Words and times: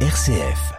RCF. 0.00 0.76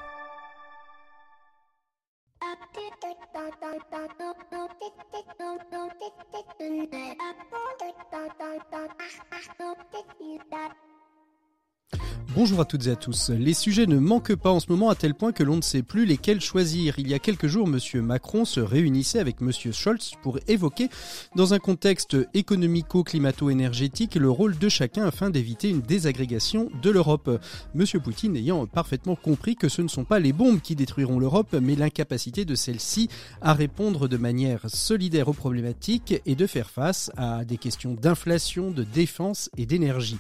Bonjour 12.38 12.62
à 12.62 12.66
toutes 12.66 12.86
et 12.86 12.92
à 12.92 12.96
tous. 12.96 13.32
Les 13.32 13.56
sujets 13.56 13.88
ne 13.88 13.98
manquent 13.98 14.36
pas 14.36 14.52
en 14.52 14.60
ce 14.60 14.68
moment 14.70 14.92
à 14.92 14.96
tel 14.96 15.16
point 15.16 15.32
que 15.32 15.42
l'on 15.42 15.56
ne 15.56 15.64
sait 15.64 15.82
plus 15.82 16.06
lesquels 16.06 16.40
choisir. 16.40 17.00
Il 17.00 17.08
y 17.08 17.16
a 17.16 17.20
quelques 17.20 17.48
jours, 17.48 17.66
Monsieur 17.66 18.04
Macron 18.04 18.46
se 18.46 18.60
réunissait 18.60 19.18
avec 19.18 19.42
Monsieur 19.42 19.72
Scholz 19.72 20.12
pour 20.22 20.38
évoquer, 20.48 20.90
dans 21.36 21.56
un 21.56 21.58
contexte 21.58 22.16
économico-climato-énergétique, 22.36 24.14
le 24.14 24.30
rôle 24.30 24.56
de 24.56 24.70
chacun 24.70 25.08
afin 25.08 25.32
d'éviter 25.32 25.70
une 25.70 25.82
désagrégation 25.82 26.70
de 26.84 26.92
l'Europe. 26.92 27.42
Monsieur 27.74 28.00
Poutine 28.00 28.36
ayant 28.36 28.68
parfaitement 28.68 29.16
compris 29.16 29.56
que 29.56 29.68
ce 29.68 29.82
ne 29.82 29.88
sont 29.88 30.06
pas 30.06 30.20
les 30.20 30.32
bombes 30.32 30.62
qui 30.62 30.76
détruiront 30.76 31.18
l'Europe, 31.18 31.56
mais 31.60 31.74
l'incapacité 31.76 32.46
de 32.46 32.54
celle-ci 32.54 33.10
à 33.42 33.56
répondre 33.56 34.08
de 34.08 34.18
manière 34.18 34.70
solidaire 34.70 35.28
aux 35.28 35.34
problématiques 35.34 36.22
et 36.28 36.36
de 36.36 36.46
faire 36.46 36.70
face 36.70 37.10
à 37.18 37.46
des 37.46 37.58
questions 37.58 37.96
d'inflation, 37.96 38.70
de 38.70 38.84
défense 38.84 39.50
et 39.58 39.66
d'énergie. 39.66 40.20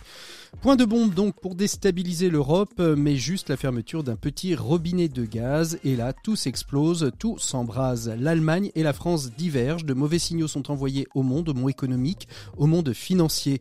Point 0.61 0.77
de 0.77 0.85
bombe 0.85 1.13
donc 1.13 1.39
pour 1.39 1.53
déstabiliser 1.53 2.06
l'Europe, 2.07 2.79
mais 2.79 3.17
juste 3.17 3.49
la 3.49 3.57
fermeture 3.57 4.01
d'un 4.01 4.15
petit 4.15 4.55
robinet 4.55 5.09
de 5.09 5.25
gaz. 5.25 5.77
Et 5.83 5.97
là, 5.97 6.13
tout 6.13 6.37
s'explose, 6.37 7.11
tout 7.19 7.37
s'embrase. 7.37 8.13
L'Allemagne 8.17 8.71
et 8.75 8.83
la 8.83 8.93
France 8.93 9.31
divergent, 9.31 9.85
de 9.85 9.93
mauvais 9.93 10.17
signaux 10.17 10.47
sont 10.47 10.71
envoyés 10.71 11.05
au 11.15 11.21
monde, 11.21 11.49
au 11.49 11.53
monde 11.53 11.69
économique, 11.69 12.29
au 12.55 12.65
monde 12.65 12.93
financier. 12.93 13.59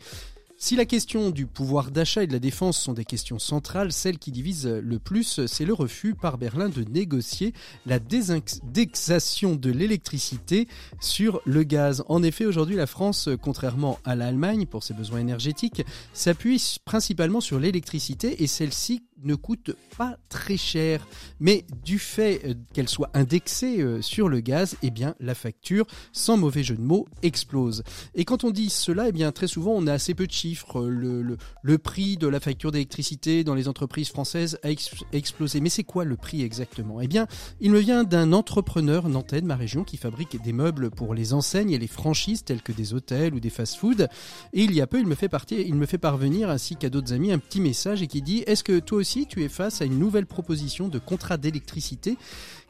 Si 0.58 0.74
la 0.74 0.86
question 0.86 1.30
du 1.30 1.46
pouvoir 1.46 1.90
d'achat 1.90 2.22
et 2.22 2.26
de 2.26 2.32
la 2.32 2.38
défense 2.38 2.80
sont 2.80 2.94
des 2.94 3.04
questions 3.04 3.38
centrales, 3.38 3.92
celle 3.92 4.18
qui 4.18 4.32
divise 4.32 4.66
le 4.66 4.98
plus, 4.98 5.44
c'est 5.46 5.66
le 5.66 5.74
refus 5.74 6.14
par 6.14 6.38
Berlin 6.38 6.70
de 6.70 6.82
négocier 6.82 7.52
la 7.84 7.98
désindexation 7.98 9.54
de 9.54 9.70
l'électricité 9.70 10.66
sur 10.98 11.42
le 11.44 11.62
gaz. 11.62 12.04
En 12.08 12.22
effet, 12.22 12.46
aujourd'hui, 12.46 12.76
la 12.76 12.86
France, 12.86 13.28
contrairement 13.42 13.98
à 14.04 14.16
l'Allemagne 14.16 14.64
pour 14.64 14.82
ses 14.82 14.94
besoins 14.94 15.20
énergétiques, 15.20 15.84
s'appuie 16.14 16.78
principalement 16.86 17.42
sur 17.42 17.60
l'électricité 17.60 18.42
et 18.42 18.46
celle-ci 18.46 19.02
ne 19.22 19.34
coûte 19.34 19.72
pas 19.96 20.18
très 20.28 20.56
cher. 20.56 21.06
Mais 21.40 21.64
du 21.84 21.98
fait 21.98 22.42
euh, 22.44 22.54
qu'elle 22.72 22.88
soit 22.88 23.10
indexée 23.14 23.80
euh, 23.80 24.02
sur 24.02 24.28
le 24.28 24.40
gaz, 24.40 24.76
eh 24.82 24.90
bien 24.90 25.14
la 25.20 25.34
facture, 25.34 25.86
sans 26.12 26.36
mauvais 26.36 26.62
jeu 26.62 26.76
de 26.76 26.82
mots, 26.82 27.06
explose. 27.22 27.82
Et 28.14 28.24
quand 28.24 28.44
on 28.44 28.50
dit 28.50 28.70
cela, 28.70 29.08
eh 29.08 29.12
bien 29.12 29.32
très 29.32 29.46
souvent 29.46 29.72
on 29.72 29.86
a 29.86 29.92
assez 29.92 30.14
peu 30.14 30.26
de 30.26 30.32
chiffres. 30.32 30.86
Le, 30.86 31.36
prix 31.78 32.16
de 32.16 32.26
la 32.26 32.40
facture 32.40 32.72
d'électricité 32.72 33.44
dans 33.44 33.54
les 33.54 33.68
entreprises 33.68 34.08
françaises 34.08 34.58
a 34.62 34.70
explosé. 35.12 35.60
Mais 35.60 35.68
c'est 35.68 35.84
quoi 35.84 36.04
le 36.04 36.16
prix 36.16 36.42
exactement? 36.42 37.00
Eh 37.00 37.06
bien, 37.06 37.26
il 37.60 37.70
me 37.70 37.78
vient 37.78 38.02
d'un 38.02 38.32
entrepreneur 38.32 39.08
nantais 39.08 39.40
de 39.40 39.46
ma 39.46 39.56
région 39.56 39.84
qui 39.84 39.96
fabrique 39.96 40.42
des 40.42 40.52
meubles 40.52 40.90
pour 40.90 41.14
les 41.14 41.32
enseignes 41.34 41.70
et 41.70 41.78
les 41.78 41.86
franchises 41.86 42.44
telles 42.44 42.62
que 42.62 42.72
des 42.72 42.94
hôtels 42.94 43.34
ou 43.34 43.40
des 43.40 43.50
fast-foods. 43.50 44.06
Et 44.52 44.64
il 44.64 44.74
y 44.74 44.80
a 44.80 44.86
peu, 44.86 44.98
il 44.98 45.06
me 45.06 45.14
fait 45.14 45.30
il 45.50 45.74
me 45.74 45.86
fait 45.86 45.98
parvenir 45.98 46.50
ainsi 46.50 46.76
qu'à 46.76 46.88
d'autres 46.88 47.12
amis 47.12 47.32
un 47.32 47.38
petit 47.38 47.60
message 47.60 48.02
et 48.02 48.06
qui 48.06 48.22
dit 48.22 48.42
Est-ce 48.46 48.64
que 48.64 48.78
toi 48.78 48.98
aussi 48.98 49.05
tu 49.28 49.44
es 49.44 49.48
face 49.48 49.80
à 49.80 49.84
une 49.84 49.98
nouvelle 49.98 50.26
proposition 50.26 50.88
de 50.88 50.98
contrat 50.98 51.36
d'électricité 51.36 52.16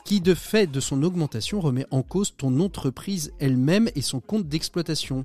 qui, 0.04 0.20
de 0.20 0.34
fait 0.34 0.66
de 0.66 0.80
son 0.80 1.02
augmentation, 1.02 1.60
remet 1.60 1.86
en 1.90 2.02
cause 2.02 2.34
ton 2.36 2.60
entreprise 2.60 3.32
elle-même 3.40 3.88
et 3.94 4.02
son 4.02 4.20
compte 4.20 4.46
d'exploitation. 4.46 5.24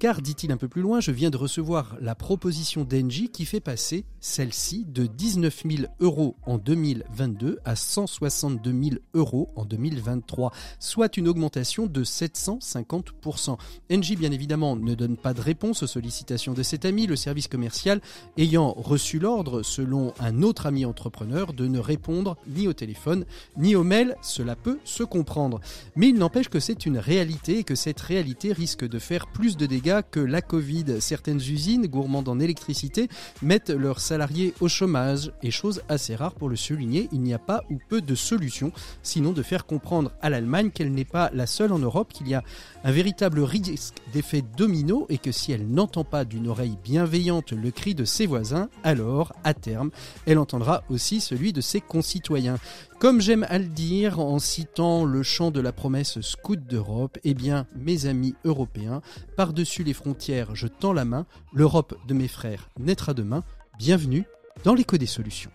Car, 0.00 0.22
dit-il 0.22 0.50
un 0.50 0.56
peu 0.56 0.66
plus 0.66 0.80
loin, 0.80 1.00
je 1.00 1.10
viens 1.10 1.28
de 1.28 1.36
recevoir 1.36 1.94
la 2.00 2.14
proposition 2.14 2.84
d'Engie 2.84 3.28
qui 3.28 3.44
fait 3.44 3.60
passer 3.60 4.06
celle-ci 4.18 4.86
de 4.88 5.04
19 5.04 5.64
000 5.68 5.92
euros 6.00 6.36
en 6.46 6.56
2022 6.56 7.58
à 7.66 7.76
162 7.76 8.72
000 8.72 8.94
euros 9.12 9.50
en 9.56 9.66
2023, 9.66 10.52
soit 10.78 11.18
une 11.18 11.28
augmentation 11.28 11.84
de 11.84 12.02
750%. 12.02 13.58
Engie, 13.92 14.16
bien 14.16 14.32
évidemment, 14.32 14.74
ne 14.74 14.94
donne 14.94 15.18
pas 15.18 15.34
de 15.34 15.42
réponse 15.42 15.82
aux 15.82 15.86
sollicitations 15.86 16.54
de 16.54 16.62
cet 16.62 16.86
ami, 16.86 17.06
le 17.06 17.16
service 17.16 17.48
commercial 17.48 18.00
ayant 18.38 18.72
reçu 18.72 19.18
l'ordre, 19.18 19.62
selon 19.62 20.14
un 20.18 20.40
autre 20.42 20.64
ami 20.64 20.86
entrepreneur, 20.86 21.52
de 21.52 21.66
ne 21.66 21.78
répondre 21.78 22.38
ni 22.48 22.68
au 22.68 22.72
téléphone 22.72 23.26
ni 23.58 23.76
au 23.76 23.84
mail. 23.84 24.16
Cela 24.22 24.56
peut 24.56 24.78
se 24.84 25.02
comprendre. 25.02 25.60
Mais 25.94 26.08
il 26.08 26.16
n'empêche 26.16 26.48
que 26.48 26.58
c'est 26.58 26.86
une 26.86 26.96
réalité 26.96 27.58
et 27.58 27.64
que 27.64 27.74
cette 27.74 28.00
réalité 28.00 28.54
risque 28.54 28.88
de 28.88 28.98
faire 28.98 29.26
plus 29.26 29.58
de 29.58 29.66
dégâts 29.66 29.89
que 30.02 30.20
la 30.20 30.42
Covid. 30.42 31.00
Certaines 31.00 31.38
usines, 31.38 31.86
gourmandes 31.86 32.28
en 32.28 32.38
électricité, 32.38 33.08
mettent 33.42 33.70
leurs 33.70 34.00
salariés 34.00 34.54
au 34.60 34.68
chômage. 34.68 35.32
Et 35.42 35.50
chose 35.50 35.82
assez 35.88 36.14
rare 36.14 36.34
pour 36.34 36.48
le 36.48 36.56
souligner, 36.56 37.08
il 37.12 37.20
n'y 37.20 37.34
a 37.34 37.38
pas 37.38 37.64
ou 37.70 37.78
peu 37.88 38.00
de 38.00 38.14
solutions, 38.14 38.72
sinon 39.02 39.32
de 39.32 39.42
faire 39.42 39.66
comprendre 39.66 40.12
à 40.22 40.30
l'Allemagne 40.30 40.70
qu'elle 40.70 40.92
n'est 40.92 41.04
pas 41.04 41.30
la 41.34 41.46
seule 41.46 41.72
en 41.72 41.78
Europe, 41.78 42.12
qu'il 42.12 42.28
y 42.28 42.34
a 42.34 42.42
un 42.82 42.92
véritable 42.92 43.40
risque 43.40 43.96
d'effet 44.12 44.42
domino 44.56 45.06
et 45.08 45.18
que 45.18 45.32
si 45.32 45.52
elle 45.52 45.66
n'entend 45.66 46.04
pas 46.04 46.24
d'une 46.24 46.48
oreille 46.48 46.78
bienveillante 46.82 47.52
le 47.52 47.70
cri 47.70 47.94
de 47.94 48.04
ses 48.04 48.26
voisins, 48.26 48.68
alors, 48.82 49.32
à 49.44 49.54
terme, 49.54 49.90
elle 50.26 50.38
entendra 50.38 50.82
aussi 50.88 51.20
celui 51.20 51.52
de 51.52 51.60
ses 51.60 51.80
concitoyens. 51.80 52.58
Comme 52.98 53.20
j'aime 53.20 53.46
à 53.48 53.58
le 53.58 53.66
dire 53.66 54.20
en 54.20 54.38
citant 54.38 55.04
le 55.04 55.22
chant 55.22 55.50
de 55.50 55.60
la 55.60 55.72
promesse 55.72 56.20
scout 56.20 56.60
d'Europe, 56.66 57.18
eh 57.24 57.34
bien, 57.34 57.66
mes 57.76 58.06
amis 58.06 58.34
européens, 58.44 59.02
par-dessus 59.36 59.84
les 59.84 59.94
frontières, 59.94 60.54
je 60.54 60.66
tends 60.66 60.92
la 60.92 61.04
main, 61.04 61.26
l'Europe 61.52 61.96
de 62.06 62.14
mes 62.14 62.28
frères 62.28 62.70
naîtra 62.78 63.14
demain. 63.14 63.44
Bienvenue 63.78 64.24
dans 64.64 64.74
l'écho 64.74 64.96
des 64.96 65.06
solutions. 65.06 65.50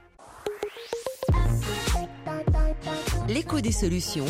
L'écho 3.27 3.59
des 3.59 3.71
solutions. 3.71 4.25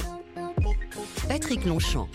Patrick 1.28 1.66
Longchamp. 1.66 2.08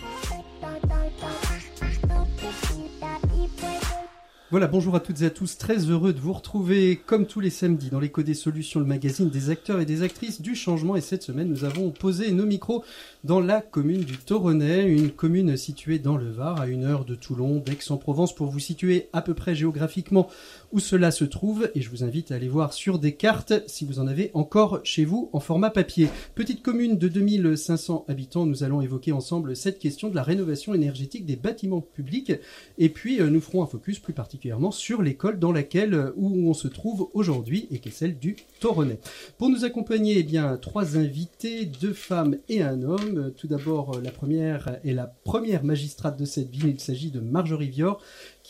Voilà, 4.51 4.67
bonjour 4.67 4.95
à 4.95 4.99
toutes 4.99 5.21
et 5.21 5.25
à 5.27 5.29
tous, 5.29 5.57
très 5.57 5.77
heureux 5.77 6.11
de 6.11 6.19
vous 6.19 6.33
retrouver 6.33 6.97
comme 6.97 7.25
tous 7.25 7.39
les 7.39 7.49
samedis 7.49 7.89
dans 7.89 8.01
l'écho 8.01 8.21
des 8.21 8.33
solutions, 8.33 8.81
le 8.81 8.85
magazine 8.85 9.29
des 9.29 9.49
acteurs 9.49 9.79
et 9.79 9.85
des 9.85 10.03
actrices 10.03 10.41
du 10.41 10.55
changement. 10.55 10.97
Et 10.97 11.01
cette 11.01 11.23
semaine, 11.23 11.47
nous 11.47 11.63
avons 11.63 11.89
posé 11.91 12.33
nos 12.33 12.45
micros 12.45 12.83
dans 13.23 13.39
la 13.39 13.61
commune 13.61 14.03
du 14.03 14.17
Toronnet, 14.17 14.89
une 14.89 15.09
commune 15.09 15.55
située 15.55 15.99
dans 15.99 16.17
le 16.17 16.29
Var, 16.29 16.59
à 16.59 16.67
une 16.67 16.83
heure 16.83 17.05
de 17.05 17.15
Toulon, 17.15 17.63
d'Aix-en-Provence, 17.65 18.35
pour 18.35 18.47
vous 18.47 18.59
situer 18.59 19.07
à 19.13 19.21
peu 19.21 19.33
près 19.33 19.55
géographiquement 19.55 20.27
où 20.71 20.79
cela 20.79 21.11
se 21.11 21.25
trouve. 21.25 21.69
Et 21.75 21.81
je 21.81 21.89
vous 21.89 22.03
invite 22.03 22.31
à 22.31 22.35
aller 22.35 22.47
voir 22.47 22.73
sur 22.73 22.99
des 22.99 23.13
cartes 23.13 23.53
si 23.67 23.85
vous 23.85 23.99
en 23.99 24.07
avez 24.07 24.31
encore 24.33 24.79
chez 24.83 25.05
vous 25.05 25.29
en 25.33 25.39
format 25.39 25.69
papier. 25.69 26.09
Petite 26.35 26.61
commune 26.61 26.97
de 26.97 27.07
2500 27.07 28.05
habitants, 28.07 28.45
nous 28.45 28.63
allons 28.63 28.81
évoquer 28.81 29.11
ensemble 29.11 29.55
cette 29.55 29.79
question 29.79 30.09
de 30.09 30.15
la 30.15 30.23
rénovation 30.23 30.73
énergétique 30.73 31.25
des 31.25 31.35
bâtiments 31.35 31.81
publics. 31.81 32.33
Et 32.77 32.89
puis, 32.89 33.21
euh, 33.21 33.29
nous 33.29 33.41
ferons 33.41 33.63
un 33.63 33.67
focus 33.67 33.99
plus 33.99 34.13
particulièrement 34.13 34.71
sur 34.71 35.01
l'école 35.01 35.39
dans 35.39 35.51
laquelle, 35.51 35.93
euh, 35.93 36.11
où 36.15 36.49
on 36.49 36.53
se 36.53 36.67
trouve 36.67 37.09
aujourd'hui 37.13 37.67
et 37.71 37.79
qui 37.79 37.89
est 37.89 37.93
celle 37.93 38.17
du 38.17 38.35
Toronnet. 38.59 38.99
Pour 39.37 39.49
nous 39.49 39.65
accompagner, 39.65 40.19
eh 40.19 40.23
bien, 40.23 40.57
trois 40.57 40.97
invités, 40.97 41.65
deux 41.65 41.93
femmes 41.93 42.37
et 42.49 42.61
un 42.61 42.81
homme. 42.83 43.31
Tout 43.37 43.47
d'abord, 43.47 43.99
la 44.01 44.11
première 44.11 44.79
est 44.83 44.93
la 44.93 45.07
première 45.07 45.63
magistrate 45.63 46.19
de 46.19 46.25
cette 46.25 46.49
ville. 46.49 46.67
Il 46.67 46.79
s'agit 46.79 47.11
de 47.11 47.19
Marjorie 47.19 47.69
Vior, 47.69 48.01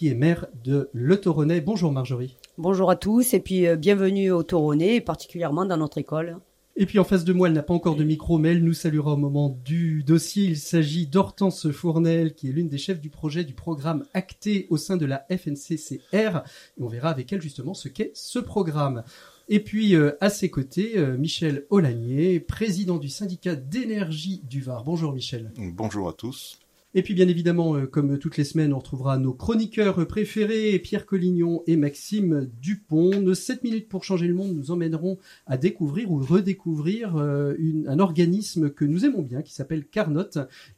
qui 0.01 0.07
est 0.07 0.15
maire 0.15 0.47
de 0.63 0.89
Le 0.93 1.21
Toronnet. 1.21 1.61
Bonjour 1.61 1.91
Marjorie. 1.91 2.35
Bonjour 2.57 2.89
à 2.89 2.95
tous 2.95 3.35
et 3.35 3.39
puis 3.39 3.67
euh, 3.67 3.75
bienvenue 3.75 4.31
au 4.31 4.41
Toronnet, 4.41 4.99
particulièrement 4.99 5.63
dans 5.63 5.77
notre 5.77 5.99
école. 5.99 6.37
Et 6.75 6.87
puis 6.87 6.97
en 6.97 7.03
face 7.03 7.23
de 7.23 7.33
moi, 7.33 7.47
elle 7.47 7.53
n'a 7.53 7.61
pas 7.61 7.75
encore 7.75 7.95
de 7.95 8.03
micro, 8.03 8.39
mais 8.39 8.53
elle 8.53 8.63
nous 8.63 8.73
saluera 8.73 9.13
au 9.13 9.17
moment 9.17 9.55
du 9.63 10.01
dossier. 10.01 10.45
Il 10.45 10.57
s'agit 10.57 11.05
d'Hortense 11.05 11.69
Fournel, 11.69 12.33
qui 12.33 12.49
est 12.49 12.51
l'une 12.51 12.67
des 12.67 12.79
chefs 12.79 12.99
du 12.99 13.11
projet 13.11 13.43
du 13.43 13.53
programme 13.53 14.03
acté 14.15 14.65
au 14.71 14.77
sein 14.77 14.97
de 14.97 15.05
la 15.05 15.23
FNCCR. 15.29 16.41
Et 16.79 16.81
on 16.81 16.87
verra 16.87 17.11
avec 17.11 17.31
elle 17.31 17.41
justement 17.43 17.75
ce 17.75 17.87
qu'est 17.87 18.09
ce 18.15 18.39
programme. 18.39 19.03
Et 19.49 19.59
puis 19.59 19.93
euh, 19.93 20.17
à 20.19 20.31
ses 20.31 20.49
côtés, 20.49 20.97
euh, 20.97 21.15
Michel 21.15 21.67
Olagnier, 21.69 22.39
président 22.39 22.97
du 22.97 23.09
syndicat 23.09 23.55
d'énergie 23.55 24.41
du 24.49 24.61
Var. 24.61 24.83
Bonjour 24.83 25.13
Michel. 25.13 25.51
Bonjour 25.57 26.09
à 26.09 26.13
tous. 26.13 26.57
Et 26.93 27.03
puis 27.03 27.13
bien 27.13 27.29
évidemment, 27.29 27.77
euh, 27.77 27.85
comme 27.85 28.19
toutes 28.19 28.35
les 28.35 28.43
semaines, 28.43 28.73
on 28.73 28.79
retrouvera 28.79 29.17
nos 29.17 29.33
chroniqueurs 29.33 30.05
préférés, 30.07 30.77
Pierre 30.79 31.05
Collignon 31.05 31.63
et 31.65 31.77
Maxime 31.77 32.49
Dupont. 32.61 33.21
Nos 33.21 33.33
7 33.33 33.63
minutes 33.63 33.87
pour 33.87 34.03
changer 34.03 34.27
le 34.27 34.33
monde 34.33 34.53
nous 34.53 34.71
emmèneront 34.71 35.17
à 35.45 35.55
découvrir 35.55 36.11
ou 36.11 36.17
redécouvrir 36.17 37.15
euh, 37.15 37.55
un 37.87 37.99
organisme 37.99 38.71
que 38.71 38.83
nous 38.83 39.05
aimons 39.05 39.21
bien, 39.21 39.41
qui 39.41 39.53
s'appelle 39.53 39.85
Carnot, 39.85 40.31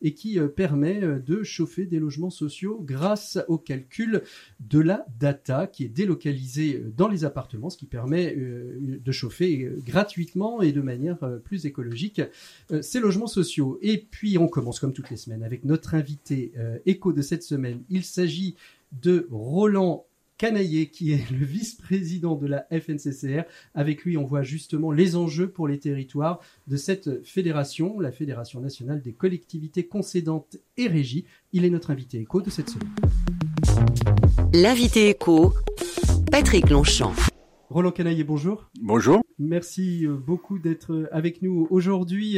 et 0.04 0.14
qui 0.14 0.38
euh, 0.38 0.48
permet 0.48 1.02
de 1.02 1.42
chauffer 1.42 1.88
des 1.88 1.98
logements 1.98 2.30
sociaux 2.30 2.80
grâce 2.86 3.40
au 3.48 3.58
calcul 3.58 4.22
de 4.60 4.80
la 4.80 5.08
data 5.20 5.66
qui 5.66 5.84
est 5.84 5.90
délocalisée 5.90 6.84
dans 6.96 7.08
les 7.08 7.26
appartements, 7.26 7.72
ce 7.72 7.78
qui 7.78 7.88
permet 7.88 8.36
de 8.36 9.12
chauffer 9.12 9.72
gratuitement 9.86 10.62
et 10.62 10.72
de 10.72 10.82
manière 10.82 11.18
plus 11.44 11.66
écologique 11.66 12.22
ces 12.82 13.00
logements 13.00 13.28
sociaux. 13.28 13.80
Et 13.82 13.98
puis 13.98 14.38
on 14.38 14.48
commence 14.48 14.80
comme 14.80 14.94
toutes 14.94 15.10
les 15.10 15.18
semaines 15.18 15.44
avec 15.44 15.66
notre 15.66 15.96
invité 16.04 16.52
euh, 16.58 16.80
écho 16.86 17.14
de 17.14 17.22
cette 17.22 17.44
semaine. 17.44 17.82
Il 17.90 18.04
s'agit 18.04 18.56
de 19.02 19.26
Roland 19.32 20.06
Canaillé, 20.38 20.88
qui 20.88 21.14
est 21.14 21.32
le 21.32 21.46
vice-président 21.46 22.36
de 22.36 22.46
la 22.46 22.68
FNCCR. 22.72 23.44
Avec 23.74 24.04
lui, 24.04 24.18
on 24.18 24.26
voit 24.26 24.44
justement 24.44 24.92
les 24.92 25.16
enjeux 25.16 25.50
pour 25.50 25.70
les 25.70 25.80
territoires 25.80 26.42
de 26.68 26.76
cette 26.76 27.24
fédération, 27.24 28.02
la 28.02 28.12
Fédération 28.12 28.60
nationale 28.60 29.02
des 29.02 29.14
collectivités 29.14 29.88
concédantes 29.88 30.58
et 30.76 30.90
régies. 30.90 31.24
Il 31.54 31.64
est 31.64 31.70
notre 31.70 31.92
invité 31.92 32.20
éco 32.20 32.42
de 32.42 32.50
cette 32.50 32.70
semaine. 32.70 32.92
L'invité 34.54 35.08
éco, 35.08 35.54
Patrick 36.30 36.70
Longchamp. 36.70 37.14
Roland 37.70 37.92
Canaillé, 37.92 38.26
bonjour. 38.26 38.70
Bonjour. 38.82 39.22
Merci 39.40 40.06
euh, 40.06 40.16
beaucoup 40.16 40.60
d'être 40.60 41.08
avec 41.14 41.42
nous 41.42 41.66
aujourd'hui. 41.70 42.38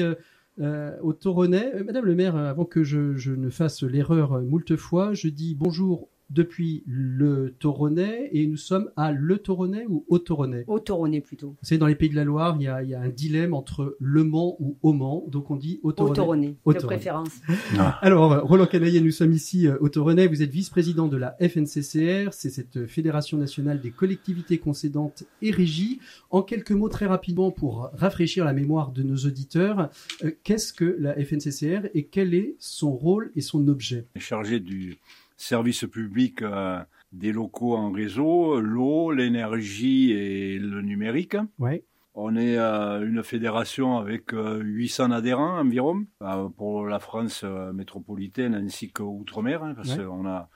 Euh, 0.59 0.63
euh, 0.65 0.97
au 1.01 1.13
Toronnet. 1.13 1.83
Madame 1.83 2.05
le 2.05 2.15
maire, 2.15 2.35
avant 2.35 2.65
que 2.65 2.83
je, 2.83 3.15
je 3.15 3.31
ne 3.31 3.49
fasse 3.49 3.83
l'erreur 3.83 4.41
moult 4.41 4.75
fois, 4.75 5.13
je 5.13 5.27
dis 5.27 5.55
bonjour 5.55 6.09
depuis 6.29 6.83
le 6.87 7.53
Toronnet 7.59 8.29
et 8.31 8.47
nous 8.47 8.57
sommes 8.57 8.89
à 8.95 9.11
Le 9.11 9.37
Toronnet 9.37 9.85
ou 9.87 10.05
au 10.07 10.19
Toronnet 10.19 10.65
Au 10.67 10.79
Toronnet 10.79 11.21
plutôt. 11.21 11.55
C'est 11.61 11.77
dans 11.77 11.87
les 11.87 11.95
Pays 11.95 12.09
de 12.09 12.15
la 12.15 12.23
Loire, 12.23 12.55
il 12.59 12.63
y, 12.63 12.67
a, 12.67 12.83
il 12.83 12.89
y 12.89 12.95
a, 12.95 13.01
un 13.01 13.09
dilemme 13.09 13.53
entre 13.53 13.95
Le 13.99 14.23
Mans 14.23 14.55
ou 14.59 14.77
Au 14.81 14.93
Mans, 14.93 15.23
donc 15.27 15.51
on 15.51 15.55
dit 15.55 15.79
au 15.83 15.91
Toronnet. 15.91 16.11
Au 16.11 16.15
Toronnet, 16.15 16.55
Au 16.65 16.73
de 16.73 16.79
préférence. 16.79 17.31
Ah. 17.77 17.99
Alors, 18.01 18.41
Roland 18.47 18.65
Canaillé, 18.65 19.01
nous 19.01 19.11
sommes 19.11 19.33
ici 19.33 19.67
euh, 19.67 19.77
au 19.81 19.89
Toronnet, 19.89 20.27
vous 20.27 20.41
êtes 20.41 20.49
vice-président 20.49 21.07
de 21.07 21.17
la 21.17 21.35
FNCCR, 21.39 22.33
c'est 22.33 22.49
cette 22.49 22.87
Fédération 22.87 23.37
nationale 23.37 23.81
des 23.81 23.91
collectivités 23.91 24.57
concédantes 24.57 25.23
et 25.41 25.51
régies. 25.51 25.99
En 26.29 26.41
quelques 26.41 26.71
mots, 26.71 26.89
très 26.89 27.05
rapidement, 27.05 27.51
pour 27.51 27.89
rafraîchir 27.93 28.45
la 28.45 28.53
mémoire 28.53 28.91
de 28.91 29.03
nos 29.03 29.17
auditeurs, 29.17 29.89
euh, 30.23 30.31
qu'est-ce 30.43 30.73
que 30.73 30.95
la 30.99 31.13
FNCCR 31.13 31.89
et 31.93 32.05
quel 32.05 32.33
est 32.33 32.55
son 32.59 32.91
rôle 32.91 33.31
et 33.35 33.41
son 33.41 33.67
objet? 33.67 34.05
Chargé 34.17 34.59
du 34.59 34.97
service 35.37 35.85
public 35.85 36.41
euh, 36.41 36.79
des 37.11 37.31
locaux 37.31 37.75
en 37.75 37.91
réseau, 37.91 38.59
l'eau, 38.59 39.11
l'énergie 39.11 40.11
et 40.11 40.59
le 40.59 40.81
numérique. 40.81 41.37
Ouais. 41.59 41.83
On 42.13 42.35
est 42.37 42.57
euh, 42.57 43.05
une 43.05 43.23
fédération 43.23 43.97
avec 43.97 44.33
euh, 44.33 44.59
800 44.61 45.11
adhérents 45.11 45.59
environ 45.59 46.05
euh, 46.21 46.47
pour 46.49 46.85
la 46.87 46.99
France 46.99 47.41
euh, 47.43 47.73
métropolitaine 47.73 48.55
ainsi 48.55 48.89
qu'outre-mer, 48.91 49.63
hein, 49.63 49.73
parce 49.75 49.97
Ouais. 49.97 50.05
qu'on 50.05 50.25
a 50.25 50.49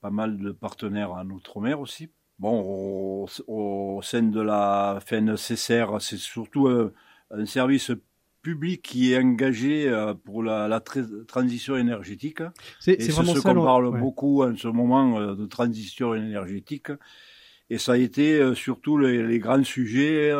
pas 0.00 0.10
mal 0.10 0.38
de 0.38 0.50
partenaires 0.52 1.12
en 1.12 1.28
outre-mer 1.28 1.78
aussi. 1.80 2.10
Bon, 2.38 2.60
au, 2.62 3.26
au 3.46 4.00
sein 4.02 4.22
de 4.22 4.40
la 4.40 4.98
FNCCR, 5.06 6.00
c'est 6.00 6.16
surtout 6.18 6.68
euh, 6.68 6.92
un 7.30 7.46
service 7.46 7.92
public 8.48 8.82
qui 8.82 9.12
est 9.12 9.18
engagé 9.18 9.88
euh, 9.88 10.14
pour 10.26 10.42
la, 10.48 10.68
la 10.68 10.80
tra- 10.88 11.24
transition 11.26 11.74
énergétique. 11.76 12.42
C'est 12.78 13.10
vraiment 13.10 13.34
ce 13.34 13.40
qu'on 13.40 13.64
parle 13.64 13.88
ouais. 13.88 14.00
beaucoup 14.04 14.44
en 14.44 14.54
ce 14.64 14.68
moment 14.68 15.18
euh, 15.18 15.34
de 15.34 15.46
transition 15.46 16.14
énergétique. 16.14 16.90
Et 17.70 17.78
ça 17.78 17.92
a 17.92 17.96
été 17.96 18.26
euh, 18.38 18.54
surtout 18.54 18.96
les, 18.98 19.26
les 19.26 19.38
grands 19.38 19.64
sujets 19.64 20.30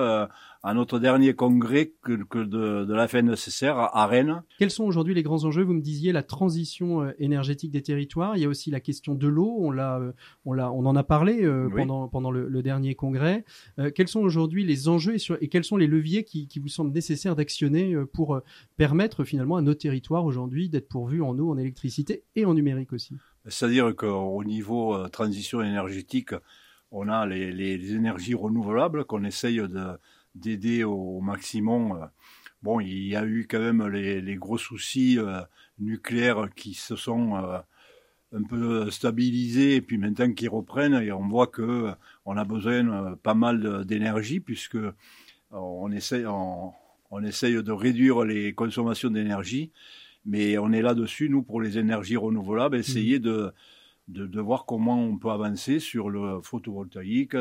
à 0.66 0.72
notre 0.72 0.98
dernier 0.98 1.34
congrès 1.34 1.92
que, 2.02 2.24
que 2.24 2.38
de, 2.38 2.86
de 2.86 2.94
la 2.94 3.06
FNCCR 3.06 3.76
à 3.92 4.06
Rennes. 4.06 4.42
Quels 4.58 4.70
sont 4.70 4.84
aujourd'hui 4.84 5.12
les 5.12 5.22
grands 5.22 5.44
enjeux? 5.44 5.62
Vous 5.62 5.74
me 5.74 5.82
disiez 5.82 6.10
la 6.10 6.22
transition 6.22 7.02
euh, 7.02 7.12
énergétique 7.18 7.70
des 7.70 7.82
territoires. 7.82 8.34
Il 8.38 8.42
y 8.42 8.46
a 8.46 8.48
aussi 8.48 8.70
la 8.70 8.80
question 8.80 9.14
de 9.14 9.28
l'eau. 9.28 9.54
On 9.58 9.70
l'a, 9.70 9.98
euh, 9.98 10.12
on 10.46 10.54
l'a, 10.54 10.72
on 10.72 10.86
en 10.86 10.96
a 10.96 11.02
parlé 11.04 11.44
euh, 11.44 11.66
Oui. 11.66 11.72
pendant 11.82 12.08
pendant 12.08 12.30
le, 12.30 12.48
le 12.48 12.62
dernier 12.62 12.94
congrès. 12.94 13.44
Euh, 13.78 13.90
quels 13.94 14.08
sont 14.08 14.20
aujourd'hui 14.22 14.64
les 14.64 14.88
enjeux 14.88 15.14
et, 15.16 15.18
sur- 15.18 15.36
et 15.42 15.48
quels 15.48 15.64
sont 15.64 15.76
les 15.76 15.86
leviers 15.86 16.24
qui, 16.24 16.48
qui 16.48 16.60
vous 16.60 16.68
semblent 16.68 16.92
nécessaires 16.94 17.36
d'actionner 17.36 17.94
pour 18.14 18.40
permettre 18.78 19.24
finalement 19.24 19.56
à 19.56 19.62
nos 19.62 19.74
territoires 19.74 20.24
aujourd'hui 20.24 20.70
d'être 20.70 20.88
pourvus 20.88 21.20
en 21.20 21.38
eau, 21.38 21.50
en 21.50 21.58
électricité 21.58 22.22
et 22.36 22.46
en 22.46 22.54
numérique 22.54 22.94
aussi? 22.94 23.14
C'est-à-dire 23.46 23.94
qu'au 23.94 24.42
niveau 24.44 25.06
transition 25.08 25.60
énergétique, 25.60 26.30
on 26.90 27.08
a 27.08 27.26
les, 27.26 27.52
les- 27.52 27.76
les 27.76 27.92
énergies 27.94 28.34
renouvelables 28.34 29.04
qu'on 29.04 29.24
essaye 29.24 29.56
de, 29.58 29.98
d'aider 30.34 30.84
au 30.84 31.20
maximum. 31.20 31.92
euh. 31.92 32.06
Bon, 32.62 32.80
il 32.80 33.06
y 33.08 33.14
a 33.16 33.24
eu 33.26 33.46
quand 33.48 33.58
même 33.60 33.86
les, 33.88 34.20
les 34.20 34.36
gros 34.36 34.56
soucis 34.58 35.18
euh, 35.18 35.40
nucléaires 35.78 36.48
qui 36.54 36.72
se 36.74 36.96
sont 36.96 37.36
euh, 37.36 37.58
un 38.32 38.42
peu 38.42 38.90
stabilisés 38.90 39.76
et 39.76 39.80
puis 39.82 39.98
maintenant 39.98 40.32
qui 40.32 40.48
reprennent 40.48 40.94
et 40.94 41.12
on 41.12 41.28
voit 41.28 41.46
que 41.46 41.90
on 42.24 42.36
a 42.36 42.44
besoin 42.44 43.16
pas 43.22 43.34
mal 43.34 43.84
d'énergie 43.84 44.40
puisque 44.40 44.78
on 45.50 45.92
essaye, 45.92 46.26
on, 46.26 46.72
on 47.10 47.22
essaye 47.22 47.62
de 47.62 47.70
réduire 47.72 48.24
les 48.24 48.54
consommations 48.54 49.10
d'énergie, 49.10 49.70
mais 50.24 50.58
on 50.58 50.72
est 50.72 50.82
là-dessus, 50.82 51.28
nous, 51.28 51.42
pour 51.42 51.60
les 51.60 51.78
énergies 51.78 52.16
renouvelables, 52.16 52.76
essayer 52.76 53.18
de, 53.20 53.52
de, 54.08 54.26
de 54.26 54.40
voir 54.40 54.64
comment 54.64 54.98
on 55.00 55.16
peut 55.18 55.30
avancer 55.30 55.78
sur 55.78 56.10
le 56.10 56.40
photovoltaïque, 56.42 57.36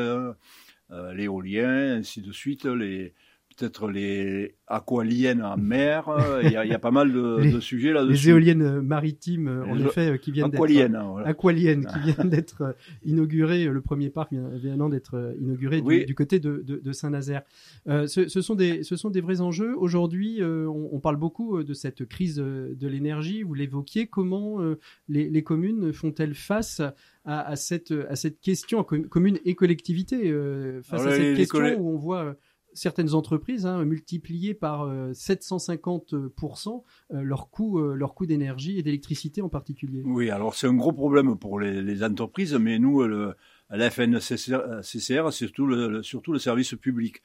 l'éolien, 0.90 1.96
ainsi 1.96 2.20
de 2.20 2.32
suite, 2.32 2.64
les 2.66 3.14
peut-être 3.56 3.88
les 3.88 4.54
aqualiennes 4.66 5.42
en 5.42 5.56
mer. 5.56 6.08
euh, 6.08 6.40
Il 6.44 6.50
y, 6.50 6.56
a, 6.56 6.64
il 6.64 6.70
y 6.70 6.74
a 6.74 6.78
pas 6.78 6.90
mal 6.90 7.12
de, 7.12 7.38
Les- 7.42 7.52
de 7.52 7.60
sujets 7.60 7.88
Les 7.88 7.94
là-dessus. 7.94 8.30
éoliennes 8.30 8.62
euh, 8.62 8.82
maritimes, 8.82 9.48
euh, 9.48 9.64
en 9.66 9.74
Les- 9.74 9.84
effet, 9.84 10.18
qui 10.20 10.30
viennent 10.32 10.50
d'être 10.50 10.60
Aqualiennes, 10.62 10.98
voilà. 11.10 11.28
Aqualienne 11.28 11.86
qui 11.86 11.98
vient 12.16 12.24
d'être 12.24 12.74
inauguré, 13.04 13.66
euh, 13.66 13.72
le 13.72 13.80
premier 13.80 14.10
parc 14.10 14.32
vient, 14.32 14.88
d'être 14.88 15.34
inauguré 15.40 15.80
du, 15.80 15.86
Oui. 15.86 16.04
du 16.06 16.14
côté 16.14 16.38
de, 16.40 16.62
de, 16.66 16.76
de 16.82 16.92
Saint-Nazaire. 16.92 17.42
Euh, 17.88 18.06
ce, 18.06 18.28
ce 18.28 18.40
sont 18.40 18.54
des, 18.54 18.82
ce 18.82 18.96
sont 18.96 19.10
des 19.10 19.20
vrais 19.20 19.40
enjeux. 19.40 19.74
Aujourd'hui, 19.76 20.42
euh, 20.42 20.66
on, 20.68 20.88
on 20.92 21.00
parle 21.00 21.16
beaucoup 21.16 21.62
de 21.62 21.74
cette 21.74 22.04
crise 22.06 22.36
de 22.36 22.86
l'énergie. 22.88 23.42
Vous 23.42 23.54
l'évoquiez. 23.54 24.06
Comment 24.06 24.60
euh, 24.62 24.78
les, 25.08 25.28
les 25.30 25.42
communes 25.42 25.92
font-elles 25.92 26.34
face 26.34 26.80
à, 27.24 27.40
à 27.48 27.56
cette, 27.56 27.92
à 28.08 28.16
cette 28.16 28.40
question, 28.40 28.82
com- 28.84 29.06
communes 29.08 29.38
et 29.44 29.54
collectivités, 29.54 30.32
face 30.82 31.00
Alors, 31.00 31.12
à 31.12 31.16
les- 31.18 31.24
cette 31.24 31.38
les 31.38 31.46
question 31.46 31.80
où 31.80 31.88
on 31.94 31.96
voit 31.96 32.36
certaines 32.74 33.14
entreprises 33.14 33.66
hein, 33.66 33.84
par 34.60 34.82
euh, 34.82 35.12
750% 35.12 36.82
euh, 37.12 37.22
leur 37.22 37.50
coût, 37.50 37.78
euh, 37.78 37.94
leur 37.94 38.14
coût 38.14 38.26
d'énergie 38.26 38.78
et 38.78 38.82
d'électricité 38.82 39.42
en 39.42 39.48
particulier. 39.48 40.02
Oui, 40.04 40.30
alors 40.30 40.54
c'est 40.54 40.66
un 40.66 40.74
gros 40.74 40.92
problème 40.92 41.36
pour 41.36 41.60
les, 41.60 42.02
entreprises, 42.04 42.54
mais 42.54 42.78
nous, 42.78 43.02
le, 43.02 43.34
la 43.70 43.90
FNCCR, 43.90 44.80
CCR, 44.82 45.32
c'est 45.32 45.46
surtout 45.46 45.66
le, 45.66 46.02
surtout 46.02 46.32
le 46.32 46.38
service 46.38 46.74
public. 46.74 47.22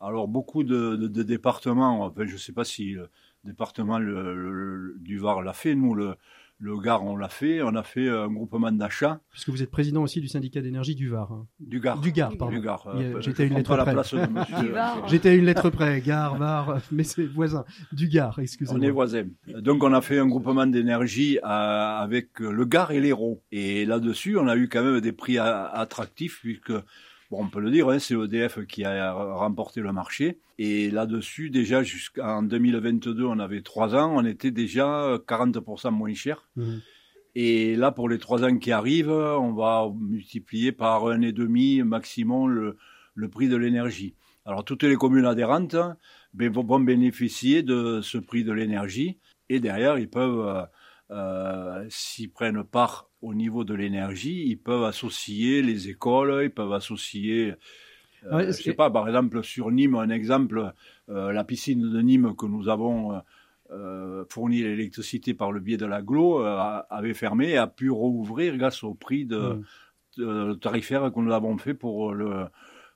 Alors 0.00 0.28
beaucoup 0.28 0.64
de, 0.64 0.96
départements, 1.22 2.04
enfin, 2.04 2.24
je 2.26 2.32
ne 2.32 2.38
sais 2.38 2.52
pas 2.52 2.64
si 2.64 2.92
le 2.92 3.08
département 3.44 3.98
du 4.00 5.18
Var 5.18 5.42
l'a 5.42 5.52
fait, 5.52 5.74
nous, 5.74 5.94
le, 5.94 6.14
le 6.62 6.78
Gard, 6.78 7.04
on 7.04 7.16
l'a 7.16 7.28
fait, 7.30 7.62
on 7.62 7.74
a 7.74 7.82
fait 7.82 8.08
un 8.08 8.28
groupement 8.28 8.70
d'achat 8.70 9.20
Puisque 9.30 9.48
vous 9.48 9.62
êtes 9.62 9.70
président 9.70 10.02
aussi 10.02 10.20
du 10.20 10.28
syndicat 10.28 10.60
d'énergie 10.60 10.94
du 10.94 11.08
Var. 11.08 11.32
hein. 11.32 11.46
du 11.58 11.80
Gard. 11.80 11.98
Du 12.00 12.12
Gard, 12.12 12.36
pardon. 12.36 12.58
Gard. 12.58 12.86
Euh, 12.94 13.18
j'étais 13.22 13.44
à 13.44 13.46
une 13.46 13.54
lettre 13.54 13.74
près. 13.76 13.86
la 13.86 13.92
place 13.92 14.12
de 14.14 14.26
monsieur. 14.26 14.56
Du 14.60 14.68
Var. 14.68 15.08
J'étais 15.08 15.28
à 15.30 15.34
une 15.34 15.44
lettre 15.46 15.70
près, 15.70 16.00
Gare, 16.02 16.36
Var, 16.36 16.78
mais 16.92 17.02
c'est 17.02 17.24
voisin. 17.24 17.64
Du 17.92 18.08
Gard, 18.08 18.34
On 18.36 18.40
est 18.40 18.44
excusez-moi. 18.44 18.90
voisins. 18.90 19.24
Donc 19.60 19.82
on 19.82 19.92
a 19.94 20.02
fait 20.02 20.18
un 20.18 20.26
groupement 20.26 20.66
d'énergie 20.66 21.38
euh, 21.38 21.46
avec 21.46 22.38
le 22.40 22.64
Gard 22.66 22.90
et 22.92 23.00
l'Hérault. 23.00 23.42
Et 23.50 23.86
là-dessus, 23.86 24.36
on 24.36 24.46
a 24.46 24.56
eu 24.56 24.68
quand 24.68 24.84
même 24.84 25.00
des 25.00 25.12
prix 25.12 25.38
attractifs 25.38 26.40
puisque, 26.42 26.72
bon, 27.30 27.44
on 27.44 27.48
peut 27.48 27.60
le 27.60 27.70
dire, 27.70 27.88
hein, 27.88 27.98
c'est 27.98 28.14
EDF 28.14 28.66
qui 28.66 28.84
a 28.84 29.12
remporté 29.12 29.80
le 29.80 29.92
marché. 29.92 30.38
Et 30.58 30.90
là-dessus, 30.90 31.50
déjà 31.50 31.82
jusqu'en 31.82 32.42
2022, 32.42 33.24
on 33.24 33.38
avait 33.38 33.62
trois 33.62 33.94
ans, 33.94 34.12
on 34.16 34.24
était 34.24 34.50
déjà 34.50 35.16
40% 35.26 35.90
moins 35.90 36.14
cher. 36.14 36.48
Mhm. 36.56 36.80
Et 37.36 37.76
là, 37.76 37.92
pour 37.92 38.08
les 38.08 38.18
trois 38.18 38.44
ans 38.44 38.58
qui 38.58 38.72
arrivent, 38.72 39.10
on 39.10 39.52
va 39.52 39.88
multiplier 39.96 40.72
par 40.72 41.06
un 41.06 41.22
et 41.22 41.32
demi 41.32 41.82
maximum 41.82 42.50
le, 42.50 42.76
le 43.14 43.28
prix 43.28 43.48
de 43.48 43.56
l'énergie. 43.56 44.14
Alors, 44.44 44.64
toutes 44.64 44.82
les 44.82 44.96
communes 44.96 45.26
adhérentes 45.26 45.76
ben, 46.34 46.52
vont 46.52 46.64
vont 46.64 46.80
bénéficier 46.80 47.62
de 47.62 48.00
ce 48.02 48.18
prix 48.18 48.42
de 48.42 48.52
l'énergie. 48.52 49.18
Et 49.48 49.60
derrière, 49.60 49.98
ils 49.98 50.08
peuvent, 50.08 50.46
euh, 50.46 50.64
euh, 51.10 51.86
s'ils 51.88 52.32
prennent 52.32 52.64
part 52.64 53.09
au 53.22 53.34
niveau 53.34 53.64
de 53.64 53.74
l'énergie, 53.74 54.44
ils 54.46 54.56
peuvent 54.58 54.84
associer 54.84 55.62
les 55.62 55.88
écoles, 55.88 56.44
ils 56.44 56.50
peuvent 56.50 56.72
associer, 56.72 57.54
euh, 58.24 58.36
Ouais, 58.36 58.46
je 58.46 58.52
sais 58.52 58.74
pas, 58.74 58.90
par 58.90 59.06
exemple 59.08 59.42
sur 59.42 59.70
Nîmes, 59.70 59.94
un 59.94 60.10
exemple, 60.10 60.72
euh, 61.08 61.32
la 61.32 61.44
piscine 61.44 61.90
de 61.90 62.00
Nîmes 62.00 62.34
que 62.36 62.46
nous 62.46 62.68
avons 62.68 63.14
euh, 63.14 63.18
euh, 63.70 64.24
fourni 64.28 64.62
l'électricité 64.62 65.32
par 65.32 65.52
le 65.52 65.60
biais 65.60 65.76
de 65.76 65.86
l'aglo 65.86 66.44
euh, 66.44 66.82
avait 66.90 67.14
fermé 67.14 67.50
et 67.50 67.56
a 67.56 67.66
pu 67.66 67.90
rouvrir 67.90 68.56
grâce 68.56 68.82
au 68.82 68.94
prix 68.94 69.24
de, 69.26 69.60
de 70.18 70.54
tarifaire 70.54 71.12
que 71.12 71.20
nous 71.20 71.32
avons 71.32 71.56
fait 71.56 71.74
pour 71.74 72.12
le 72.12 72.46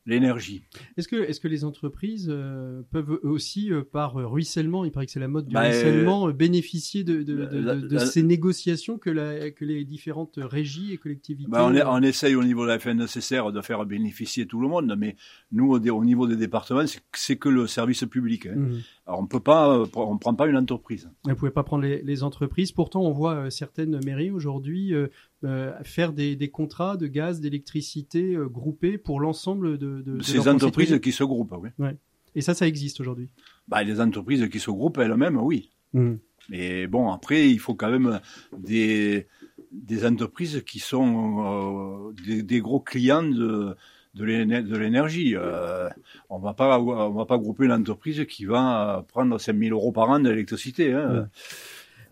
l'énergie. 0.06 0.62
Est-ce 0.96 1.08
que, 1.08 1.48
les 1.48 1.64
entreprises 1.64 2.28
euh, 2.30 2.82
peuvent 2.90 3.12
eux 3.24 3.28
aussi, 3.28 3.72
euh, 3.72 3.82
par 3.82 4.18
euh, 4.20 4.26
ruissellement, 4.26 4.84
il 4.84 4.90
paraît 4.92 5.06
que 5.06 5.12
c'est 5.12 5.20
la 5.20 5.28
mode 5.28 5.46
du 5.46 5.54
Bah, 5.54 5.62
ruissellement, 5.62 6.28
euh, 6.28 6.32
bénéficier 6.32 7.04
de, 7.04 7.22
de, 7.22 7.22
de, 7.22 7.58
la- 7.58 7.74
de- 7.76 7.88
de 7.88 7.94
la- 7.94 8.06
ces 8.06 8.22
négociations 8.22 8.98
que, 8.98 9.10
la, 9.10 9.50
que 9.50 9.64
les 9.64 9.84
différentes 9.84 10.38
régies 10.38 10.92
et 10.92 10.98
collectivités 10.98 11.50
Ben, 11.50 11.72
on, 11.86 12.02
essaye 12.02 12.34
au 12.34 12.44
niveau 12.44 12.62
de 12.64 12.68
la 12.68 12.78
FNCCR 12.78 13.50
de 13.52 13.60
faire 13.62 13.84
bénéficier 13.86 14.46
tout 14.46 14.60
le 14.60 14.68
monde, 14.68 14.94
mais 14.98 15.16
nous, 15.52 15.72
au, 15.72 15.78
au 15.80 16.04
niveau 16.04 16.26
des 16.26 16.36
départements, 16.36 16.86
c'est- 16.86 17.00
c'est 17.14 17.36
que 17.36 17.48
le 17.48 17.66
service 17.66 18.04
public. 18.04 18.46
hein. 18.46 18.54
Mhm. 18.56 18.80
Alors, 19.06 19.20
on 19.20 19.26
peut 19.26 19.40
pas, 19.40 19.76
euh, 19.76 19.86
on 19.96 20.16
prend 20.16 20.34
pas 20.34 20.46
une 20.46 20.56
entreprise. 20.56 21.10
Vous 21.24 21.30
ne 21.30 21.34
pouvez 21.34 21.50
pas 21.50 21.62
prendre 21.62 21.82
les, 21.84 22.00
les 22.02 22.22
entreprises. 22.22 22.72
Pourtant, 22.72 23.02
on 23.02 23.12
voit 23.12 23.34
euh, 23.34 23.50
certaines 23.50 24.02
mairies 24.02 24.30
aujourd'hui 24.30 24.94
euh, 24.94 25.72
faire 25.82 26.14
des, 26.14 26.36
des, 26.36 26.48
contrats 26.48 26.96
de 26.96 27.06
gaz, 27.06 27.40
d'électricité 27.40 28.36
groupés 28.50 28.96
pour 28.96 29.20
l'ensemble 29.20 29.76
de, 29.76 30.00
de, 30.00 30.22
ces 30.22 30.48
entreprises 30.48 30.98
qui 31.00 31.12
se 31.12 31.22
groupent. 31.22 31.54
Oui. 31.60 31.68
Ouais. 31.78 31.96
Et 32.34 32.40
ça, 32.40 32.54
ça 32.54 32.66
existe 32.66 33.00
aujourd'hui. 33.00 33.28
Bah, 33.68 33.82
les 33.82 34.00
entreprises 34.00 34.48
qui 34.48 34.58
se 34.58 34.70
groupent 34.70 34.98
elles-mêmes, 34.98 35.36
oui. 35.36 35.70
Mmh. 35.92 36.14
Mais 36.48 36.86
bon, 36.86 37.10
après, 37.10 37.50
il 37.50 37.58
faut 37.58 37.74
quand 37.74 37.90
même 37.90 38.20
des, 38.56 39.26
des 39.70 40.06
entreprises 40.06 40.62
qui 40.66 40.78
sont 40.78 42.12
des, 42.26 42.42
des, 42.42 42.60
gros 42.60 42.80
clients 42.80 43.22
de, 43.22 43.76
de 44.14 44.76
l'énergie. 44.76 45.34
Euh, 45.36 45.88
on 46.30 46.38
va 46.38 46.54
pas 46.54 46.78
on 46.78 47.10
va 47.10 47.26
pas 47.26 47.38
grouper 47.38 47.64
une 47.64 47.72
entreprise 47.72 48.24
qui 48.26 48.44
va 48.44 49.04
prendre 49.08 49.38
5000 49.38 49.72
euros 49.72 49.92
par 49.92 50.10
an 50.10 50.20
d'électricité. 50.20 50.92
Hein. 50.92 51.28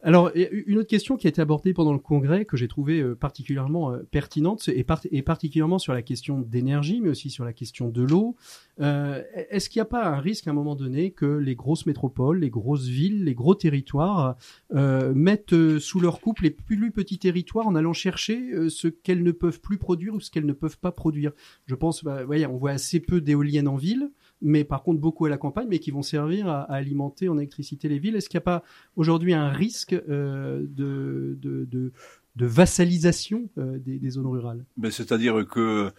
Alors, 0.04 0.32
une 0.35 0.78
autre 0.78 0.88
question 0.88 1.16
qui 1.16 1.28
a 1.28 1.30
été 1.30 1.40
abordée 1.40 1.73
pendant 1.73 1.92
le 1.92 2.00
congrès, 2.00 2.44
que 2.44 2.56
j'ai 2.56 2.66
trouvé 2.66 3.00
euh, 3.00 3.14
particulièrement 3.14 3.92
euh, 3.92 3.99
pertinente, 4.11 4.68
et, 4.68 4.82
particulièrement 5.23 5.78
sur 5.78 5.92
la 5.92 6.02
question 6.02 6.40
d'énergie, 6.40 7.00
mais 7.00 7.09
aussi 7.09 7.30
sur 7.30 7.44
la 7.44 7.52
question 7.52 7.88
de 7.88 8.02
l'eau. 8.02 8.35
Euh, 8.80 9.23
est-ce 9.49 9.71
qu'il 9.71 9.78
n'y 9.78 9.82
a 9.82 9.87
pas 9.87 10.04
un 10.04 10.18
risque 10.18 10.49
à 10.49 10.50
un 10.50 10.54
moment 10.54 10.75
donné 10.75 11.12
que 11.12 11.26
les 11.26 11.54
grosses 11.54 11.87
métropoles, 11.87 12.40
les 12.40 12.50
grosses 12.50 12.87
villes, 12.87 13.25
les 13.25 13.35
gros 13.35 13.54
territoires 13.54 14.37
mettent 14.73 15.78
sous 15.78 16.00
leur 16.00 16.21
coupe 16.21 16.40
les 16.40 16.50
plus 16.50 16.90
petits 16.90 17.18
territoires 17.18 17.68
en 17.68 17.75
allant 17.75 17.92
chercher 17.92 18.68
ce 18.71 18.88
qu'elles 18.88 19.23
ne 19.23 19.32
peuvent 19.32 19.61
plus 19.61 19.78
produire 19.78 20.14
ou 20.14 20.21
ce 20.21 20.30
qu'elles 20.30 20.47
ne 20.47 20.52
peuvent 20.52 20.78
pas 20.78 20.90
produire? 20.90 21.32
Je 21.66 21.75
pense, 21.75 22.02
bah, 22.02 22.25
voyez, 22.25 22.47
on 22.47 22.56
voit 22.56 22.73
assez 22.73 22.99
peu 22.99 23.21
d'éoliennes 23.21 23.68
en 23.68 23.76
ville 23.76 24.11
mais 24.42 24.64
par 24.64 24.82
contre 24.82 25.00
beaucoup 25.00 25.25
à 25.25 25.30
la 25.30 25.38
campagne, 25.38 25.68
mais 25.68 25.78
qui 25.78 25.90
vont 25.90 26.02
servir 26.02 26.49
à, 26.49 26.62
alimenter 26.62 27.28
en 27.28 27.38
électricité 27.38 27.88
les 27.88 27.99
villes. 27.99 28.16
Est-ce 28.16 28.28
qu'il 28.28 28.38
n'y 28.38 28.42
a 28.42 28.44
pas 28.44 28.64
aujourd'hui 28.96 29.32
un 29.32 29.49
risque 29.49 29.92
euh, 29.92 30.61
de, 30.68 31.38
de, 31.40 31.64
de, 31.64 31.92
de, 32.37 32.46
vassalisation 32.46 33.49
euh, 33.58 33.78
des, 33.78 33.99
des, 33.99 34.11
zones 34.11 34.26
rurales? 34.26 34.64
Ben, 34.76 34.90
C'est-à-dire 34.90 35.46
que 35.46 35.90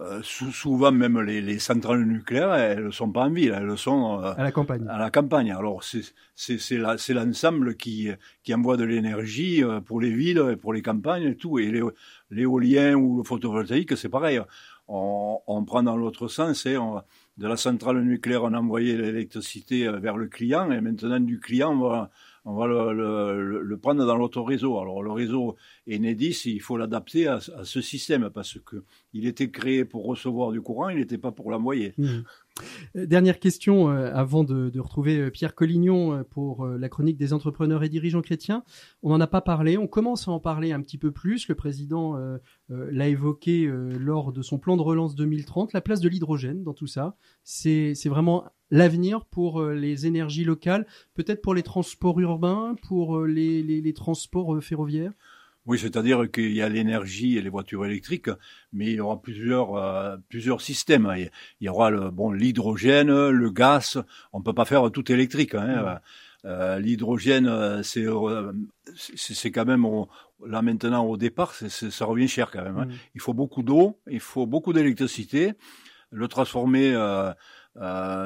euh, 0.00 0.20
souvent 0.22 0.92
même 0.92 1.20
les, 1.20 1.40
les, 1.40 1.58
centrales 1.58 2.04
nucléaires, 2.04 2.52
elles 2.54 2.86
ne 2.86 2.90
sont 2.90 3.10
pas 3.10 3.22
en 3.22 3.30
ville, 3.30 3.54
elles 3.56 3.78
sont 3.78 4.18
à 4.18 4.42
la 4.42 4.52
campagne. 4.52 4.86
À 4.88 4.98
la 4.98 5.10
campagne. 5.10 5.52
Alors 5.52 5.82
c'est 5.84 7.14
l'ensemble 7.14 7.76
qui, 7.76 8.10
qui 8.42 8.52
envoie 8.52 8.76
de 8.76 8.84
l'énergie 8.84 9.62
pour 9.86 10.00
les 10.00 10.12
villes, 10.12 10.42
et 10.52 10.56
pour 10.56 10.74
les 10.74 10.82
campagnes 10.82 11.28
et 11.28 11.36
tout. 11.36 11.58
Et 11.58 11.72
l'éolien 12.30 12.94
ou 12.94 13.18
le 13.18 13.24
photovoltaïque, 13.24 13.96
c'est 13.96 14.10
pareil. 14.10 14.40
On, 14.88 15.40
on, 15.48 15.64
prend 15.64 15.82
dans 15.82 15.96
l'autre 15.96 16.28
sens 16.28 16.64
et 16.66 16.76
on, 16.76 17.02
de 17.36 17.46
la 17.46 17.56
centrale 17.56 18.02
nucléaire, 18.02 18.44
on 18.44 18.54
a 18.54 18.58
envoyé 18.58 18.96
l'électricité 18.96 19.86
euh, 19.86 19.98
vers 19.98 20.16
le 20.16 20.26
client, 20.26 20.70
et 20.70 20.80
maintenant 20.80 21.20
du 21.20 21.38
client, 21.38 21.72
on 22.44 22.54
va, 22.54 22.66
le, 22.66 23.76
prendre 23.76 24.06
dans 24.06 24.16
l'autre 24.16 24.40
réseau. 24.40 24.78
Alors 24.78 25.02
le 25.02 25.12
réseau 25.12 25.56
Enedis, 25.90 26.42
il 26.46 26.60
faut 26.60 26.76
l'adapter 26.76 27.26
à, 27.26 27.34
à, 27.34 27.64
ce 27.64 27.80
système, 27.80 28.30
parce 28.30 28.58
que 28.64 28.84
il 29.12 29.26
était 29.26 29.50
créé 29.50 29.84
pour 29.84 30.06
recevoir 30.06 30.52
du 30.52 30.62
courant, 30.62 30.88
il 30.88 30.98
n'était 30.98 31.18
pas 31.18 31.32
pour 31.32 31.50
l'envoyer. 31.50 31.94
Mmh. 31.98 32.20
Euh, 32.96 33.06
dernière 33.06 33.38
question 33.38 33.90
euh, 33.90 34.10
avant 34.14 34.44
de, 34.44 34.78
retrouver 34.78 35.18
euh, 35.18 35.30
Pierre 35.30 35.54
Collignon 35.54 36.24
pour 36.30 36.66
la 36.66 36.88
chronique 36.88 37.16
des 37.16 37.32
entrepreneurs 37.32 37.82
et 37.82 37.88
dirigeants 37.88 38.22
chrétiens. 38.22 38.62
On 39.02 39.10
n'en 39.10 39.20
a 39.20 39.26
pas 39.26 39.40
parlé, 39.40 39.78
on 39.78 39.86
commence 39.86 40.28
à 40.28 40.30
en 40.30 40.40
parler 40.40 40.72
un 40.72 40.80
petit 40.80 40.98
peu 40.98 41.10
plus. 41.12 41.48
Le 41.48 41.54
président 41.54 42.16
l'a 42.68 43.08
évoqué 43.08 43.70
lors 43.98 44.32
de 44.32 44.42
son 44.42 44.58
plan 44.58 44.76
de 44.76 44.82
relance 44.82 45.14
2030, 45.14 45.72
la 45.72 45.80
place 45.80 46.00
de 46.00 46.08
l'hydrogène 46.08 46.62
dans 46.62 46.74
tout 46.74 46.86
ça. 46.86 47.16
C'est 47.44 47.94
vraiment 48.06 48.44
l'avenir 48.70 49.24
pour 49.24 49.62
les 49.62 50.06
énergies 50.06 50.44
locales, 50.44 50.86
peut-être 51.14 51.42
pour 51.42 51.54
les 51.54 51.62
transports 51.62 52.20
urbains, 52.20 52.76
pour 52.86 53.24
les 53.24 53.92
transports 53.94 54.62
ferroviaires? 54.62 55.12
Oui, 55.66 55.78
c'est-à-dire 55.78 56.30
qu'il 56.30 56.52
y 56.52 56.62
a 56.62 56.68
l'énergie 56.68 57.36
et 57.36 57.42
les 57.42 57.48
voitures 57.48 57.84
électriques, 57.84 58.30
mais 58.72 58.86
il 58.86 58.94
y 58.94 59.00
aura 59.00 59.20
plusieurs 59.20 59.74
euh, 59.74 60.16
plusieurs 60.28 60.60
systèmes. 60.60 61.12
Il 61.16 61.30
y 61.60 61.68
aura 61.68 61.90
le 61.90 62.10
bon 62.10 62.30
l'hydrogène, 62.30 63.30
le 63.30 63.50
gaz. 63.50 64.02
On 64.32 64.42
peut 64.42 64.54
pas 64.54 64.64
faire 64.64 64.90
tout 64.92 65.10
électrique. 65.10 65.54
Hein. 65.54 66.00
Euh, 66.46 66.78
l'hydrogène, 66.78 67.48
euh, 67.48 67.82
c'est 67.82 68.06
c'est 69.16 69.50
quand 69.50 69.64
même 69.64 69.84
là 70.46 70.62
maintenant 70.62 71.04
au 71.04 71.16
départ, 71.16 71.54
ça 71.54 72.04
revient 72.04 72.28
cher 72.28 72.50
quand 72.52 72.62
même. 72.62 72.78
Hein. 72.78 72.88
Il 73.14 73.20
faut 73.20 73.34
beaucoup 73.34 73.62
d'eau, 73.62 73.98
il 74.08 74.20
faut 74.20 74.46
beaucoup 74.46 74.72
d'électricité. 74.72 75.54
Le 76.10 76.28
transformer 76.28 76.92
euh, 76.94 77.32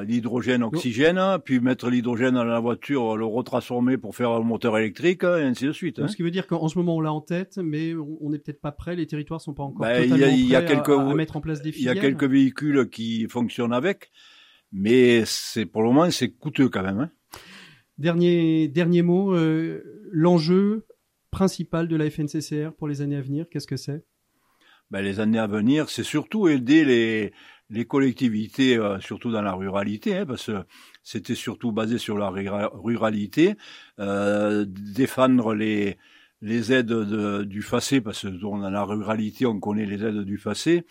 l'hydrogène, 0.07 0.63
oxygène, 0.63 1.21
puis 1.45 1.61
mettre 1.61 1.91
l'hydrogène 1.91 2.35
dans 2.35 2.45
la 2.45 2.61
voiture, 2.61 3.17
le 3.17 3.25
retransformer 3.25 3.99
pour 3.99 4.15
faire 4.15 4.31
un 4.31 4.41
moteur 4.41 4.79
électrique, 4.79 5.25
et 5.25 5.43
ainsi 5.43 5.67
de 5.67 5.73
suite. 5.73 5.99
Hein. 5.99 6.09
Ce 6.09 6.17
qui 6.17 6.23
veut 6.23 6.31
dire 6.31 6.47
qu'en 6.47 6.69
ce 6.69 6.79
moment 6.79 6.97
on 6.97 7.01
l'a 7.01 7.13
en 7.13 7.21
tête, 7.21 7.59
mais 7.59 7.95
on 7.95 8.31
n'est 8.31 8.39
peut-être 8.39 8.61
pas 8.61 8.73
prêt, 8.73 8.95
les 8.95 9.07
territoires 9.07 9.41
sont 9.41 9.55
pas 9.55 9.65
encore 9.65 9.87
ben, 9.87 10.03
totalement 10.03 10.17
y 10.17 10.25
a, 10.25 10.31
y 10.31 10.55
a 10.55 10.63
quelques, 10.63 10.91
à, 10.91 11.15
mettre 11.15 11.37
en 11.37 11.41
place 11.41 11.63
des 11.63 11.73
filières. 11.73 11.95
Il 11.95 11.97
y 11.97 11.99
a 11.99 12.03
quelques 12.03 12.25
véhicules 12.25 12.89
qui 12.91 13.27
fonctionnent 13.29 13.73
avec, 13.73 14.11
mais 14.73 15.25
c'est 15.27 15.67
pour 15.67 15.83
le 15.83 15.89
moment 15.89 16.11
c'est 16.11 16.31
coûteux 16.31 16.69
quand 16.69 16.83
même. 16.83 17.01
Hein. 17.01 17.11
Dernier 17.99 18.69
dernier 18.69 19.03
mot, 19.03 19.35
euh, 19.35 19.83
l'enjeu 20.11 20.87
principal 21.31 21.89
de 21.89 21.97
la 21.97 22.09
FNCCR 22.09 22.73
pour 22.77 22.89
les 22.89 23.03
années 23.03 23.17
à 23.17 23.21
venir, 23.21 23.47
qu'est-ce 23.51 23.67
que 23.67 23.77
c'est? 23.77 24.05
Ben, 24.91 25.03
les 25.03 25.21
années 25.21 25.39
à 25.39 25.47
venir, 25.47 25.89
c'est 25.89 26.03
surtout 26.03 26.49
aider 26.49 26.85
les 26.85 27.33
les 27.71 27.85
collectivités, 27.85 28.77
euh, 28.77 29.01
surtout 29.01 29.31
dans 29.31 29.43
la 29.43 29.53
ruralité, 29.53 30.17
hein, 30.17 30.27
parce 30.27 30.47
que 30.47 30.65
c'était 31.03 31.35
surtout 31.35 31.73
basé 31.73 31.99
sur 31.99 32.19
la 32.19 32.31
ruralité, 32.31 33.55
euh, 33.99 34.65
défendre 34.69 35.55
les, 35.55 35.97
les 36.43 36.73
aides 36.73 36.87
de, 36.87 37.45
du 37.45 37.63
FACÉ, 37.63 38.01
parce 38.01 38.23
que 38.23 38.29
dans 38.29 38.57
la 38.57 38.85
ruralité, 38.85 39.47
on 39.47 39.61
connaît 39.61 39.87
les 39.87 40.05
aides 40.05 40.25
du 40.25 40.39
FACÉ. 40.39 40.85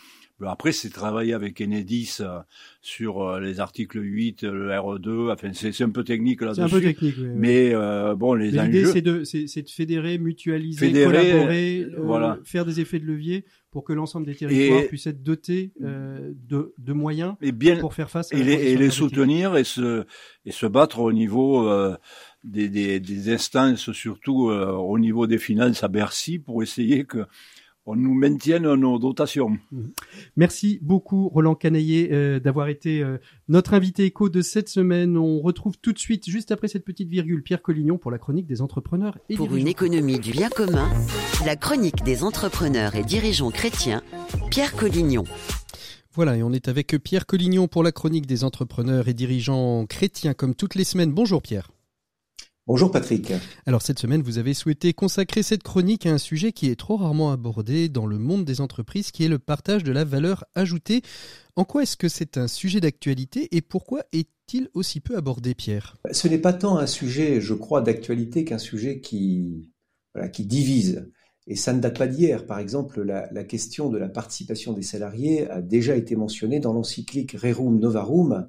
Après, 0.47 0.71
c'est 0.71 0.89
travailler 0.89 1.33
avec 1.33 1.59
Enedis 1.59 2.17
euh, 2.21 2.39
sur 2.81 3.21
euh, 3.21 3.39
les 3.41 3.59
articles 3.59 3.99
8, 4.01 4.43
le 4.43 4.69
RE2. 4.69 5.31
Enfin, 5.33 5.49
c'est 5.53 5.83
un 5.83 5.89
peu 5.89 6.03
technique 6.03 6.41
là-dessus. 6.41 6.61
C'est 6.61 6.75
un 6.75 6.79
peu 6.79 6.81
technique, 6.81 7.15
oui. 7.19 7.27
Mais 7.35 7.71
euh, 7.73 8.15
bon, 8.15 8.33
les 8.33 8.51
L'idée, 8.51 8.85
c'est 8.85 9.01
de, 9.01 9.23
c'est 9.23 9.61
de 9.61 9.69
fédérer, 9.69 10.17
mutualiser, 10.17 10.91
collaborer, 10.91 11.87
voilà. 11.97 12.39
faire 12.45 12.65
des 12.65 12.79
effets 12.79 12.99
de 12.99 13.05
levier 13.05 13.45
pour 13.71 13.83
que 13.83 13.93
l'ensemble 13.93 14.25
des 14.25 14.35
territoires 14.35 14.87
puissent 14.87 15.07
être 15.07 15.21
dotés 15.21 15.73
de, 15.79 16.73
de 16.77 16.93
moyens 16.93 17.35
et 17.41 17.51
bien, 17.51 17.77
pour 17.77 17.93
faire 17.93 18.09
face 18.09 18.33
à 18.33 18.37
et 18.37 18.43
les, 18.43 18.53
et 18.53 18.77
les 18.77 18.89
soutenir 18.89 19.57
et 19.57 19.63
se 19.63 20.05
et 20.45 20.51
se 20.51 20.65
battre 20.65 20.99
au 20.99 21.13
niveau 21.13 21.69
des, 22.43 22.69
des, 22.69 22.99
des, 22.99 23.33
instances, 23.33 23.91
surtout 23.91 24.49
au 24.49 24.99
niveau 24.99 25.27
des 25.27 25.37
finances 25.37 25.83
à 25.83 25.87
Bercy, 25.87 26.39
pour 26.39 26.63
essayer 26.63 27.05
que 27.05 27.25
on 27.89 27.95
nous 27.95 28.13
maintienne 28.13 28.71
nos 28.75 28.99
dotations. 28.99 29.57
Merci 30.35 30.77
beaucoup 30.83 31.27
Roland 31.29 31.55
Canaillé 31.55 32.09
euh, 32.11 32.39
d'avoir 32.39 32.67
été 32.67 33.01
euh, 33.01 33.17
notre 33.47 33.73
invité 33.73 34.05
éco 34.05 34.29
de 34.29 34.41
cette 34.41 34.69
semaine. 34.69 35.17
On 35.17 35.39
retrouve 35.39 35.77
tout 35.81 35.91
de 35.91 35.97
suite, 35.97 36.29
juste 36.29 36.51
après 36.51 36.67
cette 36.67 36.85
petite 36.85 37.09
virgule, 37.09 37.41
Pierre 37.41 37.63
Collignon 37.63 37.97
pour 37.97 38.11
la 38.11 38.19
chronique 38.19 38.45
des 38.45 38.61
entrepreneurs 38.61 39.17
et 39.29 39.35
Pour 39.35 39.55
une 39.55 39.67
économie 39.67 40.19
du 40.19 40.31
bien 40.31 40.49
commun, 40.49 40.87
la 41.45 41.55
chronique 41.55 42.03
des 42.03 42.23
entrepreneurs 42.23 42.93
et 42.93 43.03
dirigeants 43.03 43.49
chrétiens, 43.49 44.03
Pierre 44.51 44.75
Collignon. 44.75 45.23
Voilà, 46.13 46.37
et 46.37 46.43
on 46.43 46.51
est 46.51 46.67
avec 46.67 46.95
Pierre 47.03 47.25
Collignon 47.25 47.67
pour 47.67 47.81
la 47.81 47.91
chronique 47.91 48.27
des 48.27 48.43
entrepreneurs 48.43 49.07
et 49.07 49.15
dirigeants 49.15 49.87
chrétiens 49.87 50.35
comme 50.35 50.53
toutes 50.53 50.75
les 50.75 50.83
semaines. 50.83 51.11
Bonjour 51.11 51.41
Pierre. 51.41 51.71
Bonjour 52.69 52.91
Patrick. 52.91 53.33
Alors 53.65 53.81
cette 53.81 53.97
semaine, 53.97 54.21
vous 54.21 54.37
avez 54.37 54.53
souhaité 54.53 54.93
consacrer 54.93 55.41
cette 55.41 55.63
chronique 55.63 56.05
à 56.05 56.11
un 56.11 56.19
sujet 56.19 56.51
qui 56.51 56.69
est 56.69 56.75
trop 56.75 56.97
rarement 56.97 57.31
abordé 57.31 57.89
dans 57.89 58.05
le 58.05 58.19
monde 58.19 58.45
des 58.45 58.61
entreprises, 58.61 59.09
qui 59.09 59.25
est 59.25 59.27
le 59.27 59.39
partage 59.39 59.83
de 59.83 59.91
la 59.91 60.03
valeur 60.03 60.45
ajoutée. 60.53 61.01
En 61.55 61.65
quoi 61.65 61.81
est-ce 61.81 61.97
que 61.97 62.07
c'est 62.07 62.37
un 62.37 62.47
sujet 62.47 62.79
d'actualité 62.79 63.47
et 63.57 63.61
pourquoi 63.61 64.03
est-il 64.13 64.69
aussi 64.75 64.99
peu 64.99 65.17
abordé, 65.17 65.55
Pierre? 65.55 65.97
Ce 66.11 66.27
n'est 66.27 66.37
pas 66.37 66.53
tant 66.53 66.77
un 66.77 66.85
sujet, 66.85 67.41
je 67.41 67.55
crois, 67.55 67.81
d'actualité 67.81 68.45
qu'un 68.45 68.59
sujet 68.59 68.99
qui, 68.99 69.71
qui 70.31 70.45
divise. 70.45 71.11
Et 71.47 71.55
ça 71.55 71.73
ne 71.73 71.79
date 71.79 71.97
pas 71.97 72.05
d'hier. 72.05 72.45
Par 72.45 72.59
exemple, 72.59 73.01
la, 73.01 73.43
question 73.45 73.89
de 73.89 73.97
la 73.97 74.09
participation 74.09 74.73
des 74.73 74.83
salariés 74.83 75.49
a 75.49 75.63
déjà 75.63 75.95
été 75.95 76.15
mentionnée 76.15 76.59
dans 76.59 76.73
l'encyclique 76.73 77.31
Rerum 77.31 77.79
Novarum, 77.79 78.47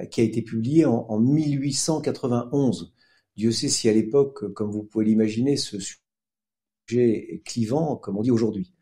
euh, 0.00 0.06
qui 0.06 0.22
a 0.22 0.24
été 0.24 0.42
publiée 0.42 0.86
en, 0.86 1.06
en 1.08 1.20
1891. 1.20 2.94
Dieu 3.40 3.52
sait 3.52 3.70
si 3.70 3.88
à 3.88 3.92
l'époque, 3.94 4.52
comme 4.52 4.70
vous 4.70 4.82
pouvez 4.82 5.06
l'imaginer, 5.06 5.56
ce 5.56 5.78
sujet 5.78 7.34
est 7.34 7.42
clivant, 7.42 7.96
comme 7.96 8.18
on 8.18 8.22
dit 8.22 8.30
aujourd'hui. 8.30 8.74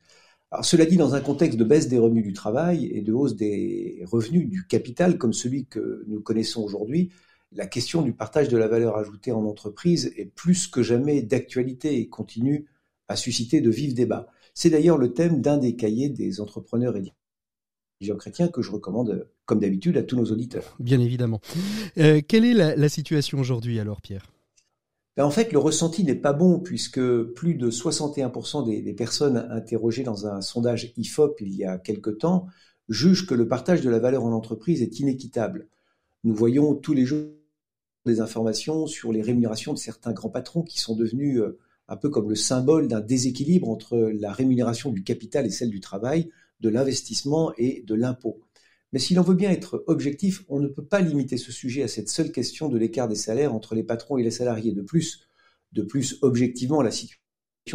Alors, 0.50 0.64
cela 0.64 0.84
dit, 0.84 0.96
dans 0.96 1.14
un 1.14 1.20
contexte 1.20 1.56
de 1.56 1.62
baisse 1.62 1.86
des 1.86 1.96
revenus 1.96 2.24
du 2.24 2.32
travail 2.32 2.86
et 2.86 3.00
de 3.00 3.12
hausse 3.12 3.36
des 3.36 4.02
revenus 4.10 4.48
du 4.48 4.66
capital 4.66 5.16
comme 5.16 5.32
celui 5.32 5.66
que 5.66 6.02
nous 6.08 6.20
connaissons 6.20 6.60
aujourd'hui, 6.60 7.12
la 7.52 7.68
question 7.68 8.02
du 8.02 8.12
partage 8.12 8.48
de 8.48 8.56
la 8.56 8.66
valeur 8.66 8.96
ajoutée 8.96 9.30
en 9.30 9.44
entreprise 9.44 10.12
est 10.16 10.26
plus 10.26 10.66
que 10.66 10.82
jamais 10.82 11.22
d'actualité 11.22 12.00
et 12.00 12.08
continue 12.08 12.66
à 13.06 13.14
susciter 13.14 13.60
de 13.60 13.70
vifs 13.70 13.94
débats. 13.94 14.26
C'est 14.54 14.70
d'ailleurs 14.70 14.98
le 14.98 15.12
thème 15.14 15.40
d'un 15.40 15.58
des 15.58 15.76
cahiers 15.76 16.08
des 16.08 16.40
entrepreneurs 16.40 16.96
et 16.96 17.04
dirigeants 18.00 18.18
chrétiens 18.18 18.48
que 18.48 18.60
je 18.60 18.72
recommande, 18.72 19.30
comme 19.44 19.60
d'habitude, 19.60 19.96
à 19.96 20.02
tous 20.02 20.16
nos 20.16 20.32
auditeurs. 20.32 20.74
Bien 20.80 20.98
évidemment. 20.98 21.40
Euh, 21.96 22.22
quelle 22.26 22.44
est 22.44 22.54
la 22.54 22.88
situation 22.88 23.38
aujourd'hui 23.38 23.78
alors, 23.78 24.00
Pierre? 24.00 24.32
Ben, 25.18 25.24
En 25.24 25.30
fait, 25.30 25.52
le 25.52 25.58
ressenti 25.58 26.04
n'est 26.04 26.14
pas 26.14 26.32
bon 26.32 26.60
puisque 26.60 27.00
plus 27.34 27.54
de 27.54 27.70
61% 27.70 28.64
des, 28.64 28.80
des, 28.80 28.94
personnes 28.94 29.36
interrogées 29.50 30.04
dans 30.04 30.26
un 30.26 30.40
sondage 30.40 30.94
IFOP 30.96 31.40
il 31.40 31.54
y 31.54 31.64
a 31.64 31.76
quelque 31.76 32.10
temps 32.10 32.46
jugent 32.88 33.26
que 33.26 33.34
le 33.34 33.46
partage 33.46 33.82
de 33.82 33.90
la 33.90 33.98
valeur 33.98 34.24
en 34.24 34.32
entreprise 34.32 34.80
est 34.80 35.00
inéquitable. 35.00 35.68
Nous 36.24 36.34
voyons 36.34 36.74
tous 36.74 36.94
les 36.94 37.04
jours 37.04 37.26
des 38.06 38.20
informations 38.20 38.86
sur 38.86 39.12
les 39.12 39.20
rémunérations 39.20 39.74
de 39.74 39.78
certains 39.78 40.12
grands 40.12 40.30
patrons 40.30 40.62
qui 40.62 40.80
sont 40.80 40.96
devenus 40.96 41.40
euh, 41.40 41.58
un 41.88 41.96
peu 41.96 42.10
comme 42.10 42.28
le 42.28 42.34
symbole 42.34 42.88
d'un 42.88 43.00
déséquilibre 43.00 43.68
entre 43.68 43.96
la 43.96 44.32
rémunération 44.32 44.90
du 44.90 45.02
capital 45.02 45.46
et 45.46 45.50
celle 45.50 45.70
du 45.70 45.80
travail, 45.80 46.30
de 46.60 46.68
l'investissement 46.68 47.52
et 47.58 47.82
de 47.86 47.94
l'impôt. 47.94 48.40
Mais 48.92 48.98
si 48.98 49.14
l'on 49.14 49.22
veut 49.22 49.34
bien 49.34 49.50
être 49.50 49.84
objectif, 49.86 50.44
on 50.48 50.60
ne 50.60 50.68
peut 50.68 50.84
pas 50.84 51.00
limiter 51.00 51.36
ce 51.36 51.52
sujet 51.52 51.82
à 51.82 51.88
cette 51.88 52.08
seule 52.08 52.32
question 52.32 52.68
de 52.68 52.78
l'écart 52.78 53.08
des 53.08 53.14
salaires 53.14 53.54
entre 53.54 53.74
les 53.74 53.82
patrons 53.82 54.16
et 54.16 54.22
les 54.22 54.30
salariés. 54.30 54.72
De 54.72 54.82
plus, 54.82 55.28
de 55.72 55.82
plus, 55.82 56.18
objectivement, 56.22 56.80
la 56.80 56.90
situation 56.90 57.20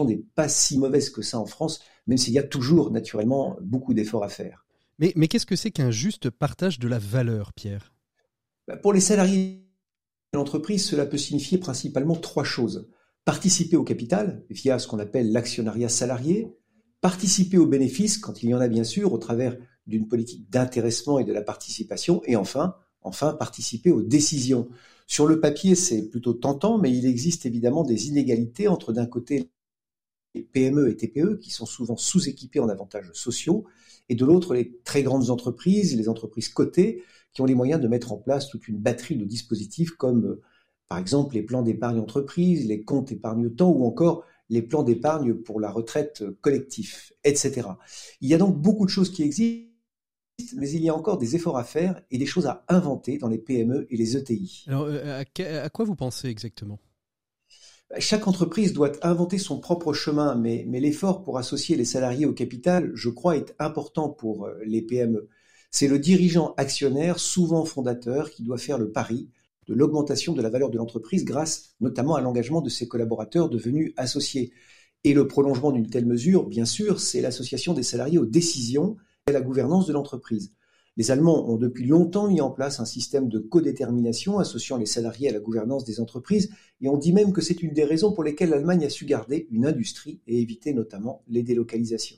n'est 0.05 0.24
pas 0.36 0.50
si 0.50 0.79
mauvaise 0.79 1.10
que 1.12 1.22
ça 1.22 1.39
en 1.39 1.46
France, 1.46 1.82
même 2.08 2.17
s'il 2.17 2.34
y 2.34 2.39
a 2.39 2.43
toujours 2.43 2.91
naturellement 2.91 3.58
beaucoup 3.62 3.93
d'efforts 3.93 4.24
à 4.24 4.29
faire. 4.29 4.65
Mais, 5.00 5.13
mais 5.15 5.27
qu'est-ce 5.27 5.46
que 5.46 5.55
c'est 5.55 5.72
qu'un 5.72 5.91
juste 5.91 6.29
partage 6.29 6.79
de 6.79 6.88
la 6.88 7.00
valeur, 7.00 7.53
Pierre? 7.53 7.93
Bah, 8.67 8.77
Pour 8.77 8.93
les 8.93 9.00
salariés 9.00 9.67
de 10.34 10.38
l'entreprise, 10.38 10.86
cela 10.86 11.05
peut 11.05 11.17
signifier 11.17 11.60
principalement 11.60 12.15
trois 12.15 12.43
choses. 12.43 12.89
Participer 13.25 13.77
au 13.77 13.84
capital 13.84 14.43
via 14.50 14.79
ce 14.79 14.88
qu'on 14.88 15.00
appelle 15.00 15.32
l'actionnariat 15.32 15.89
salarié, 15.89 16.48
participer 17.01 17.58
aux 17.58 17.67
bénéfices, 17.67 18.17
quand 18.17 18.43
il 18.43 18.50
y 18.50 18.53
en 18.53 18.60
a 18.60 18.67
bien 18.67 18.84
sûr, 18.84 19.13
au 19.13 19.17
travers 19.17 19.58
d'une 19.88 20.08
politique 20.08 20.50
d'intéressement 20.50 21.20
et 21.20 21.24
de 21.24 21.34
la 21.34 21.42
participation, 21.42 22.22
et 22.25 22.36
enfin, 22.36 22.75
enfin 23.02 23.34
participer 23.34 23.92
aux 23.92 24.02
décisions. 24.02 24.70
Sur 25.08 25.28
le 25.28 25.40
papier, 25.40 25.75
c'est 25.75 26.10
plutôt 26.10 26.34
tentant, 26.34 26.78
mais 26.78 26.96
il 26.96 27.06
existe 27.06 27.46
évidemment 27.46 27.84
des 27.84 28.08
inégalités 28.08 28.68
entre 28.68 28.94
d'un 28.94 29.06
côté 29.06 29.50
les 30.36 30.44
PME 30.44 30.90
et 30.90 30.98
TPE 30.98 31.38
qui 31.40 31.52
sont 31.52 31.66
souvent 31.66 31.98
sous-équipés 31.98 32.60
en 32.60 32.70
avantages 32.70 33.12
sociaux, 33.13 33.66
et 34.10 34.16
de 34.16 34.25
l'autre 34.25 34.54
les 34.54 34.80
très 34.84 35.04
grandes 35.04 35.30
entreprises, 35.30 35.96
les 35.96 36.10
entreprises 36.10 36.50
cotées, 36.50 37.04
qui 37.34 37.42
ont 37.42 37.46
les 37.46 37.56
moyens 37.56 37.82
de 37.82 37.88
mettre 37.88 38.12
en 38.12 38.18
place 38.18 38.50
toute 38.50 38.68
une 38.68 38.78
batterie 38.78 39.18
de 39.18 39.25
dispositifs 39.25 39.92
comme 39.92 40.40
par 40.88 41.00
exemple 41.00 41.36
les 41.36 41.42
plans 41.42 41.63
d'épargne 41.63 42.00
entreprise, 42.00 42.68
les 42.68 42.84
comptes 42.84 43.12
épargne-temps 43.12 43.72
ou 43.72 43.86
encore 43.86 44.24
les 44.50 44.62
plans 44.62 44.84
d'épargne 44.84 45.34
pour 45.34 45.60
la 45.60 45.72
retraite 45.72 46.24
collectif, 46.42 47.13
etc. 47.24 47.70
Il 48.22 48.30
y 48.30 48.34
a 48.34 48.38
donc 48.38 48.62
beaucoup 48.62 48.86
de 48.86 48.92
choses 48.92 49.12
qui 49.12 49.24
existent 49.24 49.73
mais 50.56 50.70
il 50.70 50.84
y 50.84 50.90
a 50.90 50.96
encore 50.96 51.18
des 51.18 51.36
efforts 51.36 51.58
à 51.58 51.63
faire 51.63 52.02
et 52.12 52.18
des 52.18 52.25
choses 52.25 52.48
à 52.48 52.66
inventer 52.68 53.18
dans 53.18 53.28
les 53.28 53.38
PME 53.38 53.88
et 53.90 53.98
les 53.98 54.18
ETI. 54.18 54.66
Alors, 54.68 54.88
euh, 54.88 55.24
à 55.40 55.70
quoi 55.70 55.86
vous 55.86 55.96
pensez 55.96 56.28
exactement? 56.28 56.80
Bah, 57.90 58.00
Chaque 58.00 58.28
entreprise 58.28 58.74
doit 58.74 58.92
inventer 59.06 59.38
son 59.38 59.60
propre 59.60 59.94
chemin, 59.94 60.36
mais, 60.36 60.66
mais 60.68 60.80
l'effort 60.80 61.24
pour 61.24 61.38
associer 61.38 61.75
les 61.75 61.86
salariés 61.86 62.25
au 62.25 62.34
capital, 62.34 62.92
je 62.96 63.10
crois, 63.10 63.38
est 63.38 63.56
important 63.60 64.10
pour 64.10 64.46
euh, 64.46 64.56
les 64.66 64.82
PME. 64.82 65.30
C'est 65.72 65.88
le 65.88 66.00
dirigeant 66.00 66.54
actionnaire, 66.58 67.20
souvent 67.20 67.66
fondateur, 67.66 68.30
qui 68.30 68.44
doit 68.44 68.58
faire 68.58 68.78
le 68.78 68.92
pari 68.92 69.30
de 69.68 69.74
l'augmentation 69.74 70.34
de 70.34 70.42
la 70.42 70.50
valeur 70.50 70.70
de 70.70 70.78
l'entreprise 70.78 71.24
grâce 71.24 71.75
notamment 71.80 72.16
à 72.16 72.22
l'engagement 72.22 72.62
de 72.62 72.70
ses 72.70 72.88
collaborateurs 72.88 73.50
devenus 73.50 73.94
associés. 73.98 74.52
Et 75.06 75.13
le 75.13 75.28
prolongement 75.28 75.72
d'une 75.72 75.90
telle 75.90 76.06
mesure, 76.06 76.48
bien 76.48 76.66
sûr, 76.66 77.00
c'est 77.00 77.22
l'association 77.22 77.74
des 77.74 77.84
salariés 77.84 78.18
aux 78.18 78.25
décisions 78.25 78.98
la 79.32 79.42
gouvernance 79.42 79.88
de 79.88 79.94
l'entreprise. 79.94 80.51
Les 80.98 81.10
Allemands 81.10 81.50
ont 81.50 81.58
depuis 81.58 81.86
longtemps 81.86 82.27
mis 82.27 82.42
en 82.42 82.51
place 82.51 82.80
un 82.80 82.86
système 82.86 83.30
de 83.30 83.39
codétermination 83.39 84.38
associant 84.38 84.77
les 84.77 84.86
salariés 84.86 85.30
à 85.30 85.32
la 85.32 85.39
gouvernance 85.39 85.86
des 85.86 86.00
entreprises 86.00 86.51
et 86.82 86.89
on 86.89 86.98
dit 86.98 87.13
même 87.13 87.32
que 87.32 87.42
c'est 87.42 87.63
une 87.63 87.74
des 87.74 87.86
raisons 87.86 88.12
pour 88.12 88.24
lesquelles 88.24 88.50
l'Allemagne 88.50 88.86
a 88.86 88.89
su 88.89 89.06
garder 89.06 89.48
une 89.50 89.65
industrie 89.65 90.22
et 90.27 90.42
éviter 90.42 90.74
notamment 90.74 91.24
les 91.27 91.42
délocalisations. 91.42 92.18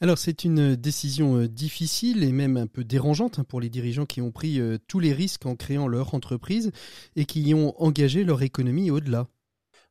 Alors 0.00 0.18
c'est 0.18 0.42
une 0.42 0.74
décision 0.74 1.36
euh, 1.36 1.46
difficile 1.46 2.24
et 2.24 2.32
même 2.32 2.56
un 2.56 2.66
peu 2.66 2.82
dérangeante 2.82 3.38
hein, 3.38 3.44
pour 3.44 3.60
les 3.60 3.68
dirigeants 3.68 4.06
qui 4.06 4.20
ont 4.20 4.32
pris 4.32 4.58
euh, 4.58 4.78
tous 4.88 4.98
les 4.98 5.12
risques 5.12 5.46
en 5.46 5.54
créant 5.54 5.86
leur 5.86 6.14
entreprise 6.14 6.72
et 7.14 7.26
qui 7.26 7.42
y 7.42 7.54
ont 7.54 7.80
engagé 7.80 8.24
leur 8.24 8.42
économie 8.42 8.90
au-delà. 8.90 9.28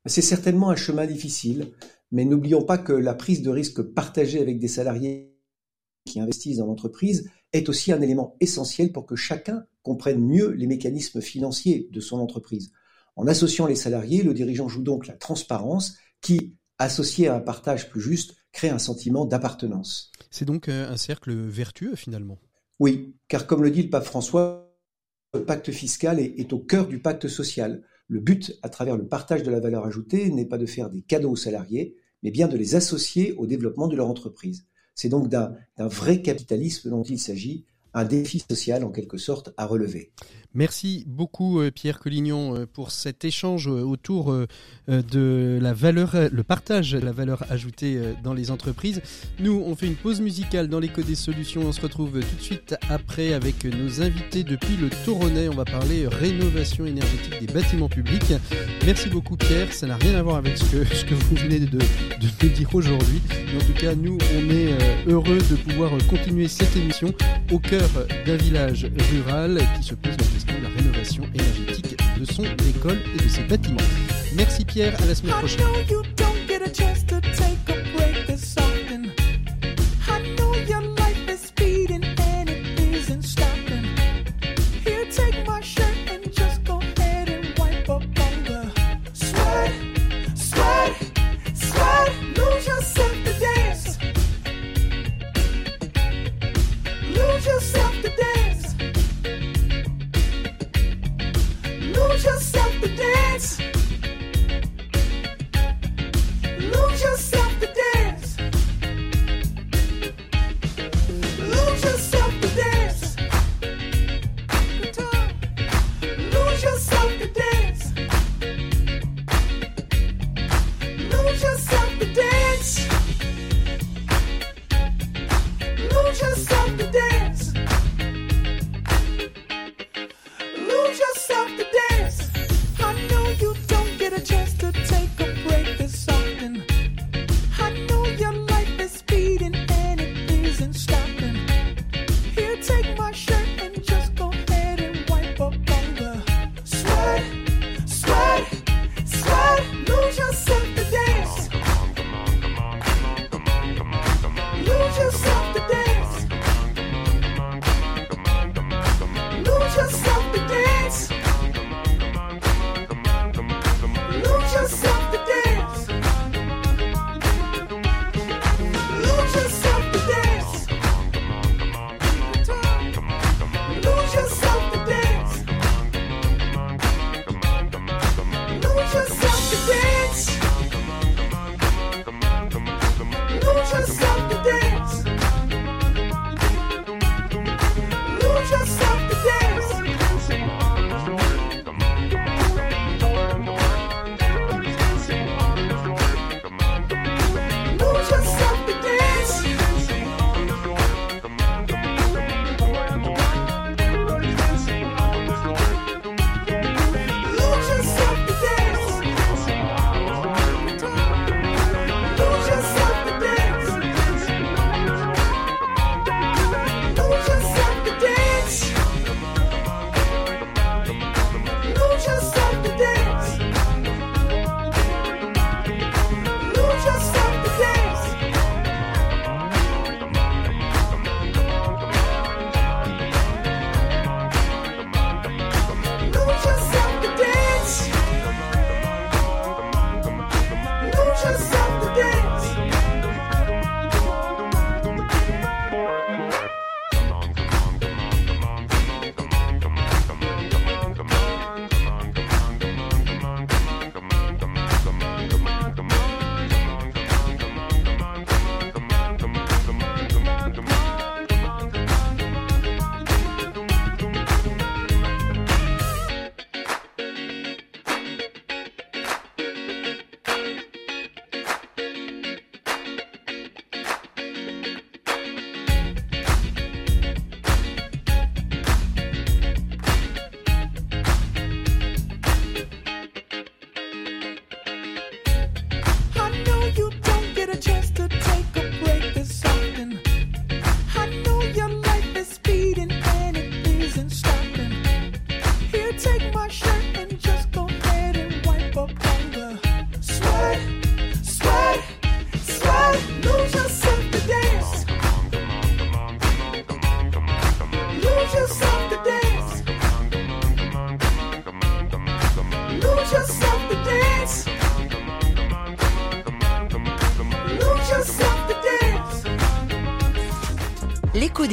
C'est 0.05 0.21
certainement 0.21 0.71
un 0.71 0.75
chemin 0.75 1.05
difficile, 1.05 1.71
mais 2.11 2.25
n'oublions 2.25 2.63
pas 2.63 2.77
que 2.77 2.91
la 2.91 3.13
prise 3.13 3.41
de 3.41 3.49
risque 3.49 3.81
partagée 3.81 4.41
avec 4.41 4.59
des 4.59 4.67
salariés 4.67 5.32
qui 6.05 6.19
investissent 6.19 6.57
dans 6.57 6.67
l'entreprise 6.67 7.29
est 7.53 7.69
aussi 7.69 7.91
un 7.91 8.01
élément 8.01 8.35
essentiel 8.39 8.91
pour 8.91 9.05
que 9.05 9.15
chacun 9.15 9.65
comprenne 9.81 10.21
mieux 10.21 10.51
les 10.51 10.67
mécanismes 10.67 11.21
financiers 11.21 11.87
de 11.91 11.99
son 11.99 12.19
entreprise. 12.19 12.71
En 13.15 13.27
associant 13.27 13.67
les 13.67 13.75
salariés, 13.75 14.23
le 14.23 14.33
dirigeant 14.33 14.67
joue 14.67 14.81
donc 14.81 15.07
la 15.07 15.15
transparence 15.15 15.97
qui, 16.21 16.55
associée 16.79 17.27
à 17.27 17.35
un 17.35 17.39
partage 17.39 17.89
plus 17.89 18.01
juste, 18.01 18.35
crée 18.51 18.69
un 18.69 18.79
sentiment 18.79 19.25
d'appartenance. 19.25 20.11
C'est 20.31 20.45
donc 20.45 20.67
euh, 20.67 20.89
un 20.89 20.97
cercle 20.97 21.33
vertueux 21.33 21.95
finalement. 21.95 22.39
Oui, 22.79 23.15
car 23.27 23.45
comme 23.45 23.63
le 23.63 23.71
dit 23.71 23.83
le 23.83 23.89
pape 23.89 24.05
François, 24.05 24.75
le 25.33 25.45
pacte 25.45 25.71
fiscal 25.71 26.19
est, 26.19 26.39
est 26.39 26.53
au 26.53 26.59
cœur 26.59 26.87
du 26.87 26.99
pacte 26.99 27.27
social. 27.27 27.83
Le 28.07 28.19
but, 28.19 28.57
à 28.61 28.69
travers 28.69 28.97
le 28.97 29.07
partage 29.07 29.43
de 29.43 29.51
la 29.51 29.59
valeur 29.59 29.85
ajoutée, 29.85 30.29
n'est 30.29 30.45
pas 30.45 30.57
de 30.57 30.65
faire 30.65 30.89
des 30.89 31.01
cadeaux 31.01 31.31
aux 31.31 31.35
salariés, 31.35 31.95
mais 32.23 32.31
bien 32.31 32.47
de 32.47 32.57
les 32.57 32.75
associer 32.75 33.33
au 33.33 33.45
développement 33.45 33.87
de 33.87 33.95
leur 33.95 34.07
entreprise. 34.07 34.65
C'est 34.95 35.09
donc 35.09 35.29
d'un 35.29 35.55
vrai 35.77 36.21
capitalisme 36.21 36.89
dont 36.89 37.03
il 37.03 37.19
s'agit, 37.19 37.65
un 37.93 38.05
défi 38.05 38.39
social 38.39 38.83
en 38.83 38.91
quelque 38.91 39.17
sorte 39.17 39.53
à 39.57 39.65
relever. 39.65 40.11
Merci 40.55 41.03
beaucoup 41.07 41.59
euh, 41.59 41.71
Pierre 41.71 41.97
Collignon 41.97 42.55
euh, 42.55 42.67
pour 42.71 42.91
cet 42.91 43.25
échange 43.25 43.67
euh, 43.67 43.81
autour 43.81 44.35
de 44.87 45.59
la 45.61 45.73
valeur, 45.73 46.15
le 46.29 46.43
partage 46.43 46.91
de 46.91 46.99
la 46.99 47.13
valeur 47.13 47.45
ajoutée 47.49 47.99
dans 48.21 48.33
les 48.33 48.51
entreprises. 48.51 49.01
Nous, 49.39 49.63
on 49.65 49.75
fait 49.77 49.87
une 49.87 49.95
pause 49.95 50.19
musicale 50.19 50.67
dans 50.67 50.79
l'écho 50.79 51.01
des 51.01 51.15
solutions. 51.15 51.61
On 51.61 51.71
se 51.71 51.79
retrouve 51.79 52.19
tout 52.19 52.35
de 52.35 52.41
suite 52.41 52.75
après 52.89 53.33
avec 53.33 53.63
nos 53.63 54.01
invités 54.01 54.43
depuis 54.43 54.75
le 54.75 54.89
Toronnet. 55.05 55.47
On 55.47 55.55
va 55.55 55.63
parler 55.63 56.05
rénovation 56.07 56.85
énergétique 56.85 57.39
des 57.39 57.53
bâtiments 57.53 57.87
publics. 57.87 58.33
Merci 58.85 59.07
beaucoup 59.07 59.37
Pierre. 59.37 59.71
Ça 59.71 59.87
n'a 59.87 59.95
rien 59.95 60.15
à 60.15 60.21
voir 60.21 60.35
avec 60.35 60.57
ce 60.57 60.65
que, 60.65 60.83
ce 60.93 61.05
que 61.05 61.13
vous 61.13 61.35
venez 61.37 61.59
de, 61.59 61.65
de 61.67 62.27
nous 62.43 62.49
dire 62.49 62.75
aujourd'hui. 62.75 63.21
Mais 63.31 63.63
en 63.63 63.65
tout 63.65 63.79
cas, 63.79 63.95
nous, 63.95 64.17
on 64.35 64.49
est 64.49 65.07
heureux 65.07 65.37
de 65.37 65.55
pouvoir 65.55 65.91
continuer 66.09 66.49
cette 66.49 66.75
émission 66.75 67.13
au 67.53 67.59
cœur 67.59 67.89
d'un 68.25 68.35
village 68.35 68.85
rural 69.11 69.61
qui 69.77 69.87
se 69.87 69.95
pose 69.95 70.11
la 70.11 70.17
question 70.17 70.42
la 70.47 70.69
rénovation 70.69 71.23
énergétique 71.33 71.97
de 72.19 72.25
son 72.25 72.43
école 72.43 72.99
et 73.15 73.23
de 73.23 73.29
ses 73.29 73.43
bâtiments. 73.43 73.79
Merci 74.35 74.65
Pierre, 74.65 74.95
à 75.01 75.05
la 75.05 75.15
semaine 75.15 75.35
prochaine. 75.35 75.65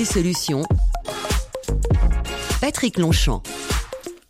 Des 0.01 0.07
solutions. 0.07 0.63
Patrick 2.63 2.97
Longchamp. 2.97 3.43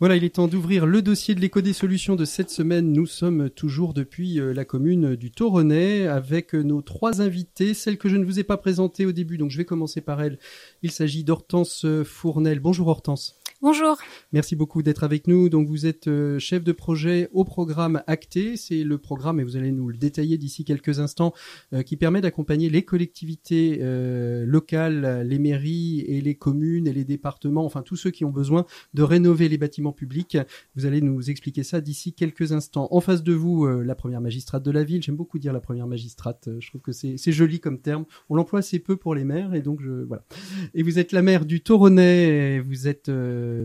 Voilà, 0.01 0.17
il 0.17 0.25
est 0.25 0.35
temps 0.35 0.49
d'ouvrir 0.49 0.85
le 0.85 1.01
dossier 1.01 1.37
de 1.37 1.41
l'éco 1.41 1.61
des 1.61 1.73
solutions 1.73 2.17
de 2.17 2.25
cette 2.25 2.51
semaine. 2.51 2.93
Nous 2.93 3.07
sommes 3.07 3.51
toujours 3.51 3.95
depuis 3.95 4.41
euh, 4.41 4.53
la 4.53 4.65
commune 4.65 5.15
du 5.15 5.31
Toronnet 5.31 6.09
avec 6.09 6.57
euh, 6.57 6.63
nos 6.63 6.83
trois 6.83 7.23
invités, 7.23 7.73
celle 7.73 7.99
que 7.99 8.09
je 8.09 8.17
ne 8.17 8.25
vous 8.25 8.41
ai 8.41 8.43
pas 8.43 8.57
présentée 8.57 9.07
au 9.07 9.13
début, 9.13 9.39
donc 9.39 9.53
je 9.53 9.59
vais 9.59 9.65
commencer 9.65 10.01
par 10.01 10.21
elle. 10.21 10.41
Il 10.83 10.91
s'agit 10.91 11.23
d'Hortense 11.23 11.87
Fournel. 12.05 12.59
Bonjour 12.59 12.89
Hortense. 12.89 13.40
Bonjour. 13.63 13.99
Merci 14.33 14.57
beaucoup 14.57 14.83
d'être 14.83 15.05
avec 15.05 15.27
nous. 15.27 15.51
Donc 15.51 15.69
vous 15.69 15.85
êtes 15.85 16.09
euh, 16.09 16.39
chef 16.39 16.65
de 16.65 16.73
projet 16.73 17.29
au 17.35 17.45
programme 17.45 18.03
Acté. 18.07 18.57
C'est 18.57 18.85
le 18.85 18.97
programme, 18.97 19.39
et 19.39 19.45
vous 19.45 19.55
allez 19.55 19.71
nous 19.71 19.91
le 19.91 19.99
détailler 19.99 20.39
d'ici 20.39 20.65
quelques 20.65 20.99
instants, 20.99 21.35
euh, 21.75 21.83
qui 21.83 21.99
permet 21.99 22.23
d'accompagner 22.23 22.71
les 22.71 22.87
collectivités 22.87 23.81
euh, 23.83 24.47
locales, 24.47 25.27
les 25.29 25.39
mairies 25.39 26.01
et 26.09 26.23
les 26.23 26.37
communes 26.37 26.87
et 26.87 26.95
les 26.95 27.05
départements, 27.05 27.67
enfin 27.67 27.83
tous 27.83 27.97
ceux 27.97 28.11
qui 28.11 28.25
ont 28.25 28.31
besoin 28.31 28.65
de 28.95 29.03
rénover 29.03 29.51
les 29.51 29.59
bâtiments 29.59 29.93
publics. 29.93 30.39
Vous 30.75 30.87
allez 30.87 31.03
nous 31.03 31.29
expliquer 31.29 31.63
ça 31.63 31.83
d'ici 31.83 32.15
quelques 32.15 32.53
instants. 32.53 32.89
En 32.91 33.03
face 33.03 33.23
de 33.23 33.35
vous, 33.35 33.67
euh, 33.67 33.83
la 33.85 33.95
première 33.95 34.23
magistrate 34.23 34.63
de 34.63 34.71
la 34.71 34.85
ville. 34.85 35.03
J'aime 35.03 35.17
beaucoup 35.17 35.39
dire 35.39 35.53
la 35.53 35.61
première 35.61 35.87
magistrate. 35.87 36.49
Euh, 36.49 36.57
Je 36.61 36.69
trouve 36.69 36.81
que 36.81 36.93
c'est 36.93 37.33
joli 37.33 37.61
comme 37.61 37.79
terme. 37.79 38.07
On 38.31 38.37
l'emploie 38.37 38.61
assez 38.61 38.79
peu 38.79 38.97
pour 38.97 39.15
les 39.15 39.25
maires 39.25 39.53
et 39.53 39.61
donc 39.61 39.83
je 39.83 39.91
voilà. 40.05 40.25
Et 40.73 40.83
vous 40.83 40.99
êtes 40.99 41.13
la 41.13 41.21
maire 41.21 41.45
du 41.45 41.61
Toronnet. 41.61 42.55
et 42.57 42.61
Vous 42.61 42.89
êtes 42.89 43.11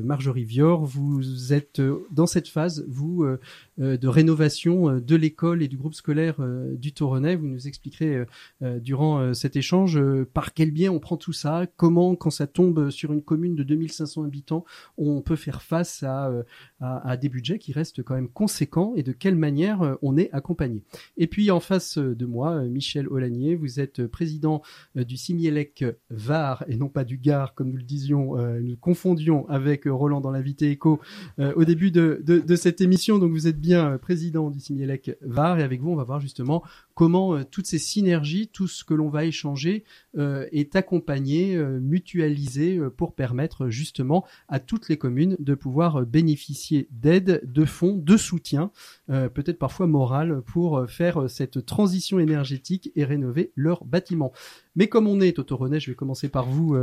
Marjorie 0.04 0.44
Vior. 0.44 0.86
Vous 0.86 1.54
êtes 1.54 1.80
euh, 1.80 2.06
dans 2.12 2.28
cette 2.28 2.48
phase, 2.48 2.86
vous, 2.88 3.24
euh, 3.24 3.40
euh, 3.80 3.98
de 3.98 4.08
rénovation 4.08 4.90
euh, 4.90 5.02
de 5.02 5.16
l'école 5.16 5.62
et 5.62 5.68
du 5.68 5.78
groupe 5.78 5.94
scolaire 5.94 6.36
euh, 6.40 6.76
du 6.76 6.94
Toronnet. 6.94 7.36
Vous 7.36 7.48
nous 7.48 7.68
expliquerez 7.68 8.16
euh, 8.16 8.26
euh, 8.62 8.80
durant 8.80 9.20
euh, 9.20 9.34
cet 9.34 9.56
échange 9.56 9.98
euh, 9.98 10.30
par 10.34 10.54
quel 10.54 10.72
biais 10.72 10.90
on 10.90 11.00
prend 11.00 11.18
tout 11.18 11.34
ça, 11.34 11.66
comment, 11.76 12.16
quand 12.16 12.30
ça 12.30 12.48
tombe 12.48 12.90
sur 12.90 13.12
une 13.12 13.22
commune 13.22 13.56
de 13.56 13.64
2500 13.64 14.24
habitants, 14.24 14.66
on 14.98 15.22
peut 15.22 15.36
faire 15.36 15.62
face 15.62 16.04
à, 16.04 16.30
euh, 16.30 16.44
à, 16.82 17.16
des 17.16 17.30
budgets 17.30 17.58
qui 17.58 17.72
restent 17.72 18.04
quand 18.04 18.16
même 18.16 18.28
conséquents 18.28 18.94
et 18.96 19.04
de 19.04 19.14
quelle 19.14 19.36
manière 19.36 19.82
euh, 19.82 19.96
on 20.02 20.18
est 20.18 20.30
accompagné. 20.34 20.84
Et 21.18 21.28
puis 21.28 21.50
en 21.50 21.62
face 21.62 21.98
euh, 21.98 22.16
de 22.16 22.26
moi, 22.26 22.56
euh, 22.56 22.68
Michel 22.68 23.08
Olanier, 23.08 23.56
vous 23.56 23.80
êtes 23.80 24.06
président 24.08 24.62
du 24.96 25.18
Simielec 25.18 25.86
Var 26.10 26.64
et 26.68 26.76
non 26.76 26.90
pas 26.90 27.04
du 27.06 27.18
Gard, 27.18 27.56
comme 27.56 27.70
nous 27.70 27.78
le 27.78 27.84
disions, 27.84 28.36
nous 28.36 28.78
confondions 28.78 29.48
avec 29.48 29.86
Roland 29.86 30.22
dans 30.22 30.32
l'invité 30.32 30.70
éco 30.70 31.00
au 31.38 31.66
début 31.66 31.92
de, 31.92 32.22
de, 32.24 32.40
de 32.40 32.56
cette 32.56 32.82
émission. 32.82 33.20
Donc 33.20 33.32
vous 33.32 33.48
êtes 33.48 33.60
bien 33.60 33.98
président 33.98 34.50
du 34.50 34.60
Simielec 34.60 35.18
Var 35.22 35.60
et 35.60 35.64
avec 35.64 35.82
vous, 35.82 35.92
on 35.92 35.96
va 35.96 36.04
voir 36.04 36.20
justement 36.20 36.64
comment 36.96 37.36
euh, 37.36 37.44
toutes 37.44 37.68
ces 37.68 37.78
synergies, 37.78 38.48
tout 38.48 38.68
ce 38.68 38.84
que 38.84 38.94
l'on 38.94 39.10
va 39.10 39.26
échanger 39.26 39.84
euh, 40.18 40.48
est 40.52 40.76
accompagné, 40.76 41.56
euh, 41.56 41.80
mutualisé 41.80 42.80
pour 42.98 43.14
permettre 43.14 43.70
justement 43.70 44.26
à 44.48 44.60
toutes 44.60 44.90
les 44.90 44.98
communes 44.98 45.36
de 45.40 45.54
pouvoir 45.54 46.06
bénéficier 46.06 46.88
d'aide, 46.92 47.42
de 47.44 47.66
fonds, 47.66 47.98
de 47.98 48.16
soutien, 48.16 48.72
peut-être 49.08 49.60
parfois 49.60 49.88
moral, 49.88 50.42
pour 50.46 50.90
faire 50.90 51.30
cette 51.30 51.66
transition 51.66 52.20
énergétique 52.20 52.92
et 52.96 53.04
rénover 53.04 53.52
leurs 53.56 53.84
bâtiments. 53.84 54.32
Mais 54.76 54.88
comme 54.88 55.08
on 55.08 55.20
est 55.20 55.38
au 55.40 55.44
Toronnet, 55.44 55.80
je 55.80 55.92
vais 55.92 55.96
commencer 55.96 56.30
par 56.30 56.46
vous, 56.46 56.78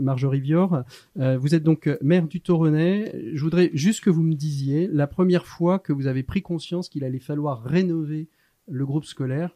Marjorie 0.00 0.40
Vior. 0.40 0.82
Vous 1.16 1.54
êtes 1.54 1.62
donc 1.62 1.90
maire 2.00 2.26
du 2.26 2.40
Toronnet. 2.40 3.14
Je 3.34 3.42
voudrais 3.42 3.70
juste 3.74 4.02
que 4.02 4.10
vous 4.10 4.22
me 4.22 4.34
disiez 4.34 4.88
la 4.90 5.06
première 5.06 5.46
fois 5.46 5.78
que 5.78 5.92
vous 5.92 6.06
avez 6.06 6.22
pris 6.22 6.40
conscience 6.40 6.88
qu'il 6.88 7.04
allait 7.04 7.18
falloir 7.18 7.62
rénover 7.62 8.28
le 8.68 8.84
groupe 8.86 9.04
scolaire, 9.04 9.54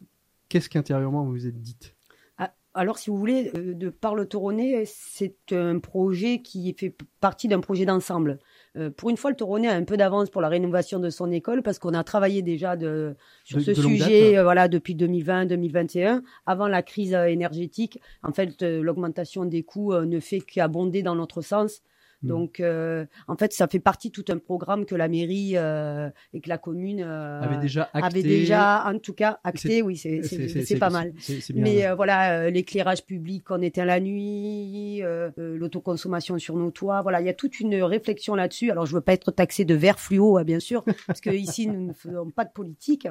qu'est-ce 0.48 0.68
qu'intérieurement 0.68 1.24
vous 1.24 1.32
vous 1.32 1.46
êtes 1.46 1.60
dites 1.60 1.94
Ah, 2.38 2.52
Alors, 2.74 2.98
si 2.98 3.10
vous 3.10 3.16
voulez, 3.16 3.50
euh, 3.56 3.74
de 3.74 3.88
par 3.90 4.14
le 4.14 4.26
Toronnet, 4.26 4.84
c'est 4.86 5.36
un 5.52 5.78
projet 5.78 6.40
qui 6.42 6.74
fait 6.78 6.94
partie 7.20 7.48
d'un 7.48 7.60
projet 7.60 7.84
d'ensemble. 7.84 8.38
Euh, 8.76 8.90
pour 8.90 9.10
une 9.10 9.16
fois, 9.18 9.30
le 9.30 9.36
Toronnet 9.36 9.68
a 9.68 9.74
un 9.74 9.84
peu 9.84 9.96
d'avance 9.98 10.30
pour 10.30 10.40
la 10.40 10.48
rénovation 10.48 10.98
de 10.98 11.10
son 11.10 11.30
école 11.30 11.62
parce 11.62 11.78
qu'on 11.78 11.92
a 11.94 12.02
travaillé 12.04 12.40
déjà 12.42 12.76
de, 12.76 13.14
sur 13.44 13.58
De- 13.58 13.62
ce 13.64 13.70
de 13.72 13.74
sujet 13.82 14.38
euh, 14.38 14.42
voilà, 14.42 14.68
depuis 14.68 14.94
2020-2021, 14.94 16.22
avant 16.46 16.68
la 16.68 16.82
crise 16.82 17.14
euh, 17.14 17.26
énergétique. 17.26 18.00
En 18.22 18.32
fait, 18.32 18.62
euh, 18.62 18.82
l'augmentation 18.82 19.44
des 19.44 19.62
coûts 19.62 19.94
ne 19.94 20.20
fait 20.20 20.40
qu'abonder 20.40 21.02
dans 21.02 21.14
notre 21.14 21.42
sens. 21.42 21.82
Hmm. 22.22 22.28
Donc, 22.28 22.60
euh, 22.60 23.04
en 23.26 23.36
fait, 23.36 23.52
ça 23.52 23.66
fait 23.68 23.80
partie 23.80 24.08
de 24.10 24.12
tout 24.12 24.24
un 24.32 24.38
programme 24.38 24.84
que 24.86 24.94
la 24.94 25.08
mairie 25.08 25.52
euh, 25.56 26.08
et 26.32 26.40
que 26.40 26.48
la 26.48 26.58
commune 26.58 27.02
euh, 27.02 27.40
Avez 27.42 27.56
déjà 27.58 27.90
acté 27.92 28.06
avait 28.06 28.22
déjà, 28.22 28.84
en 28.86 28.98
tout 28.98 29.12
cas, 29.14 29.40
acté. 29.44 29.82
Oui, 29.82 29.96
c'est 29.96 30.78
pas 30.78 30.90
mal. 30.90 31.12
bien. 31.12 31.38
Mais 31.54 31.86
euh, 31.86 31.94
voilà, 31.94 32.42
euh, 32.42 32.50
l'éclairage 32.50 33.04
public 33.04 33.44
qu'on 33.44 33.60
éteint 33.60 33.84
la 33.84 33.98
nuit, 34.00 35.02
euh, 35.02 35.30
l'autoconsommation 35.36 36.38
sur 36.38 36.56
nos 36.56 36.70
toits, 36.70 37.02
voilà, 37.02 37.20
il 37.20 37.26
y 37.26 37.30
a 37.30 37.34
toute 37.34 37.60
une 37.60 37.74
réflexion 37.82 38.34
là-dessus. 38.34 38.70
Alors, 38.70 38.86
je 38.86 38.94
veux 38.94 39.00
pas 39.00 39.12
être 39.14 39.30
taxé 39.32 39.64
de 39.64 39.74
vert 39.74 39.98
fluo, 39.98 40.38
hein, 40.38 40.44
bien 40.44 40.60
sûr, 40.60 40.84
parce 41.06 41.20
que 41.20 41.30
ici 41.30 41.66
nous 41.66 41.86
ne 41.88 41.92
faisons 41.92 42.30
pas 42.30 42.44
de 42.44 42.52
politique. 42.52 43.08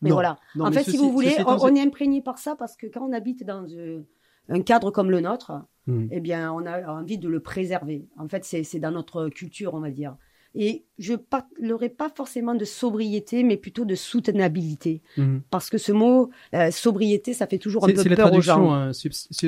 Mais 0.00 0.08
Non, 0.10 0.14
voilà. 0.16 0.38
non, 0.54 0.66
en 0.66 0.70
mais 0.70 0.76
fait, 0.76 0.84
ceci- 0.84 0.90
si 0.92 0.96
vous 0.98 1.12
voulez, 1.12 1.34
on, 1.46 1.56
on 1.60 1.74
est 1.74 1.80
imprégné 1.82 2.22
par 2.22 2.38
ça 2.38 2.56
parce 2.56 2.76
que 2.76 2.86
quand 2.86 3.06
on 3.08 3.12
habite 3.12 3.44
dans 3.44 3.66
un 4.48 4.62
cadre 4.62 4.90
comme 4.90 5.10
le 5.10 5.20
nôtre, 5.20 5.52
Hmm. 5.86 6.08
eh 6.10 6.20
bien, 6.20 6.52
on 6.52 6.66
a 6.66 6.90
envie 6.92 7.18
de 7.18 7.28
le 7.28 7.40
préserver. 7.40 8.06
En 8.18 8.28
fait, 8.28 8.44
c'est 8.44 8.78
dans 8.80 8.90
notre 8.90 9.28
culture, 9.28 9.74
on 9.74 9.80
va 9.80 9.90
dire. 9.90 10.16
Et 10.58 10.84
je 10.98 11.12
parlerai 11.14 11.90
pas 11.90 12.08
forcément 12.08 12.54
de 12.54 12.64
sobriété, 12.64 13.42
mais 13.44 13.58
plutôt 13.58 13.84
de 13.84 13.94
soutenabilité. 13.94 15.02
Mhm. 15.18 15.42
Parce 15.50 15.68
que 15.70 15.78
ce 15.78 15.92
mot, 15.92 16.30
euh, 16.54 16.70
sobriété, 16.70 17.34
ça 17.34 17.46
fait 17.46 17.58
toujours 17.58 17.84
un 17.84 17.88
peu 17.88 18.08
la 18.08 18.16
peur 18.16 18.26
aux 18.26 18.40
traduction, 18.40 18.54
gens. 18.68 18.72
hein, 18.72 18.90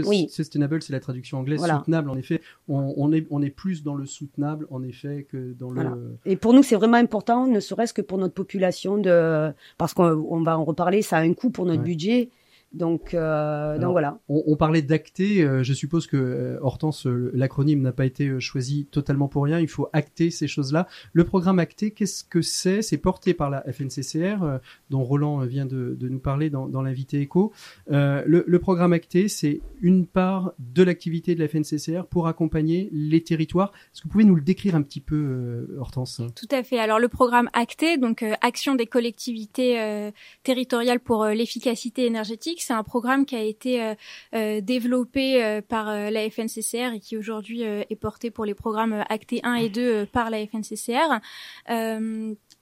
Oui. 0.06 0.28
sustainable, 0.28 0.82
c'est 0.82 0.92
la 0.92 1.00
traduction 1.00 1.38
anglaise. 1.38 1.58
Voilà. 1.58 1.78
Soutenable, 1.78 2.10
en 2.10 2.16
effet, 2.18 2.40
on, 2.68 2.92
on 2.96 3.12
est 3.12 3.26
on 3.30 3.40
est 3.42 3.50
plus 3.50 3.82
dans 3.82 3.94
le 3.94 4.06
soutenable, 4.06 4.66
en 4.70 4.82
effet, 4.82 5.26
que 5.30 5.54
dans 5.54 5.72
Voilà. 5.72 5.90
le. 5.96 6.18
Et 6.26 6.36
pour 6.36 6.52
nous, 6.52 6.62
c'est 6.62 6.76
vraiment 6.76 6.98
important, 6.98 7.46
ne 7.46 7.60
serait-ce 7.60 7.94
que 7.94 8.02
pour 8.02 8.18
notre 8.18 8.34
population, 8.34 8.98
de 8.98 9.50
parce 9.78 9.94
qu'on 9.94 10.04
on 10.28 10.42
va 10.42 10.58
en 10.58 10.64
reparler, 10.64 11.02
ça 11.02 11.16
a 11.16 11.20
un 11.22 11.32
coût 11.32 11.50
pour 11.50 11.64
notre 11.66 11.78
Ouais. 11.80 11.84
budget. 11.86 12.30
Donc, 12.72 13.14
euh, 13.14 13.70
Alors, 13.70 13.80
donc 13.80 13.92
voilà. 13.92 14.18
On, 14.28 14.42
on 14.46 14.56
parlait 14.56 14.82
d'acter. 14.82 15.42
euh, 15.42 15.62
je 15.62 15.72
suppose 15.72 16.06
que 16.06 16.16
euh, 16.16 16.58
Hortense, 16.60 17.06
euh, 17.06 17.30
l'acronyme 17.34 17.80
n'a 17.80 17.92
pas 17.92 18.04
été 18.04 18.28
euh, 18.28 18.40
choisi 18.40 18.86
totalement 18.90 19.26
pour 19.28 19.44
rien. 19.44 19.58
Il 19.58 19.68
faut 19.68 19.88
acter 19.92 20.30
ces 20.30 20.46
choses-là. 20.46 20.86
Le 21.14 21.24
programme 21.24 21.58
acté, 21.58 21.92
qu'est-ce 21.92 22.24
que 22.24 22.42
c'est? 22.42 22.82
C'est 22.82 22.98
porté 22.98 23.32
par 23.32 23.48
la 23.48 23.62
FNCCR, 23.72 24.42
euh, 24.42 24.58
dont 24.90 25.02
Roland 25.02 25.40
euh, 25.42 25.46
vient 25.46 25.64
de, 25.64 25.96
de 25.98 26.08
nous 26.08 26.18
parler 26.18 26.50
dans, 26.50 26.68
dans 26.68 26.82
l'invité 26.82 27.20
éco. 27.20 27.52
Euh, 27.90 28.22
le, 28.26 28.44
le 28.46 28.58
programme 28.58 28.92
acté, 28.92 29.28
c'est 29.28 29.60
une 29.80 30.06
part 30.06 30.52
de 30.58 30.82
l'activité 30.82 31.34
de 31.34 31.40
la 31.40 31.48
FNCCR 31.48 32.04
pour 32.04 32.26
accompagner 32.28 32.90
les 32.92 33.22
territoires. 33.22 33.72
Est-ce 33.94 34.02
que 34.02 34.08
vous 34.08 34.12
pouvez 34.12 34.24
nous 34.24 34.34
le 34.34 34.42
décrire 34.42 34.74
un 34.74 34.82
petit 34.82 35.00
peu, 35.00 35.16
euh, 35.16 35.76
Hortense? 35.78 36.20
Tout 36.36 36.48
à 36.50 36.62
fait. 36.62 36.78
Alors 36.78 36.98
le 36.98 37.08
programme 37.08 37.48
ACTE, 37.54 37.98
donc 37.98 38.22
euh, 38.22 38.34
Action 38.42 38.74
des 38.74 38.86
collectivités 38.86 39.80
euh, 39.80 40.10
territoriales 40.42 41.00
pour 41.00 41.24
euh, 41.24 41.32
l'efficacité 41.32 42.04
énergétique, 42.06 42.57
c'est 42.62 42.72
un 42.72 42.82
programme 42.82 43.26
qui 43.26 43.36
a 43.36 43.42
été 43.42 43.82
euh, 43.82 43.94
euh, 44.34 44.60
développé 44.60 45.42
euh, 45.42 45.60
par 45.60 45.86
la 45.86 46.30
FNCCR 46.30 46.94
et 46.94 47.00
qui 47.00 47.16
aujourd'hui 47.16 47.62
est 47.62 48.00
porté 48.00 48.30
pour 48.30 48.44
les 48.44 48.54
programmes 48.54 49.04
ACTE 49.08 49.40
1 49.42 49.54
et 49.54 49.68
2 49.68 49.80
euh, 49.80 50.06
par 50.06 50.30
la 50.30 50.44
FNCCR. 50.46 51.20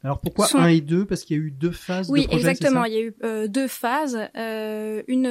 Euh, 0.04 0.08
Alors 0.08 0.20
pourquoi 0.20 0.46
Sont- 0.46 0.58
1 0.58 0.68
et 0.68 0.80
2 0.80 1.04
Parce 1.06 1.22
qu'il 1.22 1.36
y 1.36 1.40
a 1.40 1.42
eu 1.42 1.50
deux 1.50 1.70
phases 1.70 2.10
oui, 2.10 2.22
de 2.22 2.26
projet, 2.28 2.48
exactement. 2.50 2.84
Il 2.84 2.92
y 2.92 2.96
a 2.96 3.00
eu 3.00 3.14
euh, 3.24 3.48
deux 3.48 3.66
phases. 3.66 4.18
Euh, 4.36 5.02
une, 5.08 5.26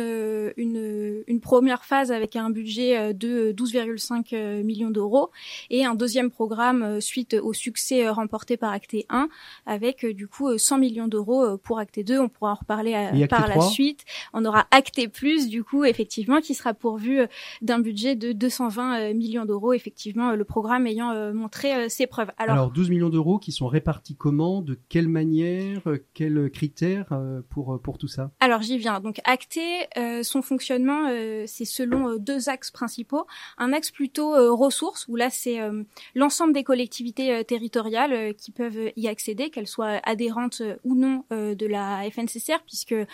une, 0.58 1.24
une 1.28 1.40
première 1.40 1.86
phase 1.86 2.12
avec 2.12 2.36
un 2.36 2.50
budget 2.50 2.98
euh, 2.98 3.14
de 3.14 3.54
12,5 3.54 4.34
euh, 4.34 4.64
millions 4.64 4.90
d'euros 4.90 5.30
et 5.70 5.86
un 5.86 5.96
deuxième 5.96 6.32
programme 6.32 6.82
euh, 6.84 7.00
suite 7.00 7.36
au 7.42 7.54
succès 7.54 8.06
euh, 8.08 8.12
remporté 8.12 8.58
par 8.58 8.72
Acte 8.72 8.96
1 9.10 9.30
avec 9.66 10.04
euh, 10.04 10.14
du 10.14 10.28
coup 10.28 10.50
euh, 10.50 10.58
100 10.58 10.80
millions 10.80 11.08
d'euros 11.08 11.44
euh, 11.44 11.58
pour 11.58 11.80
Acte 11.80 12.00
2. 12.04 12.20
On 12.20 12.30
pourra 12.30 12.52
en 12.52 12.56
reparler 12.56 12.94
euh, 12.96 13.28
par 13.28 13.48
la 13.48 13.56
3? 13.56 13.70
suite. 13.70 14.04
On 14.34 14.44
aura 14.46 14.66
Acté 14.72 15.08
Plus, 15.08 15.48
du 15.48 15.64
coup, 15.64 15.86
effectivement, 15.86 16.42
qui 16.42 16.54
sera 16.56 16.74
pourvu 16.74 17.20
euh, 17.22 17.28
d'un 17.62 17.80
budget 17.80 18.16
de 18.16 18.32
220 18.32 19.00
euh, 19.00 19.14
millions 19.14 19.46
d'euros, 19.46 19.74
effectivement, 19.74 20.30
euh, 20.32 20.36
le 20.36 20.44
programme 20.44 20.88
ayant 20.88 21.12
euh, 21.12 21.34
montré 21.34 21.74
euh, 21.76 21.90
ses 21.90 22.08
preuves. 22.08 22.32
Alors, 22.38 22.56
Alors, 22.56 22.72
12 22.72 22.90
millions 22.90 23.10
d'euros 23.10 23.38
qui 23.40 23.52
sont 23.52 23.68
répartis 23.68 24.16
comment? 24.16 24.55
De 24.62 24.80
quelle 24.90 25.08
manière 25.08 25.82
euh, 25.88 26.04
Quels 26.14 26.50
critères 26.52 27.08
euh, 27.12 27.42
pour, 27.50 27.80
pour 27.82 27.98
tout 27.98 28.08
ça? 28.08 28.32
Alors 28.40 28.62
j'y 28.62 28.78
viens. 28.78 29.00
Donc 29.00 29.20
Acté, 29.24 29.88
euh, 29.98 30.24
son 30.24 30.42
fonctionnement, 30.42 31.08
euh, 31.10 31.44
c'est 31.48 31.66
selon 31.66 32.10
euh, 32.10 32.18
deux 32.18 32.50
axes 32.50 32.72
principaux. 32.72 33.26
Un 33.58 33.74
axe 33.74 33.92
plutôt 33.92 34.34
euh, 34.34 34.52
ressources, 34.52 35.08
où 35.08 35.16
là 35.16 35.30
c'est 35.30 35.60
euh, 35.60 35.84
l'ensemble 36.14 36.54
des 36.54 36.64
collectivités 36.64 37.34
euh, 37.34 37.44
territoriales 37.44 38.14
euh, 38.14 38.34
qui 38.34 38.52
peuvent 38.52 38.92
y 38.96 39.08
accéder, 39.08 39.50
qu'elles 39.50 39.68
soient 39.68 40.00
adhérentes 40.04 40.62
euh, 40.62 40.76
ou 40.84 40.96
non 40.96 41.26
euh, 41.32 41.56
de 41.56 41.66
la 41.66 42.02
FNCCR, 42.10 42.64
puisque 42.66 42.94
euh, 42.94 43.06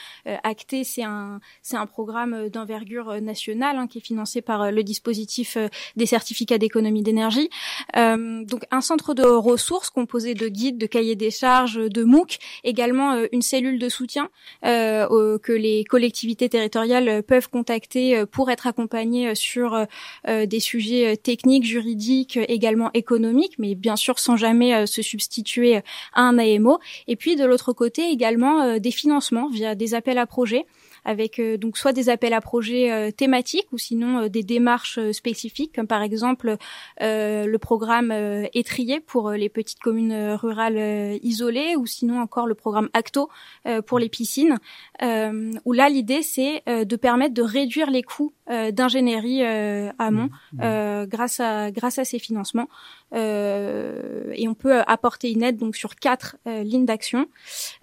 Acté 0.43 0.84
c'est 0.84 1.04
un 1.04 1.39
c'est 1.62 1.77
un 1.77 1.88
programme 1.88 2.49
d'envergure 2.49 3.10
euh, 3.10 3.19
nationale 3.19 3.77
hein, 3.77 3.88
qui 3.88 3.97
est 3.97 4.06
financé 4.06 4.41
par 4.41 4.62
euh, 4.62 4.71
le 4.71 4.84
dispositif 4.84 5.58
euh, 5.58 5.67
des 5.95 6.06
certificats 6.06 6.58
d'économie 6.58 7.04
d'énergie. 7.04 7.49
Euh, 7.95 8.43
donc 8.45 8.65
un 8.71 8.82
centre 8.82 9.13
de 9.13 9.23
ressources 9.23 9.89
composé 9.89 10.34
de 10.34 10.47
guides, 10.47 10.77
de 10.77 10.86
cahiers 10.86 11.15
des 11.15 11.31
charges, 11.32 11.76
de 11.76 12.04
MOOC, 12.04 12.38
également 12.63 13.13
euh, 13.13 13.28
une 13.32 13.41
cellule 13.41 13.80
de 13.80 13.89
soutien 13.89 14.30
euh, 14.65 15.38
que 15.39 15.52
les 15.52 15.84
collectivités 15.84 16.50
territoriales 16.50 17.10
euh, 17.10 17.22
peuvent 17.22 17.50
contacter 17.50 18.26
pour 18.32 18.52
être 18.52 18.67
accompagnées 18.67 19.36
sur 19.36 19.86
des 20.28 20.60
sujets 20.60 21.17
techniques, 21.17 21.63
juridiques, 21.63 22.38
également 22.48 22.91
économiques, 22.94 23.56
mais 23.58 23.76
bien 23.76 23.96
sûr 23.96 24.20
sans 24.20 24.36
jamais 24.36 24.86
se 24.86 25.02
substituer 25.02 25.78
à 25.78 26.22
un 26.22 26.38
AMO. 26.38 26.80
Et 27.08 27.15
puis 27.15 27.36
de 27.36 27.46
l'autre 27.46 27.74
côté 27.74 28.10
également 28.10 28.78
des 28.78 28.91
financements 28.91 29.50
via 29.50 29.76
des 29.76 29.94
appels 29.94 30.17
à 30.17 30.26
projets 30.26 30.65
avec 31.05 31.39
euh, 31.39 31.57
donc 31.57 31.77
soit 31.77 31.93
des 31.93 32.09
appels 32.09 32.33
à 32.33 32.41
projets 32.41 32.91
euh, 32.91 33.11
thématiques 33.11 33.67
ou 33.71 33.77
sinon 33.77 34.23
euh, 34.23 34.29
des 34.29 34.43
démarches 34.43 34.99
spécifiques 35.11 35.73
comme 35.75 35.87
par 35.87 36.01
exemple 36.01 36.57
euh, 37.01 37.45
le 37.45 37.57
programme 37.57 38.11
euh, 38.11 38.47
Étrier 38.53 38.99
pour 38.99 39.31
les 39.31 39.49
petites 39.49 39.79
communes 39.79 40.33
rurales 40.33 41.19
isolées 41.23 41.75
ou 41.75 41.85
sinon 41.85 42.19
encore 42.19 42.47
le 42.47 42.55
programme 42.55 42.89
Acto 42.93 43.29
euh, 43.67 43.81
pour 43.81 43.99
les 43.99 44.09
piscines. 44.09 44.57
Euh, 45.01 45.53
où 45.65 45.73
là 45.73 45.89
l'idée 45.89 46.21
c'est 46.21 46.63
euh, 46.67 46.85
de 46.85 46.95
permettre 46.95 47.33
de 47.33 47.41
réduire 47.41 47.89
les 47.89 48.03
coûts 48.03 48.33
euh, 48.49 48.71
d'ingénierie 48.71 49.43
euh, 49.43 49.91
amont 49.97 50.29
euh, 50.61 51.05
grâce 51.05 51.39
à 51.39 51.71
grâce 51.71 51.99
à 51.99 52.05
ces 52.05 52.19
financements. 52.19 52.67
Euh, 53.13 54.31
et 54.33 54.47
on 54.47 54.53
peut 54.53 54.79
apporter 54.87 55.31
une 55.31 55.43
aide 55.43 55.57
donc 55.57 55.75
sur 55.75 55.95
quatre 55.95 56.37
euh, 56.47 56.63
lignes 56.63 56.85
d'action. 56.85 57.27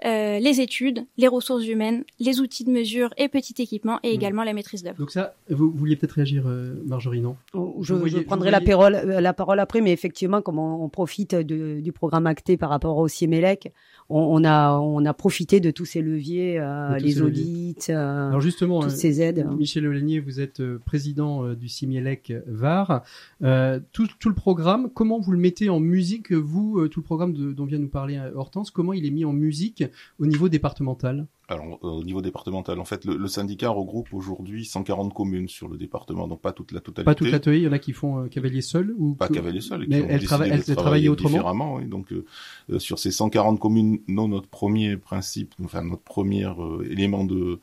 Euh, 0.04 0.38
les 0.38 0.61
études, 0.61 1.07
les 1.16 1.28
ressources 1.28 1.66
humaines, 1.66 2.04
les 2.18 2.40
outils 2.40 2.64
de 2.64 2.70
mesure 2.70 3.08
et 3.16 3.29
petit 3.29 3.55
équipement 3.62 3.99
et 4.03 4.09
Mhm. 4.09 4.14
également 4.14 4.44
la 4.44 4.53
maîtrise 4.53 4.83
d'œuvre. 4.83 4.99
Donc 4.99 5.11
ça, 5.11 5.35
vous, 5.51 5.71
vous 5.71 5.77
vouliez 5.79 5.97
peut-être 5.97 6.12
réagir, 6.12 6.44
euh, 6.47 6.75
Marjorie, 6.87 7.21
non? 7.21 7.37
Oh, 7.55 7.77
Je, 7.81 7.94
Vous 7.94 8.01
voyez- 8.01 8.18
je 8.18 8.23
prendrai 8.23 8.51
la, 8.51 8.61
parole, 8.61 8.94
euh, 8.94 9.21
la 9.21 9.33
parole 9.33 9.61
après, 9.61 9.81
mais 9.81 9.92
effectivement, 9.92 10.42
comme 10.42 10.59
on, 10.59 10.85
on 10.85 10.88
profite 10.88 11.35
de- 11.35 11.81
du 11.81 11.92
programme 11.92 12.27
acté 12.27 12.57
par 12.57 12.71
rapport 12.71 12.97
au 12.99 13.09
CIEMELEC, 13.09 13.73
on, 14.11 14.21
on 14.40 14.44
a, 14.44 14.79
on 14.79 15.05
a 15.05 15.12
profité 15.14 15.61
de 15.61 15.71
tous 15.71 15.85
ces 15.85 16.01
leviers, 16.03 16.59
euh, 16.59 16.97
tous 16.99 17.05
les 17.05 17.12
ces 17.12 17.21
leviers. 17.21 17.42
audits, 17.42 17.77
euh, 17.90 18.29
Alors 18.29 18.40
justement, 18.40 18.81
toutes 18.81 18.90
euh, 18.92 18.94
ces 18.94 19.21
aides. 19.21 19.47
Michel 19.59 19.87
Olenier, 19.87 20.21
vous 20.21 20.40
êtes 20.40 20.61
euh, 20.61 20.79
président 20.85 21.44
euh, 21.44 21.55
du 21.55 21.68
Simielec 21.68 22.33
Var. 22.47 23.03
Euh, 23.42 23.81
tout, 23.92 24.09
tout 24.18 24.29
le 24.29 24.35
programme, 24.35 24.90
comment 24.92 25.21
vous 25.21 25.33
le 25.33 25.38
mettez 25.38 25.68
en 25.68 25.81
musique, 25.81 26.33
vous, 26.33 26.79
euh, 26.81 26.88
tout 26.88 27.01
le 27.01 27.05
programme 27.05 27.33
de- 27.33 27.53
dont 27.53 27.64
vient 27.66 27.79
nous 27.79 27.88
parler 27.88 28.18
Hortense, 28.35 28.71
comment 28.71 28.92
il 28.92 29.05
est 29.07 29.11
mis 29.11 29.25
en 29.25 29.33
musique 29.33 29.85
au 30.18 30.27
niveau 30.27 30.49
départemental? 30.49 31.27
Alors, 31.51 31.79
euh, 31.83 31.88
au 31.88 32.05
niveau 32.05 32.21
départemental, 32.21 32.79
en 32.79 32.85
fait, 32.85 33.07
le, 33.07 33.16
le 33.16 33.27
syndicat 33.27 33.71
regroupe 33.71 34.12
aujourd'hui 34.12 34.66
140 34.66 35.14
communes 35.14 35.49
sur 35.49 35.66
le 35.66 35.79
département, 35.79 36.29
donc 36.29 36.42
pas 36.42 36.53
toute 36.53 36.73
la 36.73 36.81
totalité. 36.81 37.07
Pas 37.07 37.14
toute 37.14 37.31
la 37.31 37.38
théorie, 37.40 37.61
il 37.61 37.64
y 37.64 37.68
en 37.68 37.73
a 37.73 37.79
qui 37.79 37.92
font 37.94 38.18
euh, 38.25 38.27
cavalier 38.29 38.61
seul 38.61 38.94
ou 38.99 39.14
Pas 39.14 39.29
cavalier 39.29 39.62
seul. 39.62 39.85
et 39.85 39.87
qui 39.87 39.90
Mais 39.90 40.03
ont 40.03 40.07
elle 40.09 40.21
décidé 40.21 40.27
travaille- 40.27 40.51
de 40.51 40.64
elle 40.68 40.77
travaillait 40.77 41.09
autrement 41.09 41.31
différemment. 41.31 41.75
Oui. 41.77 41.87
Donc, 41.87 42.12
euh, 42.12 42.27
euh, 42.71 42.79
sur 42.79 42.99
ces 42.99 43.11
140 43.11 43.59
communes, 43.59 43.98
nous, 44.07 44.29
notre 44.29 44.49
premier 44.49 44.97
principe, 44.97 45.55
enfin 45.65 45.83
notre 45.83 46.03
premier 46.03 46.47
euh, 46.47 46.87
élément 46.91 47.25
de 47.25 47.61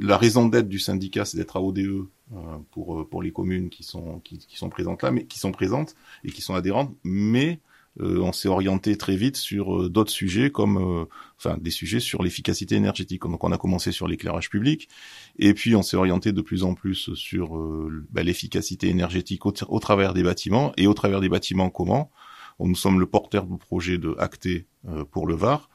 la 0.00 0.16
raison 0.16 0.48
d'être 0.48 0.68
du 0.68 0.78
syndicat, 0.78 1.24
c'est 1.24 1.36
d'être 1.36 1.56
à 1.56 1.62
ODE 1.62 1.78
euh, 1.78 2.06
pour 2.72 3.00
euh, 3.00 3.04
pour 3.08 3.22
les 3.22 3.32
communes 3.32 3.70
qui 3.70 3.84
sont 3.84 4.20
qui, 4.20 4.40
sont 4.54 4.68
présentes 4.68 5.02
là, 5.02 5.10
mais 5.10 5.24
qui 5.24 5.38
sont 5.38 5.52
présentes 5.52 5.94
et 6.24 6.30
qui 6.30 6.42
sont 6.42 6.54
adhérentes, 6.54 6.94
mais 7.04 7.60
on 8.00 8.32
s'est 8.32 8.48
orienté 8.48 8.96
très 8.96 9.16
vite 9.16 9.36
sur 9.36 9.90
d'autres 9.90 10.12
sujets 10.12 10.52
comme 10.52 11.08
enfin 11.36 11.58
des 11.58 11.72
sujets 11.72 11.98
sur 11.98 12.22
l'efficacité 12.22 12.76
énergétique. 12.76 13.22
Donc 13.22 13.42
on 13.42 13.50
a 13.50 13.58
commencé 13.58 13.90
sur 13.90 14.06
l'éclairage 14.06 14.50
public. 14.50 14.88
Et 15.40 15.52
puis 15.52 15.74
on 15.74 15.82
s'est 15.82 15.96
orienté 15.96 16.30
de 16.30 16.40
plus 16.40 16.62
en 16.62 16.74
plus 16.74 17.12
sur 17.14 17.58
bah, 18.12 18.22
l'efficacité 18.22 18.88
énergétique 18.88 19.44
au 19.46 19.80
travers 19.80 20.14
des 20.14 20.22
bâtiments. 20.22 20.72
Et 20.76 20.86
au 20.86 20.94
travers 20.94 21.20
des 21.20 21.28
bâtiments 21.28 21.70
comment? 21.70 22.12
Nous 22.60 22.74
sommes 22.74 23.00
le 23.00 23.06
porteur 23.06 23.46
du 23.46 23.56
projet 23.56 23.98
de 23.98 24.14
Acté 24.18 24.66
euh, 24.88 25.04
pour 25.04 25.26
le 25.26 25.34
Var 25.34 25.68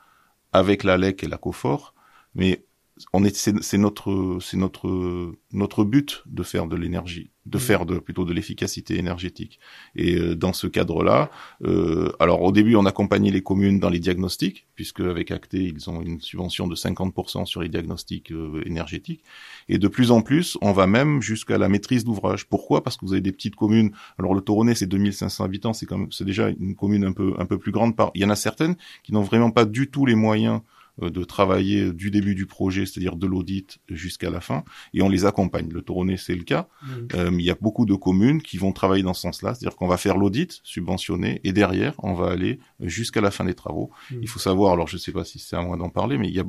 avec 0.52 0.84
la 0.84 0.98
LEC 0.98 1.24
et 1.24 1.28
la 1.28 1.38
COFOR, 1.38 1.94
mais 2.36 2.66
on 3.12 3.24
est 3.24 3.36
c'est 3.36 3.78
notre 3.78 4.38
c'est 4.42 4.58
notre 4.58 5.34
notre 5.52 5.84
but 5.84 6.24
de 6.28 6.44
faire 6.44 6.68
de 6.68 6.76
l'énergie 6.76 7.32
de 7.46 7.58
faire 7.58 7.86
de 7.86 7.98
plutôt 8.00 8.24
de 8.24 8.32
l'efficacité 8.32 8.98
énergétique. 8.98 9.60
Et 9.96 10.16
euh, 10.16 10.36
dans 10.36 10.54
ce 10.54 10.68
cadre-là 10.68 11.30
euh, 11.66 12.12
alors 12.20 12.42
au 12.42 12.52
début 12.52 12.76
on 12.76 12.86
accompagnait 12.86 13.32
les 13.32 13.42
communes 13.42 13.80
dans 13.80 13.90
les 13.90 14.00
diagnostics 14.00 14.68
puisque 14.76 15.02
avec 15.02 15.32
Acté 15.32 15.58
ils 15.58 15.90
ont 15.90 16.02
une 16.02 16.22
subvention 16.22 16.68
de 16.68 16.76
50% 16.76 17.46
sur 17.46 17.62
les 17.62 17.70
diagnostics 17.70 18.32
euh, 18.32 18.62
énergétiques. 18.66 19.24
Et 19.68 19.78
de 19.78 19.88
plus 19.88 20.12
en 20.12 20.22
plus 20.22 20.58
on 20.62 20.72
va 20.72 20.88
même 20.88 21.22
jusqu'à 21.22 21.58
la 21.58 21.70
maîtrise 21.70 22.06
d'ouvrage. 22.06 22.48
Pourquoi? 22.48 22.84
Parce 22.84 22.96
que 22.96 23.06
vous 23.06 23.14
avez 23.14 23.22
des 23.22 23.34
petites 23.34 23.56
communes. 23.56 23.92
Alors 24.20 24.36
le 24.36 24.42
Toronnet 24.42 24.76
c'est 24.76 24.88
2500 24.88 25.44
habitants. 25.44 25.74
C'est 25.74 25.86
quand 25.86 25.98
même 25.98 26.12
c'est 26.12 26.26
déjà 26.26 26.50
une 26.50 26.76
commune 26.76 27.04
un 27.04 27.14
peu 27.14 27.34
un 27.40 27.46
peu 27.46 27.58
plus 27.58 27.72
grande. 27.72 27.96
Par 27.96 28.12
il 28.16 28.22
y 28.22 28.26
en 28.26 28.30
a 28.30 28.36
certaines 28.36 28.76
qui 29.04 29.14
n'ont 29.14 29.24
vraiment 29.24 29.52
pas 29.52 29.66
du 29.66 29.90
tout 29.90 30.06
les 30.06 30.16
moyens 30.16 30.62
de 31.02 31.24
travailler 31.24 31.92
du 31.92 32.12
début 32.12 32.36
du 32.36 32.46
projet, 32.46 32.86
c'est-à-dire 32.86 33.16
de 33.16 33.26
l'audit 33.26 33.80
jusqu'à 33.90 34.30
la 34.30 34.42
fin, 34.42 34.64
et 34.94 35.02
on 35.02 35.10
les 35.10 35.26
accompagne. 35.26 35.70
Le 35.72 35.82
Toronnet, 35.82 36.18
c'est 36.18 36.36
le 36.36 36.44
cas. 36.44 36.68
Euh, 37.16 37.32
il 37.34 37.44
y 37.44 37.50
a 37.50 37.56
beaucoup 37.60 37.86
de 37.86 37.96
communes 37.96 38.42
qui 38.42 38.58
vont 38.58 38.72
travailler 38.72 39.04
dans 39.04 39.14
ce 39.14 39.22
sens-là, 39.22 39.56
c'est-à-dire 39.56 39.76
qu'on 39.76 39.88
va 39.88 39.98
faire 39.98 40.18
l'audit 40.18 40.60
subventionné, 40.64 41.42
et 41.44 41.52
derrière, 41.52 41.96
on 42.00 42.14
va 42.14 42.30
aller 42.30 42.60
jusqu'à 42.80 43.22
la 43.22 43.32
fin 43.32 43.46
des 43.46 43.56
travaux. 43.56 43.92
Mhm. 44.12 44.20
Il 44.22 44.28
faut 44.28 44.40
savoir, 44.40 44.74
alors 44.74 44.88
je 44.88 44.96
ne 44.96 45.00
sais 45.00 45.12
pas 45.12 45.26
si 45.26 45.40
c'est 45.40 45.56
à 45.56 45.62
moi 45.62 45.78
d'en 45.78 45.90
parler, 45.90 46.18
mais 46.18 46.28
il 46.28 46.36
y 46.36 46.40
a 46.40 46.46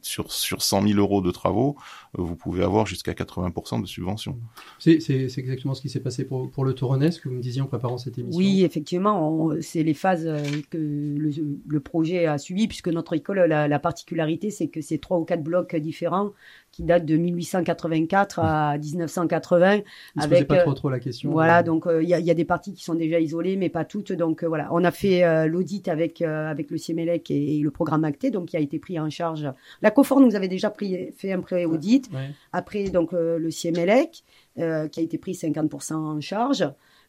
sur, 0.00 0.32
sur 0.32 0.62
100 0.62 0.86
000 0.88 0.98
euros 0.98 1.20
de 1.20 1.30
travaux, 1.30 1.76
euh, 2.18 2.22
vous 2.22 2.36
pouvez 2.36 2.62
avoir 2.62 2.86
jusqu'à 2.86 3.12
80% 3.14 3.80
de 3.80 3.86
subvention. 3.86 4.38
C'est 4.78 5.00
c'est- 5.00 5.28
c'est 5.28 5.40
exactement 5.40 5.74
ce 5.74 5.82
qui 5.82 5.88
s'est 5.88 6.00
passé 6.00 6.24
pour, 6.24 6.50
pour 6.50 6.64
le 6.64 6.72
Toronnet, 6.74 7.10
ce 7.10 7.20
que 7.20 7.28
vous 7.28 7.34
me 7.34 7.40
disiez 7.42 7.60
en 7.62 7.66
préparant 7.66 7.98
cette 7.98 8.18
émission. 8.18 8.38
Oui, 8.38 8.62
effectivement, 8.64 9.50
c'est 9.60 9.82
les 9.82 9.94
phases 9.94 10.26
euh, 10.26 10.38
que 10.70 10.78
le, 10.78 11.30
le 11.66 11.80
projet 11.80 12.26
a 12.26 12.38
suivi, 12.38 12.68
puisque 12.68 12.88
notre 12.88 13.12
école, 13.14 13.40
la, 13.40 13.66
la 13.68 13.78
particularité, 13.78 14.50
c'est 14.50 14.68
que 14.68 14.80
c'est 14.80 14.98
trois 14.98 15.18
ou 15.18 15.24
quatre 15.24 15.42
blocs 15.42 15.74
différents 15.76 16.30
qui 16.72 16.84
datent 16.84 17.04
de 17.06 17.16
1884 17.16 18.38
à 18.40 18.78
1980. 18.78 19.76
Ils 19.76 19.82
se 20.20 20.26
avec, 20.26 20.30
posaient 20.30 20.44
pas 20.44 20.54
euh, 20.56 20.62
trop 20.62 20.74
trop 20.74 20.90
la 20.90 21.00
question. 21.00 21.30
Voilà, 21.30 21.58
Euh, 21.58 21.62
donc 21.62 21.86
euh, 21.86 22.02
il 22.02 22.08
y, 22.08 22.14
a, 22.14 22.20
il 22.20 22.26
y 22.26 22.30
a 22.30 22.34
des 22.34 22.44
parties 22.44 22.72
qui 22.72 22.84
sont 22.84 22.94
déjà 22.94 23.18
isolées, 23.20 23.56
mais 23.56 23.68
pas 23.68 23.84
toutes. 23.84 24.12
Donc 24.12 24.42
euh, 24.42 24.46
voilà, 24.48 24.68
on 24.72 24.84
a 24.84 24.90
fait 24.90 25.24
euh, 25.24 25.46
l'audit 25.46 25.88
avec 25.88 26.22
avec 26.22 26.70
le 26.70 26.78
CIEMELEC 26.78 27.30
et, 27.30 27.58
et 27.58 27.60
le 27.60 27.70
programme 27.70 28.04
Acté, 28.04 28.30
donc 28.30 28.46
qui 28.46 28.56
a 28.56 28.60
été 28.60 28.78
pris 28.78 28.98
en 29.00 29.10
charge. 29.10 29.50
La 29.82 29.90
COFOR 29.90 30.20
nous 30.20 30.36
avait 30.36 30.48
déjà 30.48 30.70
pris, 30.70 31.12
fait 31.16 31.32
un 31.32 31.40
pré-audit. 31.40 32.10
ouais. 32.12 32.30
Après, 32.52 32.90
donc 32.90 33.12
le 33.12 33.50
CIEMELEC, 33.50 34.22
qui 34.56 34.62
a 34.62 35.02
été 35.02 35.18
pris 35.18 35.32
50% 35.32 35.94
en 35.94 36.20
charge. 36.20 36.64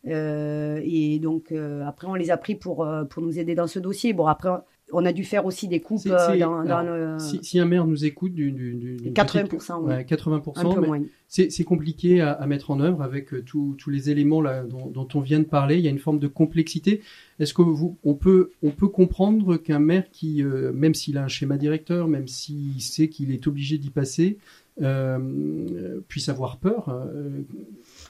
Euh, 0.07 0.79
et 0.83 1.19
donc 1.19 1.51
euh, 1.51 1.83
après, 1.85 2.07
on 2.07 2.15
les 2.15 2.31
a 2.31 2.37
pris 2.37 2.55
pour 2.55 2.85
euh, 2.85 3.03
pour 3.03 3.21
nous 3.21 3.37
aider 3.37 3.55
dans 3.55 3.67
ce 3.67 3.79
dossier. 3.79 4.13
Bon 4.13 4.27
après, 4.27 4.49
on 4.91 5.05
a 5.05 5.13
dû 5.13 5.23
faire 5.23 5.45
aussi 5.45 5.67
des 5.67 5.79
coupes 5.81 6.05
euh, 6.07 6.37
dans, 6.39 6.63
dans 6.63 6.77
alors, 6.77 6.95
le 7.15 7.19
Si, 7.19 7.39
si 7.43 7.59
un 7.59 7.65
maire 7.65 7.85
nous 7.85 8.05
écoute 8.05 8.33
du, 8.33 8.51
du, 8.51 8.73
du- 8.73 8.95
d'une 8.97 9.13
80%, 9.13 9.43
petite- 9.47 9.69
oui. 9.81 9.87
ouais, 9.93 10.03
80%, 10.03 10.51
un 10.55 10.73
peu 10.73 10.81
mais 10.81 10.87
moins. 10.87 10.99
c'est 11.27 11.63
compliqué 11.63 12.21
à, 12.21 12.31
à 12.31 12.47
mettre 12.47 12.71
en 12.71 12.79
œuvre 12.79 13.01
avec 13.01 13.33
euh, 13.33 13.43
tous 13.43 13.75
les 13.89 14.09
éléments 14.09 14.41
là, 14.41 14.63
dont, 14.63 14.87
dont 14.87 15.07
on 15.13 15.19
vient 15.21 15.39
de 15.39 15.45
parler. 15.45 15.77
Il 15.77 15.81
y 15.83 15.87
a 15.87 15.91
une 15.91 15.99
forme 15.99 16.19
de 16.19 16.27
complexité. 16.27 17.01
Est-ce 17.39 17.53
que 17.53 17.61
vous, 17.61 17.97
on 18.03 18.13
peut, 18.15 18.51
on 18.63 18.71
peut 18.71 18.87
comprendre 18.87 19.57
qu'un 19.57 19.79
maire 19.79 20.05
qui, 20.11 20.43
euh, 20.43 20.71
même 20.73 20.93
s'il 20.93 21.17
a 21.17 21.23
un 21.23 21.27
schéma 21.27 21.57
directeur, 21.57 22.07
même 22.07 22.27
s'il 22.27 22.81
sait 22.81 23.07
qu'il 23.09 23.31
est 23.31 23.47
obligé 23.47 23.77
d'y 23.77 23.89
passer, 23.91 24.37
euh, 24.81 25.99
puisse 26.07 26.29
avoir 26.29 26.57
peur 26.57 26.89
euh, 26.89 27.29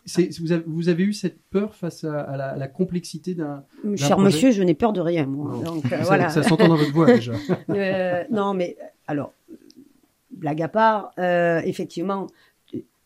vous, 0.06 0.52
avez, 0.52 0.64
vous 0.66 0.90
avez 0.90 1.04
eu 1.04 1.14
cette 1.14 1.40
peur 1.50 1.76
face 1.76 2.04
à, 2.04 2.22
à 2.22 2.38
la, 2.38 2.50
à 2.50 2.58
la 2.58 2.68
complexité 2.68 3.36
d'un. 3.36 3.64
Cher 3.96 4.18
projet 4.18 4.26
monsieur, 4.26 4.52
je 4.52 4.64
n'ai 4.64 4.74
peur 4.74 4.94
de 4.94 5.02
rien, 5.02 5.26
moi. 5.26 5.62
Donc, 5.64 5.86
euh, 5.86 5.90
ça 5.90 6.04
voilà. 6.04 6.30
ça 6.30 6.44
s'entend 6.44 6.68
dans 6.68 6.76
votre 6.78 6.94
voix 6.94 7.06
déjà. 7.08 7.34
Euh, 7.70 8.24
non, 8.32 8.54
mais 8.54 8.78
alors, 9.08 9.34
blague 10.32 10.62
à 10.62 10.68
part, 10.68 11.12
euh, 11.20 11.62
effectivement, 11.64 12.28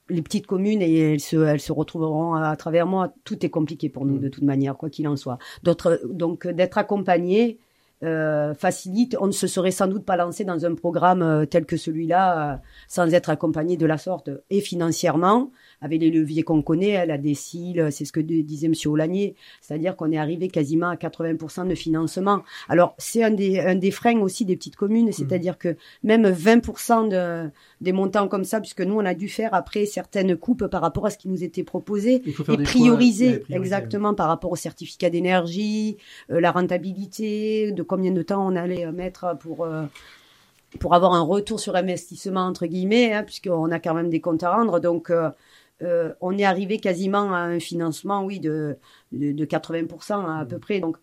les 0.10 0.22
petites 0.22 0.48
communes, 0.48 0.82
et 0.82 1.14
elles 1.14 1.20
se, 1.20 1.38
elles 1.38 1.60
se 1.60 1.72
retrouveront 1.72 2.34
à, 2.36 2.56
travers 2.56 2.88
moi. 2.88 3.14
Tout 3.24 3.46
est 3.46 3.50
compliqué 3.50 3.90
pour 3.90 4.06
nous, 4.06 4.16
Mm. 4.16 4.22
de 4.22 4.30
toute 4.30 4.44
manière, 4.44 4.78
quoi 4.78 4.90
qu'il 4.90 5.08
en 5.08 5.16
soit. 5.16 5.38
D'autres, 5.64 6.02
donc, 6.10 6.48
d'être 6.48 6.78
accompagné, 6.78 7.58
euh, 8.04 8.54
facilite, 8.54 9.16
on 9.20 9.28
ne 9.28 9.32
se 9.32 9.48
serait 9.48 9.72
sans 9.72 9.88
doute 9.88 10.06
pas 10.06 10.18
lancé 10.18 10.44
dans 10.44 10.66
un 10.66 10.76
programme 10.76 11.22
euh, 11.22 11.46
tel 11.46 11.66
que 11.66 11.78
celui-là 11.78 12.54
euh, 12.54 12.58
sans 12.88 13.14
être 13.14 13.30
accompagné 13.30 13.78
de 13.78 13.86
la 13.86 13.98
sorte. 13.98 14.30
Et 14.50 14.60
financièrement 14.62 15.52
avec 15.82 16.02
les 16.02 16.12
leviers 16.12 16.44
qu'on 16.44 16.62
connaît, 16.62 16.98
hein, 16.98 17.06
la 17.06 17.18
décile, 17.18 17.90
c'est 17.92 18.06
ce 18.06 18.12
que 18.12 18.20
disait 18.20 18.68
Monsieur 18.68 18.90
Olanier, 18.90 19.36
c'est-à-dire 19.62 19.96
qu'on 19.96 20.12
est 20.12 20.18
arrivé 20.18 20.48
quasiment 20.48 20.90
à 20.90 20.96
80% 20.96 21.68
de 21.68 21.76
financement. 21.76 22.44
Alors 22.70 22.96
c'est 22.98 23.24
un 23.24 23.32
des, 23.32 23.60
un 23.60 23.76
des 23.76 23.92
freins 23.92 24.20
aussi 24.20 24.46
des 24.46 24.56
petites 24.56 24.76
communes, 24.76 25.12
c'est-à-dire 25.12 25.58
que 25.58 25.76
même 26.04 26.28
20% 26.28 27.10
de, 27.10 27.50
des 27.82 27.92
montants 27.92 28.28
comme 28.28 28.44
ça, 28.44 28.60
puisque 28.60 28.82
nous 28.82 28.96
on 28.96 29.06
a 29.06 29.14
dû 29.14 29.30
faire 29.30 29.54
après 29.54 29.86
certaines 29.86 30.36
coupes 30.36 30.68
par 30.68 30.82
rapport 30.82 31.06
à 31.06 31.10
ce 31.10 31.18
qui 31.18 31.30
nous 31.30 31.44
était 31.44 31.64
proposé 31.64 32.22
Il 32.26 32.34
faut 32.34 32.44
faire 32.44 32.60
et 32.60 32.66
choix, 32.66 32.82
prioriser, 32.82 33.44
exactement 33.50 34.14
par 34.14 34.28
rapport 34.28 34.52
au 34.52 34.56
certificat 34.56 35.10
d'énergie, 35.10 35.98
euh, 36.32 36.40
la 36.40 36.52
rentabilité, 36.52 37.72
de 37.72 37.84
combien 37.94 38.12
de 38.12 38.24
temps 38.24 38.46
on 38.48 38.56
allait 38.56 38.86
euh, 38.86 38.92
mettre 38.92 39.38
pour 39.40 39.64
euh, 39.66 39.86
pour 40.80 40.94
avoir 40.96 41.14
un 41.14 41.22
retour 41.22 41.60
sur 41.60 41.76
investissement 41.76 42.42
entre 42.48 42.66
guillemets, 42.66 43.14
hein, 43.14 43.24
puisqu'on 43.24 43.72
a 43.72 43.80
quand 43.80 43.94
même 43.94 44.10
des 44.10 44.22
comptes 44.22 44.44
à 44.44 44.56
rendre. 44.56 44.80
Donc 44.80 45.12
euh, 45.12 45.30
on 46.22 46.38
est 46.38 46.46
arrivé 46.46 46.80
quasiment 46.80 47.34
à 47.34 47.40
un 47.40 47.60
financement, 47.60 48.24
oui, 48.24 48.40
de 48.40 48.78
de, 49.12 49.32
de 49.34 49.46
80% 49.46 50.26
à, 50.26 50.40
à 50.40 50.46
peu 50.46 50.58
près. 50.60 50.80
Donc 50.80 50.98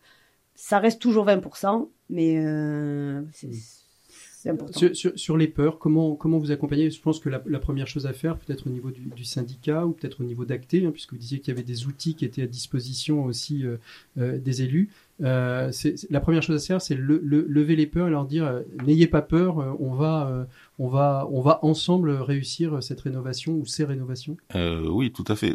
ça 0.55 0.79
reste 0.81 1.01
toujours 1.01 1.27
20%, 1.27 1.89
mais 2.09 2.45
euh, 2.45 3.23
c'est 3.33 4.51
important. 4.51 4.79
Sur, 4.79 4.97
sur- 4.97 5.19
sur 5.19 5.37
les 5.37 5.49
peurs, 5.49 5.79
comment, 5.79 6.17
comment 6.17 6.39
vous 6.39 6.51
accompagnez? 6.51 6.91
Je 6.91 7.01
pense 7.01 7.21
que 7.21 7.29
la, 7.29 7.43
la 7.47 7.59
première 7.59 7.87
chose 7.87 8.07
à 8.07 8.13
faire, 8.13 8.37
peut-être 8.39 8.67
au 8.67 8.71
niveau 8.71 8.91
du, 8.91 9.03
du 9.03 9.25
syndicat 9.25 9.87
ou 9.87 9.93
peut-être 9.93 10.23
au 10.23 10.25
niveau 10.25 10.45
d'Acté, 10.47 10.85
hein, 10.87 10.91
puisque 10.93 11.13
vous 11.13 11.19
disiez 11.19 11.41
qu'il 11.41 11.49
y 11.49 11.57
avait 11.57 11.63
des 11.67 11.87
outils 11.87 12.15
qui 12.15 12.25
étaient 12.25 12.43
à 12.43 12.47
disposition 12.47 13.25
aussi 13.25 13.65
euh, 13.65 14.39
des 14.39 14.63
élus. 14.63 14.91
Euh, 15.23 15.71
c'est- 15.73 15.97
c'est- 15.99 16.11
la 16.11 16.21
première 16.21 16.43
chose 16.43 16.63
à 16.63 16.67
faire, 16.67 16.81
c'est 16.81 16.95
le, 16.95 17.21
le- 17.23 17.45
lever 17.49 17.77
les 17.77 17.87
peurs 17.87 18.09
et 18.09 18.11
leur 18.11 18.25
dire 18.25 18.47
euh, 18.47 18.63
n'ayez 18.87 19.07
pas 19.07 19.21
peur, 19.23 19.59
euh, 19.61 19.73
on 19.79 19.93
va, 19.95 20.29
euh, 20.29 20.45
on 20.79 20.89
va, 20.89 21.29
on 21.31 21.41
va 21.43 21.59
ensemble 21.63 22.11
réussir 22.11 22.83
cette 22.83 23.01
rénovation 23.03 23.53
ou 23.55 23.67
ces 23.67 23.85
rénovations. 23.85 24.37
Euh, 24.55 24.87
oui, 24.89 25.13
tout 25.13 25.25
à 25.29 25.37
fait. 25.37 25.55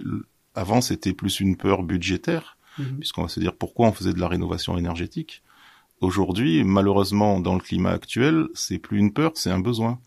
Avant, 0.54 0.82
c'était 0.82 1.13
plus 1.13 1.39
une 1.39 1.58
peur 1.58 1.84
budgétaire, 1.84 2.58
Mhm. 2.78 2.97
puisqu'on 2.99 3.23
va 3.23 3.28
se 3.28 3.39
dire 3.39 3.56
pourquoi 3.56 3.88
on 3.88 3.91
faisait 3.91 4.13
de 4.13 4.19
la 4.19 4.28
rénovation 4.28 4.78
énergétique. 4.78 5.41
Aujourd'hui, 6.01 6.63
malheureusement, 6.63 7.39
dans 7.39 7.54
le 7.56 7.62
climat 7.62 7.91
actuel, 7.91 8.47
c'est 8.54 8.78
plus 8.78 8.99
une 8.99 9.13
peur, 9.13 9.32
c'est 9.36 9.49
un 9.49 9.60
besoin. 9.60 9.99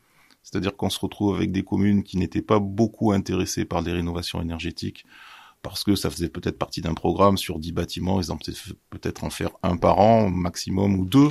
C'est-à-dire 0.42 0.76
qu'on 0.76 0.88
se 0.90 1.00
retrouve 1.00 1.34
avec 1.36 1.50
des 1.52 1.62
communes 1.62 2.02
qui 2.02 2.16
n'étaient 2.16 2.42
pas 2.42 2.58
beaucoup 2.58 3.12
intéressées 3.12 3.64
par 3.64 3.82
des 3.82 3.92
rénovations 3.92 4.40
énergétiques 4.40 5.04
parce 5.62 5.84
que 5.84 5.94
ça 5.96 6.10
faisait 6.10 6.28
peut-être 6.28 6.58
partie 6.58 6.80
d'un 6.80 6.94
programme 6.94 7.36
sur 7.36 7.58
10 7.58 7.72
bâtiments, 7.72 8.20
ils 8.20 8.32
ont 8.32 8.36
peut-être 8.38 8.74
peut-être 8.90 9.24
en 9.24 9.30
faire 9.30 9.50
un 9.62 9.76
par 9.76 9.98
an, 9.98 10.30
maximum, 10.30 10.94
ou 10.96 11.04
deux. 11.06 11.30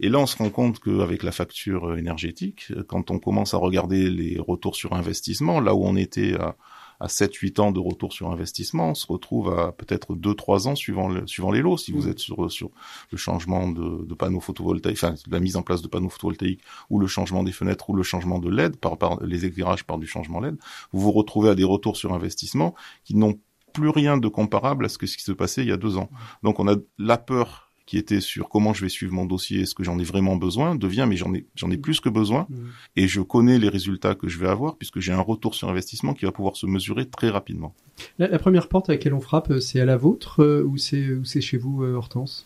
Et 0.00 0.08
là, 0.10 0.18
on 0.18 0.26
se 0.26 0.36
rend 0.36 0.50
compte 0.50 0.78
qu'avec 0.80 1.22
la 1.22 1.32
facture 1.32 1.88
euh, 1.90 1.96
énergétique, 1.96 2.66
euh, 2.70 2.84
quand 2.86 3.10
on 3.10 3.18
commence 3.18 3.54
à 3.54 3.58
regarder 3.58 4.10
les 4.10 4.38
retours 4.38 4.76
sur 4.76 4.92
investissement, 4.92 5.60
là 5.60 5.74
où 5.74 5.84
on 5.86 5.96
était 5.96 6.34
à, 6.34 6.56
à 7.00 7.08
7-8 7.08 7.60
ans 7.60 7.72
de 7.72 7.80
retour 7.80 8.12
sur 8.12 8.30
investissement, 8.30 8.90
on 8.90 8.94
se 8.94 9.06
retrouve 9.06 9.58
à 9.58 9.72
peut-être 9.72 10.14
2-3 10.14 10.68
ans 10.68 10.74
suivant, 10.74 11.08
le, 11.08 11.26
suivant 11.26 11.50
les 11.50 11.62
lots. 11.62 11.78
Si 11.78 11.92
vous 11.92 12.02
Mhm. 12.02 12.10
êtes 12.10 12.18
sur, 12.18 12.50
sur 12.52 12.70
le 13.10 13.16
changement 13.18 13.68
de, 13.70 14.04
de 14.04 14.14
panneaux 14.14 14.40
photovoltaïques, 14.40 14.98
enfin 15.02 15.14
la 15.30 15.40
mise 15.40 15.56
en 15.56 15.62
place 15.62 15.80
de 15.82 15.88
panneaux 15.88 16.10
photovoltaïques, 16.10 16.60
ou 16.90 16.98
le 16.98 17.06
changement 17.06 17.42
des 17.42 17.52
fenêtres, 17.52 17.88
ou 17.90 17.94
le 17.94 18.02
changement 18.02 18.38
de 18.38 18.50
LED, 18.50 18.76
par, 18.76 18.98
par 18.98 19.22
les 19.24 19.44
éclairages 19.46 19.84
par 19.84 19.98
du 19.98 20.06
changement 20.06 20.40
LED, 20.40 20.56
vous 20.92 21.00
vous 21.00 21.12
retrouvez 21.12 21.48
à 21.50 21.54
des 21.54 21.64
retours 21.64 21.96
sur 21.96 22.12
investissement 22.12 22.74
qui 23.04 23.14
n'ont 23.16 23.38
plus 23.76 23.88
rien 23.90 24.16
de 24.18 24.28
comparable 24.28 24.84
à 24.86 24.88
ce 24.88 24.98
que 24.98 25.06
ce 25.06 25.16
qui 25.16 25.24
se 25.24 25.32
passait 25.32 25.62
il 25.62 25.68
y 25.68 25.72
a 25.72 25.76
deux 25.76 25.96
ans. 25.96 26.08
Donc 26.42 26.58
on 26.60 26.66
a 26.68 26.76
la 26.98 27.18
peur 27.18 27.62
qui 27.86 27.98
était 27.98 28.20
sur 28.20 28.48
comment 28.48 28.74
je 28.74 28.82
vais 28.82 28.88
suivre 28.88 29.12
mon 29.12 29.26
dossier, 29.26 29.60
est-ce 29.60 29.74
que 29.76 29.84
j'en 29.84 29.96
ai 30.00 30.02
vraiment 30.02 30.34
besoin, 30.34 30.74
devient 30.74 31.06
mais 31.08 31.16
j'en 31.16 31.32
ai 31.32 31.46
j'en 31.54 31.70
ai 31.70 31.76
plus 31.76 32.00
que 32.00 32.08
besoin 32.08 32.46
Mhm. 32.50 32.68
et 32.96 33.06
je 33.06 33.20
connais 33.20 33.58
les 33.60 33.68
résultats 33.68 34.16
que 34.16 34.26
je 34.28 34.38
vais 34.40 34.48
avoir 34.48 34.74
puisque 34.76 34.98
j'ai 34.98 35.12
un 35.12 35.20
retour 35.20 35.54
sur 35.54 35.68
investissement 35.68 36.12
qui 36.12 36.24
va 36.24 36.32
pouvoir 36.32 36.56
se 36.56 36.66
mesurer 36.66 37.06
très 37.08 37.30
rapidement. 37.30 37.74
La, 38.18 38.26
la 38.26 38.38
première 38.40 38.68
porte 38.68 38.88
à 38.90 38.92
laquelle 38.94 39.14
on 39.14 39.20
frappe, 39.20 39.50
euh, 39.52 39.60
c'est 39.60 39.80
à 39.80 39.84
la 39.84 39.96
vôtre 39.96 40.42
euh, 40.42 40.64
ou 40.64 40.76
c'est 40.78 41.10
ou 41.12 41.24
c'est 41.24 41.40
chez 41.40 41.58
vous, 41.58 41.84
euh, 41.84 41.94
Hortense? 41.94 42.44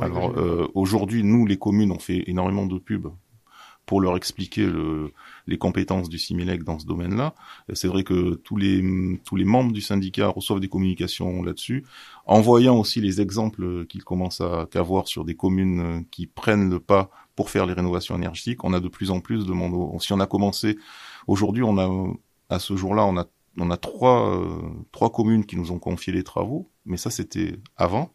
Alors 0.00 0.36
euh, 0.38 0.68
aujourd'hui, 0.74 1.22
nous 1.22 1.46
les 1.46 1.56
communes, 1.58 1.92
on 1.92 1.98
fait 1.98 2.24
énormément 2.26 2.66
de 2.66 2.78
pubs 2.78 3.10
pour 3.86 4.00
leur 4.00 4.16
expliquer 4.16 4.66
le, 4.66 5.12
les 5.46 5.58
compétences 5.58 6.08
du 6.08 6.18
Similec 6.18 6.62
dans 6.62 6.78
ce 6.78 6.86
domaine-là. 6.86 7.34
C'est 7.72 7.88
vrai 7.88 8.04
que 8.04 8.34
tous 8.34 8.56
les 8.56 8.82
tous 9.24 9.36
les 9.36 9.44
membres 9.44 9.72
du 9.72 9.80
syndicat 9.80 10.28
reçoivent 10.28 10.60
des 10.60 10.68
communications 10.68 11.42
là-dessus, 11.42 11.84
en 12.26 12.40
voyant 12.40 12.76
aussi 12.78 13.00
les 13.00 13.20
exemples 13.20 13.86
qu'ils 13.86 14.04
commencent 14.04 14.40
à 14.40 14.66
qu'à 14.70 14.82
voir 14.82 15.08
sur 15.08 15.24
des 15.24 15.34
communes 15.34 16.04
qui 16.10 16.26
prennent 16.26 16.70
le 16.70 16.80
pas 16.80 17.10
pour 17.34 17.50
faire 17.50 17.66
les 17.66 17.72
rénovations 17.72 18.16
énergétiques. 18.16 18.64
On 18.64 18.72
a 18.72 18.80
de 18.80 18.88
plus 18.88 19.10
en 19.10 19.20
plus 19.20 19.46
de 19.46 19.52
monde. 19.52 20.00
Si 20.00 20.12
on 20.12 20.20
a 20.20 20.26
commencé 20.26 20.78
aujourd'hui, 21.26 21.62
on 21.62 21.78
a 21.78 22.14
à 22.54 22.58
ce 22.58 22.76
jour-là, 22.76 23.04
on 23.04 23.16
a 23.16 23.26
on 23.58 23.70
a 23.70 23.76
trois 23.76 24.38
euh, 24.38 24.60
trois 24.92 25.10
communes 25.10 25.44
qui 25.44 25.56
nous 25.56 25.72
ont 25.72 25.78
confié 25.78 26.12
les 26.12 26.24
travaux, 26.24 26.70
mais 26.86 26.96
ça 26.96 27.10
c'était 27.10 27.58
avant. 27.76 28.12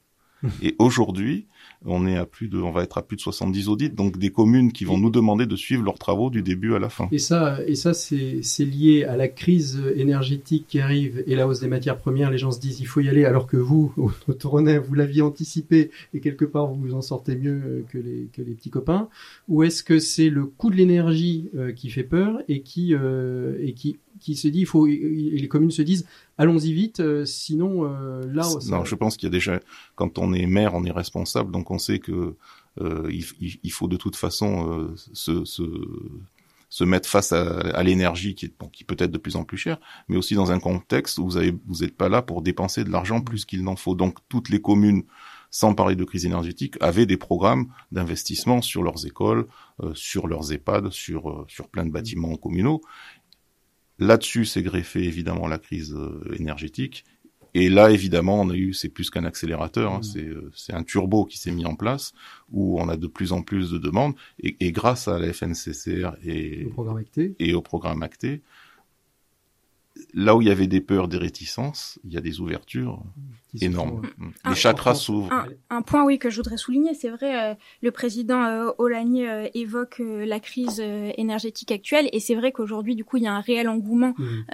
Et 0.61 0.75
aujourd'hui, 0.77 1.47
on 1.87 2.05
est 2.05 2.17
à 2.17 2.25
plus 2.25 2.47
de, 2.47 2.59
on 2.59 2.71
va 2.71 2.83
être 2.83 2.97
à 2.97 3.01
plus 3.01 3.15
de 3.15 3.21
70 3.21 3.69
audits, 3.69 3.89
donc 3.89 4.17
des 4.17 4.29
communes 4.29 4.71
qui 4.71 4.85
vont 4.85 4.97
nous 4.97 5.09
demander 5.09 5.45
de 5.45 5.55
suivre 5.55 5.83
leurs 5.83 5.97
travaux 5.97 6.29
du 6.29 6.43
début 6.43 6.75
à 6.75 6.79
la 6.79 6.89
fin. 6.89 7.07
Et 7.11 7.19
ça, 7.19 7.59
et 7.65 7.75
ça, 7.75 7.93
c'est 7.93 8.39
c'est 8.43 8.65
lié 8.65 9.05
à 9.05 9.17
la 9.17 9.27
crise 9.27 9.81
énergétique 9.95 10.65
qui 10.67 10.79
arrive 10.79 11.23
et 11.25 11.35
la 11.35 11.47
hausse 11.47 11.61
des 11.61 11.67
matières 11.67 11.97
premières. 11.97 12.29
Les 12.29 12.37
gens 12.37 12.51
se 12.51 12.59
disent 12.59 12.79
il 12.79 12.87
faut 12.87 12.99
y 12.99 13.09
aller, 13.09 13.25
alors 13.25 13.47
que 13.47 13.57
vous, 13.57 13.93
au 14.27 14.33
Tournai, 14.33 14.77
vous 14.77 14.93
l'aviez 14.93 15.21
anticipé 15.21 15.91
et 16.13 16.19
quelque 16.19 16.45
part 16.45 16.67
vous 16.67 16.75
vous 16.75 16.93
en 16.93 17.01
sortez 17.01 17.35
mieux 17.35 17.61
euh, 17.65 17.85
que 17.91 17.97
les 17.97 18.27
que 18.33 18.41
les 18.41 18.53
petits 18.53 18.69
copains. 18.69 19.09
Ou 19.47 19.63
est-ce 19.63 19.83
que 19.83 19.99
c'est 19.99 20.29
le 20.29 20.45
coût 20.45 20.69
de 20.69 20.75
l'énergie 20.75 21.49
euh, 21.55 21.71
qui 21.71 21.89
fait 21.89 22.03
peur 22.03 22.41
et 22.47 22.61
qui 22.61 22.93
euh, 22.93 23.57
et 23.61 23.73
qui 23.73 23.97
qui 24.19 24.35
se 24.35 24.47
dit 24.47 24.61
il 24.61 24.65
faut 24.65 24.87
et 24.87 25.37
les 25.37 25.47
communes 25.47 25.71
se 25.71 25.81
disent 25.81 26.05
allons-y 26.37 26.73
vite, 26.73 26.99
euh, 26.99 27.25
sinon 27.25 27.85
euh, 27.85 28.25
là 28.31 28.47
Non, 28.69 28.85
je 28.85 28.95
pense 28.95 29.17
qu'il 29.17 29.27
y 29.27 29.31
a 29.31 29.31
déjà, 29.31 29.59
quand 29.95 30.17
on 30.17 30.33
est 30.33 30.45
maire, 30.45 30.73
on 30.73 30.83
est 30.83 30.91
responsable, 30.91 31.51
donc 31.51 31.71
on 31.71 31.77
sait 31.77 31.99
que 31.99 32.35
euh, 32.81 33.09
il, 33.09 33.71
faut 33.71 33.87
de 33.87 33.97
toute 33.97 34.15
façon 34.15 34.71
euh, 34.71 34.95
se, 35.13 35.45
se, 35.45 35.63
se 36.69 36.83
mettre 36.83 37.09
face 37.09 37.31
à, 37.31 37.59
à 37.59 37.83
l'énergie 37.83 38.35
qui 38.35 38.45
est 38.45 38.53
bon, 38.57 38.67
qui 38.67 38.83
peut 38.83 38.95
être 38.99 39.11
de 39.11 39.17
plus 39.17 39.35
en 39.35 39.43
plus 39.43 39.57
chère, 39.57 39.79
mais 40.07 40.17
aussi 40.17 40.35
dans 40.35 40.51
un 40.51 40.59
contexte 40.59 41.17
où 41.17 41.25
vous 41.25 41.37
avez, 41.37 41.55
vous 41.65 41.81
n'êtes 41.81 41.95
pas 41.95 42.09
là 42.09 42.21
pour 42.21 42.41
dépenser 42.41 42.83
de 42.83 42.89
l'argent 42.91 43.21
plus 43.21 43.45
qu'il 43.45 43.63
n'en 43.63 43.75
faut. 43.75 43.95
Donc 43.95 44.19
toutes 44.29 44.49
les 44.49 44.61
communes, 44.61 45.03
sans 45.49 45.73
parler 45.73 45.95
de 45.95 46.03
crise 46.03 46.25
énergétique, 46.25 46.75
avaient 46.81 47.05
des 47.05 47.17
programmes 47.17 47.67
d'investissement 47.91 48.61
sur 48.61 48.83
leurs 48.83 49.05
écoles, 49.05 49.47
euh, 49.81 49.93
sur 49.95 50.27
leurs 50.27 50.51
EHPAD, 50.51 50.91
sur 50.91 51.29
euh, 51.29 51.45
sur 51.47 51.69
plein 51.69 51.85
de 51.85 51.91
bâtiments 51.91 52.35
communaux. 52.35 52.81
Là-dessus, 53.99 54.45
c'est 54.45 54.63
greffé 54.63 55.03
évidemment 55.03 55.47
la 55.47 55.57
crise 55.57 55.93
euh, 55.95 56.35
énergétique. 56.37 57.05
Et 57.53 57.69
là, 57.69 57.89
évidemment, 57.89 58.41
on 58.41 58.49
a 58.49 58.55
eu, 58.55 58.73
c'est 58.73 58.89
plus 58.89 59.09
qu'un 59.09 59.25
accélérateur, 59.25 59.91
hein, 59.91 60.01
c'est 60.03 60.27
euh, 60.27 60.51
c'est 60.55 60.73
un 60.73 60.83
turbo 60.83 61.25
qui 61.25 61.39
s'est 61.39 61.51
mis 61.51 61.65
en 61.65 61.75
place, 61.75 62.13
où 62.51 62.79
on 62.79 62.87
a 62.87 62.97
de 62.97 63.07
plus 63.07 63.31
en 63.31 63.41
plus 63.41 63.71
de 63.71 63.79
demandes. 63.79 64.13
Et, 64.43 64.55
et 64.59 64.71
grâce 64.71 65.07
à 65.07 65.17
la 65.17 65.33
FNCCR 65.33 66.17
et, 66.23 66.63
le 66.65 66.69
programme 66.69 66.97
acté. 66.97 67.35
et 67.39 67.53
au 67.55 67.61
programme 67.61 68.03
acté, 68.03 68.43
là 70.13 70.35
où 70.35 70.41
il 70.41 70.47
y 70.47 70.51
avait 70.51 70.67
des 70.67 70.81
peurs, 70.81 71.07
des 71.07 71.17
réticences, 71.17 71.99
il 72.03 72.13
y 72.13 72.17
a 72.17 72.21
des 72.21 72.39
ouvertures 72.39 73.01
énormes. 73.61 74.01
Mm. 74.17 74.29
Ah, 74.43 74.49
Les 74.49 74.55
chakras 74.55 74.95
s'ouvrent. 74.95 75.31
Un, 75.31 75.47
un 75.69 75.81
point, 75.81 76.03
oui, 76.05 76.19
que 76.19 76.29
je 76.29 76.37
voudrais 76.37 76.57
souligner, 76.57 76.93
c'est 76.93 77.09
vrai, 77.09 77.51
euh, 77.51 77.55
le 77.81 77.91
président 77.91 78.43
euh, 78.43 78.71
Olanier 78.77 79.29
euh, 79.29 79.47
évoque 79.53 79.99
euh, 79.99 80.25
la 80.25 80.39
crise 80.39 80.79
euh, 80.83 81.11
énergétique 81.17 81.71
actuelle, 81.71 82.09
et 82.13 82.19
c'est 82.19 82.35
vrai 82.35 82.51
qu'aujourd'hui, 82.51 82.95
du 82.95 83.03
coup, 83.03 83.17
il 83.17 83.23
y 83.23 83.27
a 83.27 83.33
un 83.33 83.41
réel 83.41 83.67
engouement 83.69 84.13
Mhm. 84.17 84.45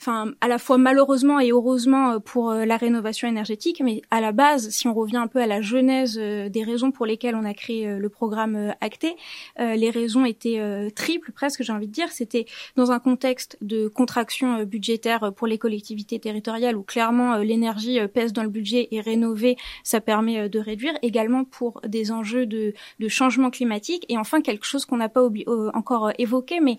Enfin 0.00 0.32
à 0.40 0.48
la 0.48 0.58
fois 0.58 0.78
malheureusement 0.78 1.40
et 1.40 1.50
heureusement 1.50 2.12
euh, 2.12 2.18
pour 2.18 2.50
euh, 2.50 2.64
la 2.64 2.76
rénovation 2.76 3.28
énergétique, 3.28 3.82
mais 3.84 4.02
à 4.10 4.20
la 4.20 4.32
base, 4.32 4.70
si 4.70 4.86
on 4.88 4.94
revient 4.94 5.18
un 5.18 5.26
peu 5.26 5.40
à 5.40 5.46
la 5.46 5.60
genèse 5.60 6.18
euh, 6.18 6.48
des 6.48 6.64
raisons 6.64 6.90
pour 6.90 7.04
lesquelles 7.06 7.34
on 7.34 7.44
a 7.44 7.54
créé 7.54 7.98
le 7.98 8.08
programme 8.08 8.74
Acté, 8.80 9.16
les 9.58 9.90
raisons 9.90 10.24
étaient 10.24 10.90
triples 10.94 11.32
presque, 11.32 11.62
j'ai 11.62 11.72
envie 11.72 11.86
de 11.86 11.92
dire. 11.92 12.10
C'était 12.10 12.46
dans 12.76 12.92
un 12.92 12.98
contexte 12.98 13.56
de 13.60 13.88
contraction 13.88 14.64
budgétaire 14.64 15.32
pour 15.34 15.46
les 15.46 15.58
collectivités 15.58 16.18
territoriales 16.18 16.76
où 16.76 16.82
clairement 16.82 17.38
l'énergie 17.38 17.98
pèse 18.08 18.32
dans 18.32 18.42
le 18.42 18.48
budget 18.48 18.88
et 18.90 19.00
rénover, 19.00 19.56
ça 19.82 20.00
permet 20.00 20.48
de 20.48 20.58
réduire. 20.58 20.92
Également 21.02 21.44
pour 21.44 21.80
des 21.86 22.12
enjeux 22.12 22.46
de, 22.46 22.74
changement 23.08 23.50
climatique 23.50 24.06
et 24.08 24.16
enfin 24.16 24.40
quelque 24.40 24.64
chose 24.64 24.84
qu'on 24.84 24.98
n'a 24.98 25.08
pas 25.08 25.28
encore 25.74 26.12
évoqué, 26.18 26.60
mais 26.60 26.78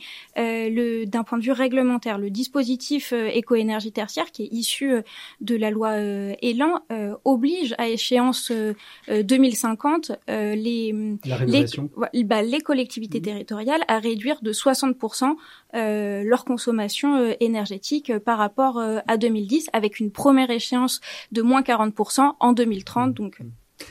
d'un 1.05 1.23
point 1.23 1.37
de 1.37 1.43
vue 1.43 1.51
réglementaire, 1.51 2.17
le 2.17 2.29
dispositif 2.29 3.10
euh, 3.13 3.27
éco-énergie 3.27 3.91
tertiaire 3.91 4.31
qui 4.31 4.43
est 4.43 4.49
issu 4.51 4.93
euh, 4.93 5.01
de 5.41 5.55
la 5.55 5.69
loi 5.71 5.89
euh, 5.91 6.33
Elan 6.41 6.79
oblige 7.25 7.73
à 7.77 7.87
échéance 7.89 8.51
euh, 8.51 8.73
euh, 9.09 9.23
2050 9.23 10.11
euh, 10.29 10.55
les 10.55 10.91
La 11.25 11.37
les, 11.37 11.45
rénovation. 11.45 11.89
ouais, 11.97 12.23
bah, 12.23 12.41
les 12.41 12.59
collectivités 12.61 13.19
Mhm. 13.19 13.23
territoriales 13.25 13.81
à 13.87 13.99
réduire 13.99 14.41
de 14.41 14.51
60% 14.53 15.35
euh, 15.73 16.23
leur 16.23 16.45
consommation 16.45 17.33
énergétique 17.39 18.17
par 18.19 18.37
rapport 18.37 18.79
à 18.79 19.17
2010 19.17 19.69
avec 19.73 19.99
une 19.99 20.11
première 20.11 20.49
échéance 20.49 21.01
de 21.31 21.41
moins 21.41 21.61
40% 21.61 22.33
en 22.39 22.53
2030. 22.53 23.13
Donc 23.13 23.41
euh, 23.41 23.45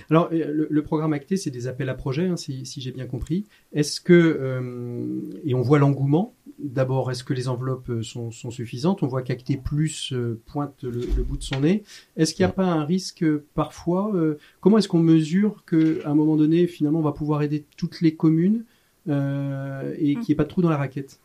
Alors, 0.08 0.28
le, 0.30 0.66
le 0.70 0.82
programme 0.82 1.12
acté, 1.12 1.36
c'est 1.36 1.50
des 1.50 1.66
appels 1.66 1.88
à 1.88 1.94
projets, 1.94 2.26
hein, 2.26 2.36
si, 2.36 2.64
si 2.64 2.80
j'ai 2.80 2.92
bien 2.92 3.06
compris. 3.06 3.46
Est-ce 3.72 4.00
que, 4.00 4.12
euh, 4.12 5.20
et 5.44 5.54
on 5.54 5.62
voit 5.62 5.78
l'engouement, 5.78 6.34
d'abord, 6.62 7.10
est-ce 7.10 7.24
que 7.24 7.34
les 7.34 7.48
enveloppes 7.48 7.90
euh, 7.90 8.02
sont, 8.02 8.30
sont 8.30 8.50
suffisantes? 8.50 9.02
On 9.02 9.06
voit 9.06 9.22
qu'Acté 9.22 9.56
Plus 9.56 10.12
euh, 10.12 10.40
pointe 10.46 10.82
le, 10.82 11.00
le 11.16 11.22
bout 11.22 11.36
de 11.36 11.42
son 11.42 11.60
nez. 11.60 11.82
Est-ce 12.16 12.34
qu'il 12.34 12.44
n'y 12.44 12.50
a 12.50 12.52
pas 12.52 12.66
un 12.66 12.84
risque 12.84 13.22
euh, 13.22 13.44
parfois 13.54 14.14
euh, 14.14 14.38
Comment 14.60 14.78
est-ce 14.78 14.88
qu'on 14.88 14.98
mesure 14.98 15.64
qu'à 15.64 16.08
un 16.08 16.14
moment 16.14 16.36
donné, 16.36 16.66
finalement, 16.66 17.00
on 17.00 17.02
va 17.02 17.12
pouvoir 17.12 17.42
aider 17.42 17.64
toutes 17.76 18.00
les 18.00 18.14
communes 18.14 18.64
euh, 19.08 19.94
et 19.98 20.14
qu'il 20.14 20.24
n'y 20.28 20.32
ait 20.32 20.36
pas 20.36 20.44
de 20.44 20.48
trou 20.48 20.62
dans 20.62 20.70
la 20.70 20.76
raquette? 20.76 21.20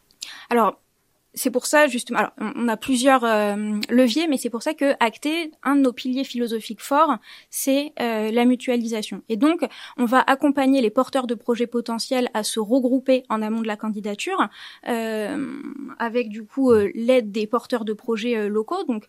Alors, 0.50 0.80
c'est 1.36 1.52
pour 1.52 1.66
ça 1.66 1.88
justement. 1.88 2.20
Alors, 2.20 2.32
on 2.40 2.68
a 2.68 2.78
plusieurs 2.78 3.24
euh, 3.24 3.56
leviers, 3.90 4.28
mais 4.28 4.38
c'est 4.38 4.50
pour 4.50 4.64
ça 4.64 4.74
que 4.74 4.94
Acté, 5.00 5.52
un 5.64 5.76
de 5.76 5.82
nos 5.82 5.94
piliers 5.94 6.24
philosophiques 6.24 6.82
forts, 6.82 7.18
c'est 7.50 7.94
euh, 8.00 8.32
la 8.32 8.46
mutualisation. 8.46 9.22
Et 9.30 9.38
donc, 9.38 9.66
on 9.98 10.06
va 10.06 10.22
accompagner 10.26 10.82
les 10.82 10.90
porteurs 10.90 11.28
de 11.28 11.36
projets 11.36 11.68
potentiels 11.68 12.30
à 12.34 12.44
se 12.44 12.60
regrouper 12.60 13.24
en 13.30 13.42
amont 13.42 13.62
de 13.62 13.68
la 13.68 13.76
candidature, 13.76 14.48
euh, 14.88 15.62
avec 16.00 16.30
du 16.30 16.46
coup 16.46 16.72
l'aide 16.94 17.32
des 17.32 17.48
porteurs 17.48 17.86
de 17.86 17.94
projets 17.94 18.50
locaux. 18.50 18.84
Donc 18.86 19.06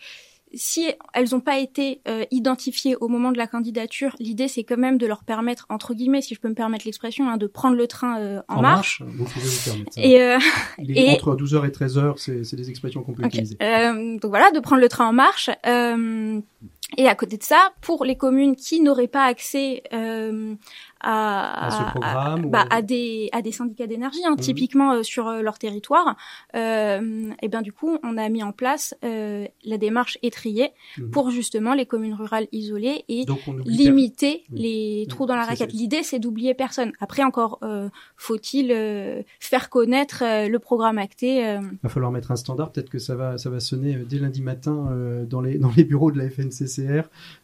si 0.54 0.86
elles 1.12 1.28
n'ont 1.32 1.40
pas 1.40 1.58
été 1.58 2.00
euh, 2.08 2.24
identifiées 2.30 2.96
au 2.96 3.08
moment 3.08 3.32
de 3.32 3.38
la 3.38 3.46
candidature, 3.46 4.14
l'idée 4.18 4.48
c'est 4.48 4.64
quand 4.64 4.76
même 4.76 4.98
de 4.98 5.06
leur 5.06 5.24
permettre, 5.24 5.66
entre 5.68 5.94
guillemets, 5.94 6.22
si 6.22 6.34
je 6.34 6.40
peux 6.40 6.48
me 6.48 6.54
permettre 6.54 6.84
l'expression, 6.84 7.28
hein, 7.28 7.36
de 7.36 7.46
prendre 7.46 7.76
le 7.76 7.86
train 7.86 8.20
euh, 8.20 8.40
en, 8.48 8.62
marche. 8.62 9.02
Vous 9.04 9.24
pouvez 9.24 9.46
vous 9.46 9.70
permettre. 9.70 9.98
Et, 9.98 10.22
euh, 10.22 10.38
Les- 10.78 11.00
et- 11.00 11.10
Entre 11.10 11.36
12h 11.36 11.66
et 11.66 11.70
13h, 11.70 12.14
c'est 12.16 12.44
c'est 12.44 12.56
des 12.56 12.70
expressions 12.70 13.02
qu'on 13.02 13.12
peut 13.12 13.24
utiliser. 13.24 13.56
Euh, 13.62 14.18
donc 14.18 14.30
voilà, 14.30 14.50
de 14.50 14.60
prendre 14.60 14.80
le 14.80 14.88
train 14.88 15.08
en 15.08 15.12
marche. 15.12 15.50
Euh, 15.66 16.40
et 16.96 17.08
à 17.08 17.14
côté 17.16 17.36
de 17.36 17.42
ça, 17.42 17.72
pour 17.80 18.04
les 18.04 18.16
communes 18.16 18.54
qui 18.54 18.80
n'auraient 18.80 19.08
pas 19.08 19.24
accès 19.24 19.82
euh, 19.92 20.54
à, 21.00 21.66
À 21.66 21.70
ce 21.70 21.90
programme 21.90 22.46
ou- 22.46 22.50
bah, 22.50 22.64
à 22.70 22.80
des 22.82 23.28
à 23.32 23.42
des 23.42 23.52
syndicats 23.52 23.86
d'énergie, 23.86 24.20
hein, 24.26 24.30
Mhm. 24.32 24.36
typiquement 24.40 24.92
euh, 24.92 25.02
sur 25.02 25.28
euh, 25.28 25.42
leur 25.42 25.58
territoire, 25.58 26.16
euh, 26.54 27.30
et 27.42 27.48
bien 27.48 27.62
du 27.62 27.72
coup, 27.72 27.98
on 28.02 28.16
a 28.16 28.28
mis 28.28 28.42
en 28.42 28.52
place 28.52 28.94
euh, 29.04 29.46
la 29.64 29.78
démarche 29.78 30.18
étrier 30.22 30.70
Mhm. 30.98 31.10
pour 31.10 31.30
justement 31.30 31.74
les 31.74 31.86
communes 31.86 32.14
rurales 32.14 32.46
isolées 32.52 33.04
et 33.08 33.24
limiter 33.66 34.44
les 34.52 35.06
trous 35.08 35.26
dans 35.26 35.36
la 35.36 35.44
raquette. 35.44 35.72
L'idée, 35.72 36.02
c'est 36.02 36.18
d'oublier 36.18 36.54
personne. 36.54 36.92
Après, 37.00 37.22
encore, 37.22 37.58
euh, 37.62 37.88
faut-il 38.16 38.72
euh, 38.72 39.22
faire 39.40 39.68
connaître 39.70 40.22
le 40.48 40.58
programme 40.58 40.98
acté. 40.98 41.46
euh, 41.46 41.60
va 41.82 41.88
falloir 41.88 42.10
mettre 42.12 42.30
un 42.30 42.36
standard. 42.36 42.72
Peut-être 42.72 42.90
que 42.90 42.98
ça 42.98 43.14
va, 43.14 43.38
ça 43.38 43.50
va 43.50 43.60
sonner 43.60 43.94
dès 44.08 44.18
lundi 44.18 44.40
matin 44.42 44.88
euh, 44.90 45.24
dans, 45.24 45.40
les, 45.40 45.58
dans 45.58 45.70
les 45.76 45.84
bureaux 45.84 46.10
de 46.10 46.18
la 46.18 46.28
FNCCR, 46.30 47.02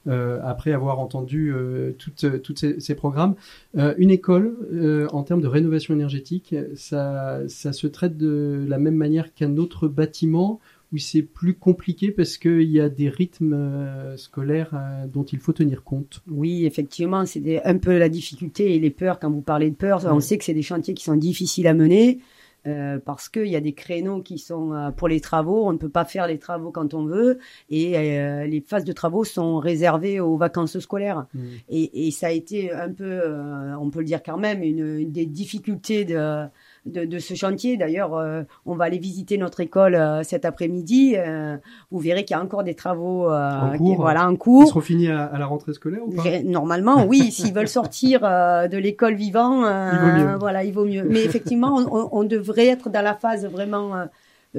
euh, 0.08 0.40
après 0.44 0.72
avoir 0.72 0.98
entendu 1.00 1.52
euh, 1.52 1.92
toutes, 1.98 2.42
toutes 2.42 2.58
ces, 2.58 2.80
ces 2.80 2.94
programmes. 2.94 3.34
Euh, 3.76 3.94
une 3.98 4.10
école, 4.10 4.56
euh, 4.72 5.06
en 5.12 5.22
termes 5.22 5.40
de 5.40 5.46
rénovation 5.46 5.94
énergétique, 5.94 6.54
ça, 6.74 7.40
ça 7.48 7.72
se 7.72 7.86
traite 7.86 8.16
de 8.16 8.64
la 8.68 8.78
même 8.78 8.96
manière 8.96 9.34
qu'un 9.34 9.56
autre 9.56 9.88
bâtiment 9.88 10.60
où 10.92 10.98
c'est 10.98 11.22
plus 11.22 11.54
compliqué 11.54 12.10
parce 12.10 12.36
qu'il 12.36 12.70
y 12.70 12.78
a 12.78 12.90
des 12.90 13.08
rythmes 13.08 13.54
euh, 13.54 14.16
scolaires 14.18 14.74
dont 15.10 15.24
il 15.24 15.38
faut 15.38 15.52
tenir 15.54 15.84
compte? 15.84 16.22
Oui, 16.30 16.66
effectivement, 16.66 17.24
c'est 17.24 17.64
un 17.64 17.78
peu 17.78 17.96
la 17.96 18.10
difficulté 18.10 18.74
et 18.74 18.78
les 18.78 18.90
peurs. 18.90 19.18
Quand 19.18 19.30
vous 19.30 19.40
parlez 19.40 19.70
de 19.70 19.74
peur, 19.74 20.04
on 20.04 20.16
Oui. 20.16 20.22
sait 20.22 20.36
que 20.36 20.44
c'est 20.44 20.52
des 20.52 20.62
chantiers 20.62 20.92
qui 20.92 21.04
sont 21.04 21.16
difficiles 21.16 21.66
à 21.66 21.72
mener 21.72 22.20
euh, 22.66 22.98
parce 23.04 23.28
qu'il 23.28 23.46
y 23.46 23.56
a 23.56 23.60
des 23.60 23.72
créneaux 23.72 24.22
qui 24.22 24.38
sont 24.38 24.72
euh, 24.72 24.90
pour 24.90 25.08
les 25.08 25.20
travaux. 25.20 25.66
On 25.66 25.72
ne 25.72 25.78
peut 25.78 25.88
pas 25.88 26.04
faire 26.04 26.26
les 26.26 26.38
travaux 26.38 26.70
quand 26.70 26.94
on 26.94 27.04
veut 27.04 27.38
et 27.70 27.98
euh, 27.98 28.46
les 28.46 28.60
phases 28.60 28.84
de 28.84 28.92
travaux 28.92 29.24
sont 29.24 29.58
réservées 29.58 30.20
aux 30.20 30.36
vacances 30.36 30.78
scolaires. 30.78 31.26
Et, 31.68 32.06
et 32.06 32.10
ça 32.10 32.28
a 32.28 32.30
été 32.30 32.72
un 32.72 32.92
peu, 32.92 33.04
euh, 33.04 33.76
on 33.78 33.90
peut 33.90 34.00
le 34.00 34.04
dire 34.06 34.22
quand 34.22 34.38
même, 34.38 34.62
une, 34.62 34.98
une 34.98 35.12
des 35.12 35.26
difficultés 35.26 36.04
de, 36.04 36.44
de, 36.86 37.04
de 37.04 37.18
ce 37.18 37.34
chantier. 37.34 37.76
D'ailleurs, 37.76 38.14
euh, 38.14 38.42
on 38.66 38.74
va 38.74 38.84
aller 38.86 38.98
visiter 38.98 39.38
notre 39.38 39.60
école 39.60 39.94
euh, 39.94 40.22
cet 40.24 40.44
après-midi. 40.44 41.14
Euh, 41.16 41.56
vous 41.90 41.98
verrez 42.00 42.24
qu'il 42.24 42.36
y 42.36 42.40
a 42.40 42.42
encore 42.42 42.64
des 42.64 42.74
travaux 42.74 43.30
euh, 43.30 43.60
En 43.60 43.72
qui- 43.72 43.78
cours. 43.78 43.96
voilà, 43.96 44.26
en 44.28 44.32
Ils 44.32 44.38
cours. 44.38 44.66
seront 44.68 44.80
finis 44.80 45.08
à, 45.08 45.24
à 45.26 45.38
la 45.38 45.46
rentrée 45.46 45.72
scolaire 45.74 46.02
ou 46.04 46.10
pas? 46.10 46.22
Ré- 46.22 46.42
Normalement, 46.42 47.04
oui. 47.06 47.18
S'ils 47.30 47.54
veulent 47.54 47.68
sortir 47.68 48.20
euh, 48.24 48.66
de 48.68 48.78
l'école 48.78 49.14
vivant, 49.14 49.64
euh, 49.64 49.90
Il 49.92 49.98
vaut 50.00 50.18
mieux. 50.30 50.36
voilà, 50.38 50.64
il 50.64 50.72
vaut 50.72 50.84
mieux. 50.84 51.04
Mais 51.04 51.22
effectivement, 51.24 51.76
on, 51.76 51.96
on- 51.96 52.08
on 52.20 52.24
devrait 52.24 52.66
être 52.66 52.90
dans 52.90 53.02
la 53.02 53.14
phase 53.14 53.46
vraiment 53.46 53.92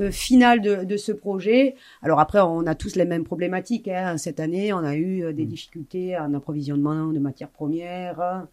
finale 0.10 0.60
de, 0.62 0.86
de 0.86 0.98
ce 0.98 1.12
projet. 1.12 1.76
Alors 2.02 2.20
après, 2.20 2.40
on 2.40 2.66
a 2.66 2.74
tous 2.74 2.96
les 2.96 3.06
mêmes 3.06 3.24
problématiques. 3.26 3.88
hein. 3.88 4.18
Cette 4.18 4.40
année, 4.40 4.74
on 4.74 4.80
a 4.84 4.96
eu 4.96 5.32
des 5.34 5.46
Mm. 5.46 5.48
difficultés 5.50 6.18
en 6.18 6.34
approvisionnement 6.34 7.08
de 7.08 7.20
matières 7.20 7.50
premières. 7.50 8.46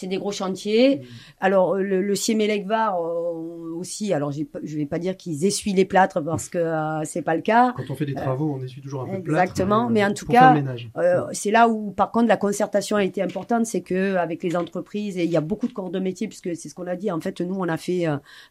C'est 0.00 0.06
des 0.06 0.16
gros 0.16 0.32
chantiers. 0.32 1.02
Alors 1.40 1.74
euh, 1.74 1.82
le, 1.82 2.00
le 2.00 2.14
Siemelec 2.14 2.66
Var 2.66 2.98
euh, 2.98 3.74
aussi. 3.74 4.14
Alors 4.14 4.32
je 4.32 4.76
vais 4.76 4.86
pas 4.86 4.98
dire 4.98 5.14
qu'ils 5.14 5.44
essuient 5.44 5.74
les 5.74 5.84
plâtres 5.84 6.22
parce 6.24 6.48
que 6.48 6.56
euh, 6.56 7.04
c'est 7.04 7.20
pas 7.20 7.34
le 7.34 7.42
cas. 7.42 7.74
Quand 7.76 7.90
on 7.90 7.94
fait 7.94 8.06
des 8.06 8.14
travaux, 8.14 8.56
on 8.58 8.64
essuie 8.64 8.80
toujours 8.80 9.02
un 9.02 9.06
peu 9.06 9.16
de 9.18 9.22
plâtre, 9.22 9.42
Exactement, 9.42 9.90
mais 9.90 10.02
en 10.02 10.14
tout 10.14 10.26
cas. 10.26 10.56
Euh, 10.96 11.26
c'est 11.32 11.50
là 11.50 11.68
où, 11.68 11.90
par 11.90 12.10
contre, 12.10 12.28
la 12.28 12.38
concertation 12.38 12.96
a 12.96 13.04
été 13.04 13.20
importante, 13.20 13.66
c'est 13.66 13.82
que 13.82 14.16
avec 14.16 14.42
les 14.42 14.56
entreprises, 14.56 15.18
et 15.18 15.24
il 15.24 15.30
y 15.30 15.36
a 15.36 15.42
beaucoup 15.42 15.68
de 15.68 15.72
corps 15.72 15.90
de 15.90 15.98
métier, 15.98 16.28
puisque 16.28 16.56
c'est 16.56 16.68
ce 16.70 16.74
qu'on 16.74 16.86
a 16.86 16.96
dit. 16.96 17.10
En 17.10 17.20
fait, 17.20 17.42
nous, 17.42 17.56
on 17.58 17.68
a 17.68 17.76
fait 17.76 18.06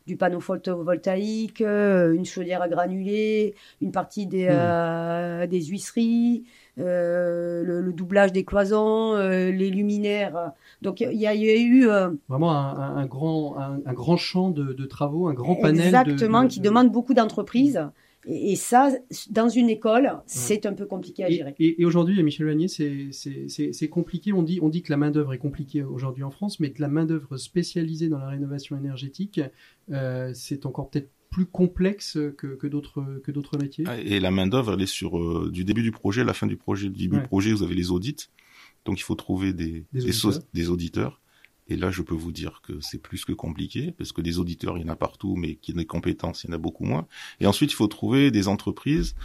du 0.05 0.17
panneau 0.17 0.39
photovoltaïque, 0.39 1.61
une 1.61 2.25
chaudière 2.25 2.61
à 2.61 2.69
granulés, 2.69 3.55
une 3.81 3.91
partie 3.91 4.27
des, 4.27 4.47
euh, 4.49 5.47
des 5.47 5.61
huisseries, 5.61 6.43
euh, 6.79 7.63
le, 7.63 7.81
le 7.81 7.93
doublage 7.93 8.31
des 8.31 8.43
cloisons, 8.45 9.13
euh, 9.15 9.51
les 9.51 9.69
luminaires. 9.69 10.51
Donc, 10.81 11.01
il 11.01 11.11
y, 11.13 11.27
a 11.27 11.33
il 11.33 11.41
y 11.43 11.49
a 11.49 11.55
eu 11.59 11.87
euh, 11.89 12.09
Vraiment 12.29 12.51
un, 12.51 12.77
un- 12.77 12.95
un 12.97 13.05
grand, 13.05 13.57
un, 13.57 13.79
un 13.85 13.93
grand 13.93 14.17
champ 14.17 14.49
de, 14.49 14.73
de 14.73 14.85
travaux, 14.85 15.27
un 15.27 15.33
grand 15.33 15.55
panel. 15.55 15.85
exactement 15.85 16.43
de- 16.43 16.47
qui 16.47 16.59
de- 16.59 16.65
demande 16.65 16.91
beaucoup 16.91 17.13
d'entreprises. 17.13 17.81
Et, 18.27 18.51
et 18.51 18.55
ça, 18.57 18.89
dans 19.31 19.47
une 19.47 19.69
école, 19.69 20.11
c'est 20.25 20.65
un 20.65 20.73
peu 20.73 20.85
compliqué 20.85 21.23
à 21.23 21.29
gérer. 21.29 21.55
et- 21.57 21.81
et 21.81 21.85
aujourd'hui, 21.85 22.21
Michel 22.21 22.47
Vanier, 22.47 22.67
c'est- 22.67 23.87
compliqué. 23.89 24.33
On 24.33 24.43
dit, 24.43 24.59
on 24.61 24.67
dit 24.69 24.81
que 24.81 24.91
la 24.91 24.97
main-d'œuvre 24.97 25.33
est 25.33 25.37
compliquée 25.37 25.83
aujourd'hui 25.83 26.23
en 26.23 26.29
France, 26.31 26.59
mais 26.59 26.71
que 26.71 26.81
la 26.81 26.89
main-d'œuvre 26.89 27.37
spécialisée 27.37 28.09
dans 28.09 28.17
la 28.19 28.27
rénovation 28.27 28.75
énergétique, 28.77 29.39
c'est 30.33 30.65
encore 30.65 30.89
peut-être 30.89 31.09
plus 31.29 31.45
complexe 31.45 32.17
que, 32.37 32.55
que 32.55 32.67
d'autres 32.67 33.21
que 33.23 33.31
d'autres 33.31 33.57
métiers. 33.57 33.85
Et 34.05 34.19
la 34.19 34.31
main 34.31 34.47
d'œuvre, 34.47 34.73
elle 34.73 34.81
est 34.81 34.85
sur 34.87 35.17
euh, 35.19 35.49
du 35.51 35.63
début 35.63 35.83
du 35.83 35.91
projet 35.91 36.21
à 36.21 36.23
la 36.23 36.33
fin 36.33 36.47
du 36.47 36.57
projet. 36.57 36.89
Du 36.89 36.97
début 37.03 37.15
Ouais. 37.17 37.21
du 37.21 37.27
projet, 37.27 37.51
vous 37.53 37.63
avez 37.63 37.75
les 37.75 37.91
audits, 37.91 38.29
donc 38.85 38.99
il 38.99 39.03
faut 39.03 39.15
trouver 39.15 39.53
des 39.53 39.85
Des 39.93 40.01
des, 40.05 40.11
so- 40.11 40.29
auditeurs. 40.29 40.47
des 40.53 40.69
auditeurs. 40.69 41.21
Et 41.69 41.75
là, 41.75 41.91
je 41.91 42.01
peux 42.01 42.15
vous 42.15 42.31
dire 42.31 42.61
que 42.63 42.73
c'est 42.81 43.01
plus 43.01 43.25
que 43.25 43.31
compliqué, 43.31 43.93
parce 43.97 44.11
que 44.11 44.21
des 44.21 44.39
auditeurs, 44.39 44.77
il 44.77 44.81
y 44.81 44.85
en 44.85 44.91
a 44.91 44.95
partout, 44.95 45.35
mais 45.35 45.55
qui 45.55 45.73
ont 45.73 45.77
des 45.77 45.85
compétences, 45.85 46.43
il 46.43 46.49
y 46.49 46.53
en 46.53 46.55
a 46.55 46.57
beaucoup 46.57 46.83
moins. 46.83 47.07
Et 47.39 47.45
ensuite, 47.45 47.71
il 47.71 47.75
faut 47.75 47.87
trouver 47.87 48.31
des 48.31 48.47
entreprises. 48.47 49.15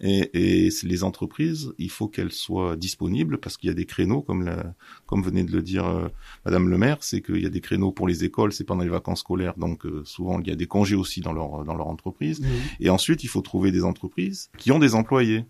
Et, 0.00 0.68
les 0.82 1.04
entreprises, 1.04 1.72
il 1.78 1.90
faut 1.90 2.08
qu'elles 2.08 2.32
soient 2.32 2.76
disponibles, 2.76 3.38
parce 3.38 3.56
qu'il 3.56 3.68
y 3.68 3.70
a 3.70 3.74
des 3.74 3.86
créneaux, 3.86 4.20
comme, 4.20 4.44
la, 4.44 4.74
comme 5.06 5.22
venait 5.22 5.44
de 5.44 5.52
le 5.52 5.62
dire 5.62 5.86
euh, 5.86 6.08
Madame 6.44 6.68
le 6.68 6.76
maire, 6.76 6.98
c'est 7.00 7.22
qu'il 7.22 7.40
y 7.40 7.46
a 7.46 7.50
des 7.50 7.60
créneaux 7.60 7.90
pour 7.90 8.06
les 8.06 8.24
écoles, 8.24 8.52
c'est 8.52 8.64
pendant 8.64 8.82
les 8.82 8.90
vacances 8.90 9.20
scolaires, 9.20 9.54
donc 9.56 9.86
euh, 9.86 10.02
souvent 10.04 10.40
il 10.40 10.48
y 10.48 10.50
a 10.50 10.56
des 10.56 10.66
congés 10.66 10.96
aussi 10.96 11.20
dans 11.20 11.32
leur, 11.32 11.64
dans 11.64 11.74
leur 11.74 11.86
entreprise. 11.86 12.40
Mhm. 12.40 12.48
Et 12.80 12.90
ensuite, 12.90 13.24
il 13.24 13.28
faut 13.28 13.40
trouver 13.40 13.72
des 13.72 13.84
entreprises 13.84 14.50
qui 14.58 14.72
ont 14.72 14.78
des 14.78 14.94
employés. 14.94 15.44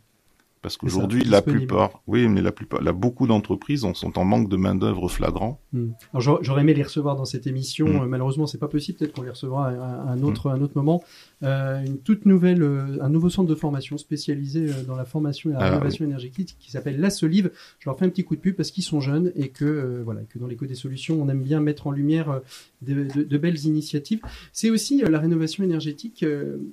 Parce 0.64 0.78
qu'aujourd'hui, 0.78 1.24
la 1.24 1.42
plupart, 1.42 2.02
oui, 2.06 2.26
mais 2.26 2.40
la 2.40 2.50
plupart, 2.50 2.80
là, 2.82 2.92
beaucoup 2.92 3.26
d'entreprises 3.26 3.84
en 3.84 3.92
sont 3.92 4.18
en 4.18 4.24
manque 4.24 4.48
de 4.48 4.56
main 4.56 4.74
d'œuvre 4.74 5.08
flagrant. 5.10 5.60
Hmm. 5.74 5.88
Alors 6.14 6.42
j'aurais- 6.42 6.62
aimé 6.62 6.72
les 6.72 6.82
recevoir 6.82 7.16
dans 7.16 7.26
cette 7.26 7.46
émission. 7.46 7.86
Mm. 7.86 7.96
Euh, 8.02 8.06
malheureusement, 8.06 8.46
c'est 8.46 8.56
pas 8.56 8.68
possible. 8.68 8.96
Peut-être 8.98 9.12
qu'on 9.12 9.22
les 9.22 9.30
recevra 9.30 9.68
à 9.68 9.74
à 9.74 10.12
un 10.12 10.22
autre, 10.22 10.48
un 10.48 10.60
autre 10.62 10.72
moment. 10.76 11.02
Euh, 11.42 11.84
une 11.84 11.98
toute 11.98 12.24
nouvelle, 12.24 12.62
euh, 12.62 12.96
un 13.02 13.10
nouveau 13.10 13.28
centre 13.28 13.48
de 13.50 13.54
formation 13.54 13.98
spécialisé 13.98 14.70
euh, 14.70 14.82
dans 14.86 14.96
la 14.96 15.04
formation 15.04 15.50
et 15.50 15.52
la 15.52 15.58
Ah, 15.60 15.70
rénovation 15.72 16.04
énergétique 16.06 16.56
qui 16.58 16.70
s'appelle 16.70 16.98
La 16.98 17.10
Solive. 17.10 17.50
Je 17.80 17.88
leur 17.90 17.98
fais 17.98 18.06
un 18.06 18.08
petit 18.08 18.24
coup 18.24 18.34
de 18.36 18.40
pub 18.40 18.56
parce 18.56 18.70
qu'ils 18.70 18.84
sont 18.84 19.00
jeunes 19.02 19.30
et 19.36 19.48
que 19.48 20.00
voilà, 20.04 20.22
que 20.22 20.38
dans 20.38 20.46
l'éco 20.46 20.64
des 20.64 20.74
solutions, 20.74 21.20
on 21.20 21.28
aime 21.28 21.42
bien 21.42 21.60
mettre 21.60 21.86
en 21.86 21.90
lumière 21.90 22.40
de, 22.80 23.04
de- 23.14 23.22
de 23.24 23.38
belles 23.38 23.62
initiatives. 23.66 24.20
C'est 24.52 24.70
aussi 24.70 25.02
la 25.06 25.18
rénovation 25.18 25.62
énergétique. 25.62 26.24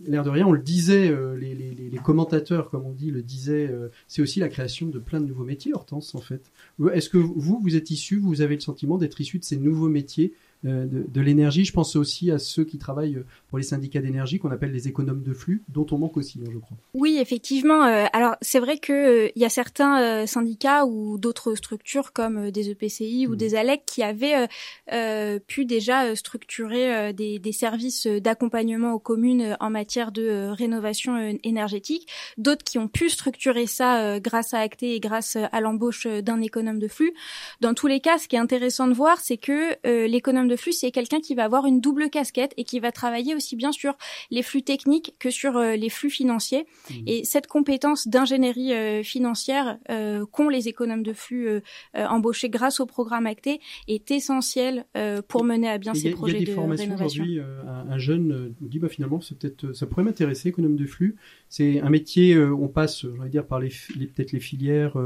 L'air 0.08 0.24
de 0.24 0.30
rien, 0.30 0.48
on 0.48 0.54
le 0.54 0.62
disait, 0.62 1.14
les, 1.38 1.54
les- 1.56 1.72
les- 1.76 1.89
les 1.89 1.98
commentateurs, 1.98 2.70
comme 2.70 2.86
on 2.86 2.94
dit, 2.94 3.12
le 3.12 3.22
disaient. 3.24 3.70
C'est 4.07 4.21
aussi 4.21 4.39
la 4.39 4.49
création 4.49 4.88
de 4.88 4.99
plein 4.99 5.19
de 5.21 5.25
nouveaux 5.25 5.43
métiers, 5.43 5.73
Hortense, 5.73 6.15
en 6.15 6.21
fait. 6.21 6.51
Est-ce 6.93 7.09
que 7.09 7.17
vous, 7.17 7.59
vous 7.61 7.75
êtes 7.75 7.89
issu, 7.91 8.17
vous 8.19 8.41
avez 8.41 8.55
le 8.55 8.61
sentiment 8.61 8.97
d'être 8.97 9.21
issu 9.21 9.39
de 9.39 9.43
ces 9.43 9.57
nouveaux 9.57 9.89
métiers 9.89 10.34
de, 10.64 11.05
de 11.07 11.22
l'énergie. 11.22 11.66
Je 11.66 11.74
pense 11.74 11.95
aussi 11.95 12.32
à 12.32 12.38
ceux 12.39 12.64
qui 12.64 12.78
travaillent 12.78 13.24
pour 13.49 13.57
les 13.57 13.64
syndicats 13.64 13.99
d'énergie 14.01 14.39
qu'on 14.39 14.51
appelle 14.51 14.72
les 14.72 14.88
économes 14.88 15.24
de 15.24 15.34
flux, 15.34 15.64
dont 15.70 15.86
on 15.91 15.97
manque 15.97 16.18
aussi, 16.18 16.39
hein, 16.45 16.49
je 16.53 16.57
crois. 16.59 16.78
Oui, 16.93 17.18
effectivement. 17.20 17.84
euh, 17.86 18.05
alors 18.14 18.36
c'est 18.41 18.59
vrai 18.59 18.78
que 18.78 18.93
euh, 18.93 19.30
il 19.36 19.41
y 19.41 19.45
a 19.45 19.49
certains 19.49 20.01
euh, 20.01 20.26
syndicats 20.26 20.86
ou 20.86 21.18
d'autres 21.18 21.55
structures 21.55 22.14
comme 22.14 22.38
euh, 22.47 22.51
des 22.51 22.70
EPCI 22.70 23.28
ou 23.28 23.32
Mhm. 23.32 23.36
des 23.38 23.55
ALEC 23.55 23.82
qui 23.86 24.03
avaient 24.03 24.36
euh, 24.36 24.47
euh, 24.93 25.39
pu 25.45 25.66
déjà 25.66 26.05
euh, 26.05 26.16
structurer 26.16 26.95
euh, 26.95 27.14
des, 27.14 27.39
des 27.39 27.51
services 27.51 28.05
euh, 28.07 28.20
d'accompagnement 28.20 28.93
aux 28.93 28.99
communes 28.99 29.41
euh, 29.41 29.55
en 29.59 29.70
matière 29.70 30.12
de 30.12 30.22
euh, 30.24 30.53
rénovation 30.53 31.16
euh, 31.16 31.34
énergétique. 31.43 32.07
D'autres 32.38 32.64
qui 32.64 32.78
ont 32.78 32.88
pu 32.88 33.09
structurer 33.09 33.68
ça 33.68 34.01
euh, 34.01 34.20
grâce 34.20 34.53
à 34.53 34.59
Acté 34.59 34.95
et 34.95 34.99
grâce 34.99 35.36
euh, 35.36 35.45
à 35.51 35.62
l'embauche 35.62 36.05
euh, 36.05 36.22
d'un 36.22 36.41
économe 36.41 36.80
de 36.80 36.88
flux. 36.88 37.14
Dans 37.62 37.74
tous 37.74 37.88
les 37.88 37.99
cas, 37.99 38.18
ce 38.18 38.28
qui 38.28 38.36
est 38.36 38.39
intéressant 38.39 38.88
de 38.88 38.93
voir, 38.93 39.20
c'est 39.20 39.38
que 39.38 39.76
euh, 39.88 40.07
l'économe 40.07 40.47
de 40.52 40.56
flux, 40.58 40.74
c'est 40.74 40.91
quelqu'un 40.91 41.20
qui 41.22 41.34
va 41.36 41.43
avoir 41.45 41.66
une 41.66 41.80
double 41.82 42.10
casquette 42.10 42.54
et 42.58 42.64
qui 42.64 42.80
va 42.80 42.91
travailler 42.91 43.34
aussi 43.36 43.56
bien 43.56 43.72
sur 43.72 43.93
les 44.30 44.43
flux 44.43 44.62
techniques 44.64 45.16
que 45.20 45.30
sur 45.30 45.58
euh, 45.58 45.76
les 45.76 45.89
flux 45.89 46.10
financiers. 46.10 46.66
Mhm. 46.89 47.04
Et 47.08 47.24
cette 47.24 47.47
compétence 47.47 48.08
d'ingénierie 48.08 48.74
euh, 48.74 49.04
financière 49.04 49.78
euh, 49.89 50.26
qu'ont 50.26 50.49
les 50.49 50.68
économes 50.68 51.04
de 51.04 51.14
flux 51.14 51.47
embauchés 51.95 52.49
grâce 52.49 52.80
au 52.80 52.86
programme 52.86 53.26
Acté 53.26 53.60
est 53.88 54.12
essentielle 54.12 54.86
pour 55.28 55.43
mener 55.43 55.70
à 55.70 55.78
bien 55.78 55.93
Et 55.93 55.97
Il 55.97 55.99
y, 55.99 56.02
ces 56.02 56.08
a- 56.08 56.10
il 56.10 56.14
y 56.14 56.16
projets 56.18 56.36
a 56.36 56.39
des 56.39 56.45
de 56.45 56.52
formations 56.52 56.95
aujourd'hui. 56.95 57.39
un, 57.39 57.91
un 57.91 57.97
jeune 57.97 58.54
dit 58.62 58.80
bah 58.80 58.89
finalement 58.89 59.22
c'est 59.22 59.38
peut-être 59.38 59.74
ça 59.74 59.86
pourrait 59.88 60.04
m'intéresser 60.04 60.49
économe 60.49 60.76
de 60.76 60.86
flux. 60.86 61.16
C'est 61.49 61.80
un 61.82 61.89
métier. 61.89 62.38
on 62.38 62.68
passe, 62.68 63.06
j'allais 63.18 63.30
dire 63.30 63.45
par 63.45 63.60
les, 63.60 63.70
fi- 63.70 63.97
les- 63.97 64.08
peut-être 64.08 64.32
les 64.32 64.39
filières 64.39 64.97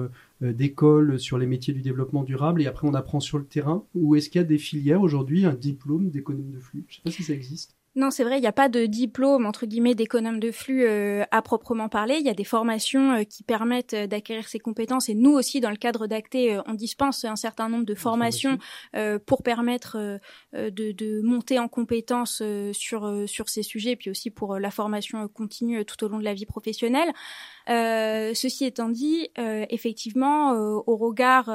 euh, 0.45 0.49
euh, 0.49 0.53
d'école 0.53 1.19
sur 1.19 1.37
les 1.37 1.45
métiers 1.45 1.73
du 1.73 1.81
développement 1.81 2.23
durable 2.23 2.61
et 2.61 2.67
après 2.67 2.87
on 2.87 2.93
apprend 2.93 3.19
sur 3.19 3.37
le 3.37 3.45
terrain. 3.45 3.85
Ou 3.93 4.15
est-ce 4.15 4.29
qu'il 4.29 4.41
y 4.41 4.43
a 4.43 4.47
des 4.47 4.57
filières 4.57 5.01
aujourd'hui 5.01 5.45
un 5.45 5.53
diplôme 5.53 6.09
d'économe 6.09 6.51
de 6.51 6.59
flux? 6.59 6.85
Je 6.87 6.95
sais 6.95 7.01
pas 7.03 7.11
si 7.11 7.23
ça 7.23 7.33
existe. 7.33 7.75
Non, 7.97 8.11
c'est 8.11 8.25
vrai, 8.25 8.39
il 8.39 8.41
n'y 8.41 8.47
a 8.47 8.51
pas 8.51 8.67
de 8.67 8.85
diplôme 8.87 9.45
entre 9.45 9.65
guillemets 9.65 9.95
d'économe 9.95 10.41
de 10.41 10.51
flux 10.51 10.83
euh, 10.83 11.23
à 11.31 11.41
proprement 11.41 11.87
parler. 11.87 12.17
Il 12.19 12.25
y 12.25 12.29
a 12.29 12.33
des 12.33 12.43
formations 12.43 13.13
euh, 13.13 13.23
qui 13.23 13.41
permettent 13.41 13.93
euh, 13.93 14.05
d'acquérir 14.05 14.49
ces 14.49 14.59
compétences 14.59 15.07
et 15.07 15.13
nous 15.13 15.31
aussi, 15.31 15.61
dans 15.61 15.69
le 15.69 15.77
cadre 15.77 16.05
d'Acté, 16.05 16.59
on 16.67 16.73
dispense 16.73 17.23
un 17.23 17.37
certain 17.37 17.69
nombre 17.69 17.85
de 17.85 17.95
formations 17.95 18.57
pour 19.25 19.43
permettre 19.43 20.19
de, 20.53 20.69
de 20.69 21.21
monter 21.21 21.59
en 21.59 21.67
compétences 21.67 22.41
sur 22.73 23.23
sur 23.27 23.49
ces 23.49 23.63
sujets, 23.63 23.91
et 23.91 23.95
puis 23.95 24.09
aussi 24.09 24.29
pour 24.29 24.57
la 24.59 24.71
formation 24.71 25.27
continue 25.27 25.85
tout 25.85 26.03
au 26.03 26.07
long 26.07 26.19
de 26.19 26.23
la 26.23 26.33
vie 26.33 26.45
professionnelle. 26.45 27.11
Euh, 27.69 28.33
ceci 28.33 28.65
étant 28.65 28.89
dit, 28.89 29.29
euh, 29.39 29.65
effectivement, 29.69 30.53
euh, 30.53 30.79
au 30.85 30.95
regard 30.97 31.49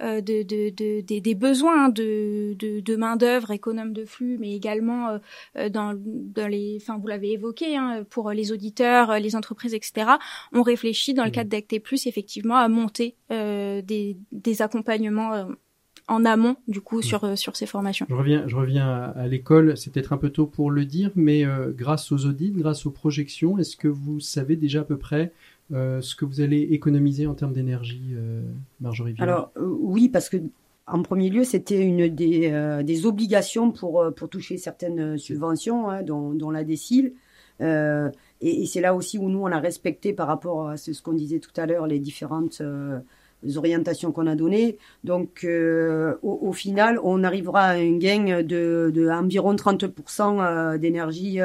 euh, 0.00 0.20
de, 0.20 0.42
de, 0.42 0.70
de- 0.70 1.00
des, 1.00 1.20
des 1.20 1.34
besoins 1.34 1.88
de, 1.88 2.54
de, 2.54 2.80
de 2.80 2.96
main 2.96 3.16
d'œuvre 3.16 3.50
économe 3.50 3.92
de 3.92 4.04
flux, 4.04 4.36
mais 4.38 4.54
également 4.54 5.18
dans, 5.72 5.94
dans 5.96 6.46
les, 6.48 6.78
enfin 6.80 6.98
vous 6.98 7.06
l'avez 7.06 7.32
évoqué, 7.32 7.76
hein, 7.76 8.04
pour 8.10 8.30
les 8.30 8.52
auditeurs, 8.52 9.18
les 9.18 9.34
entreprises, 9.36 9.74
etc. 9.74 10.12
On 10.52 10.62
réfléchit 10.62 11.14
dans 11.14 11.24
le 11.24 11.28
Mhm. 11.30 11.34
cadre 11.34 11.50
d'Acté 11.50 11.80
Plus 11.80 12.06
effectivement 12.06 12.56
à 12.56 12.68
monter 12.68 13.16
euh, 13.32 13.82
des, 13.82 14.16
des 14.32 14.62
accompagnements 14.62 15.34
euh, 15.34 15.44
en 16.08 16.24
amont 16.24 16.56
du 16.68 16.80
coup 16.80 17.02
sur 17.02 17.24
euh, 17.24 17.34
sur 17.34 17.56
ces 17.56 17.66
formations. 17.66 18.06
Je 18.08 18.14
reviens, 18.14 18.44
je 18.46 18.54
reviens 18.54 18.86
à, 18.88 19.04
à 19.06 19.26
l'école. 19.26 19.76
C'est 19.76 19.92
peut-être 19.92 20.12
un 20.12 20.16
peu 20.18 20.30
tôt 20.30 20.46
pour 20.46 20.70
le 20.70 20.84
dire, 20.84 21.10
mais 21.16 21.44
euh, 21.44 21.72
grâce 21.76 22.12
aux 22.12 22.26
audits, 22.26 22.52
grâce 22.52 22.86
aux 22.86 22.92
projections, 22.92 23.58
est-ce 23.58 23.76
que 23.76 23.88
vous 23.88 24.20
savez 24.20 24.54
déjà 24.56 24.80
à 24.80 24.84
peu 24.84 24.96
près 24.98 25.32
euh, 25.72 26.00
ce 26.00 26.14
que 26.14 26.24
vous 26.24 26.40
allez 26.40 26.60
économiser 26.60 27.26
en 27.26 27.34
termes 27.34 27.52
d'énergie, 27.52 28.12
euh, 28.14 28.40
Marjorie 28.80 29.16
Alors 29.18 29.50
euh, 29.56 29.66
oui, 29.80 30.08
parce 30.08 30.28
que 30.28 30.36
en 30.86 31.02
premier 31.02 31.28
lieu, 31.28 31.42
c'était 31.42 31.82
une 31.82 32.06
des, 32.06 33.06
obligations 33.06 33.72
pour, 33.72 34.04
pour 34.14 34.28
toucher 34.28 34.56
certaines 34.56 35.18
subventions, 35.18 35.90
hein, 35.90 36.04
dont, 36.04 36.50
la 36.50 36.62
décile. 36.62 37.14
Et 37.58 38.66
c'est 38.66 38.80
là 38.80 38.94
aussi 38.94 39.18
où 39.18 39.28
nous, 39.28 39.40
on 39.40 39.50
a 39.50 39.58
respecté 39.58 40.12
par 40.12 40.28
rapport 40.28 40.68
à 40.68 40.76
ce, 40.76 41.02
qu'on 41.02 41.14
disait 41.14 41.40
tout 41.40 41.50
à 41.56 41.66
l'heure, 41.66 41.88
les 41.88 41.98
différentes 41.98 42.62
orientations 43.56 44.12
qu'on 44.12 44.28
a 44.28 44.36
données. 44.36 44.78
Donc, 45.02 45.44
au, 46.22 46.52
final, 46.52 47.00
on 47.02 47.24
arrivera 47.24 47.62
à 47.62 47.72
un 47.72 47.98
gain 47.98 48.44
de, 48.44 48.92
de 48.94 49.08
environ 49.08 49.56
30% 49.56 50.38
euh, 50.40 50.78
d'énergie 50.78 51.40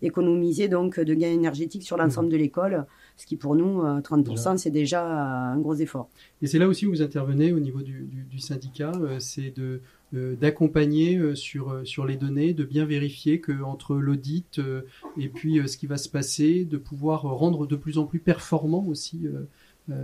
économisée, 0.00 0.68
donc 0.68 0.98
de 0.98 1.12
gain 1.12 1.28
énergétique 1.30 1.82
sur 1.82 1.98
l'ensemble 1.98 2.30
de 2.30 2.38
l'école. 2.38 2.86
Ce 3.16 3.26
qui 3.26 3.36
pour 3.36 3.54
nous, 3.54 3.82
euh, 3.82 4.00
30%, 4.00 4.24
Déjà. 4.24 4.56
c'est 4.56 4.70
déjà 4.70 5.04
un 5.04 5.58
gros 5.58 5.74
effort. 5.74 6.08
Et 6.40 6.46
c'est 6.46 6.58
là 6.58 6.66
aussi 6.66 6.86
où 6.86 6.90
vous 6.90 7.02
intervenez 7.02 7.52
au 7.52 7.60
niveau 7.60 7.82
du, 7.82 8.02
du, 8.02 8.24
du 8.24 8.38
syndicat, 8.38 8.92
euh, 9.00 9.18
c'est 9.20 9.50
de 9.56 9.80
euh, 10.14 10.36
d'accompagner 10.36 11.16
euh, 11.16 11.34
sur 11.34 11.70
euh, 11.70 11.84
sur 11.84 12.04
les 12.04 12.16
données, 12.16 12.52
de 12.52 12.64
bien 12.64 12.84
vérifier 12.84 13.40
que 13.40 13.62
entre 13.62 13.94
l'audit 13.94 14.58
euh, 14.58 14.82
et 15.18 15.28
puis 15.28 15.58
euh, 15.58 15.66
ce 15.66 15.78
qui 15.78 15.86
va 15.86 15.96
se 15.96 16.08
passer, 16.08 16.64
de 16.64 16.76
pouvoir 16.76 17.22
rendre 17.22 17.66
de 17.66 17.76
plus 17.76 17.96
en 17.96 18.04
plus 18.04 18.18
performant 18.18 18.84
aussi 18.86 19.26
euh, 19.26 19.30
euh, 19.30 19.46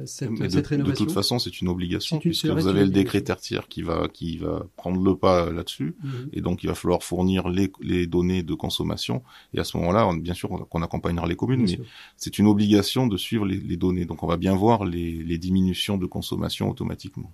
cette, 0.05 0.31
Mais 0.31 0.49
de, 0.49 0.53
cette 0.53 0.73
de 0.73 0.93
toute 0.93 1.13
façon, 1.13 1.39
c'est 1.39 1.61
une 1.61 1.69
obligation 1.69 2.19
puisque 2.19 2.47
vous 2.47 2.67
avez 2.67 2.85
le 2.85 2.91
décret 2.91 3.21
tertiaire 3.21 3.69
qui 3.69 3.83
va 3.83 4.09
qui 4.09 4.39
va 4.39 4.67
prendre 4.77 5.01
le 5.03 5.17
pas 5.17 5.51
là-dessus. 5.51 5.95
Mhm. 6.03 6.29
Et 6.33 6.41
donc, 6.41 6.65
il 6.65 6.67
va 6.67 6.75
falloir 6.75 7.03
fournir 7.03 7.49
les, 7.49 7.71
les 7.81 8.07
données 8.07 8.43
de 8.43 8.55
consommation. 8.55 9.23
Et 9.55 9.61
à 9.61 9.65
ce 9.65 9.77
moment-là, 9.77 10.11
bien 10.21 10.35
sûr, 10.35 10.51
on, 10.51 10.59
qu'on 10.59 10.83
accompagnera 10.83 11.27
les 11.27 11.37
communes, 11.37 11.65
Bien 11.65 11.77
mais 11.79 11.85
c'est 12.17 12.39
une 12.39 12.47
obligation 12.47 13.07
de 13.07 13.17
suivre 13.17 13.47
les, 13.47 13.59
les 13.59 13.77
données. 13.77 14.05
Donc, 14.05 14.23
on 14.23 14.27
va 14.27 14.37
bien 14.37 14.55
voir 14.55 14.85
les, 14.85 15.13
les 15.23 15.39
diminutions 15.39 15.97
de 15.97 16.07
consommation 16.07 16.69
automatiquement. 16.69 17.33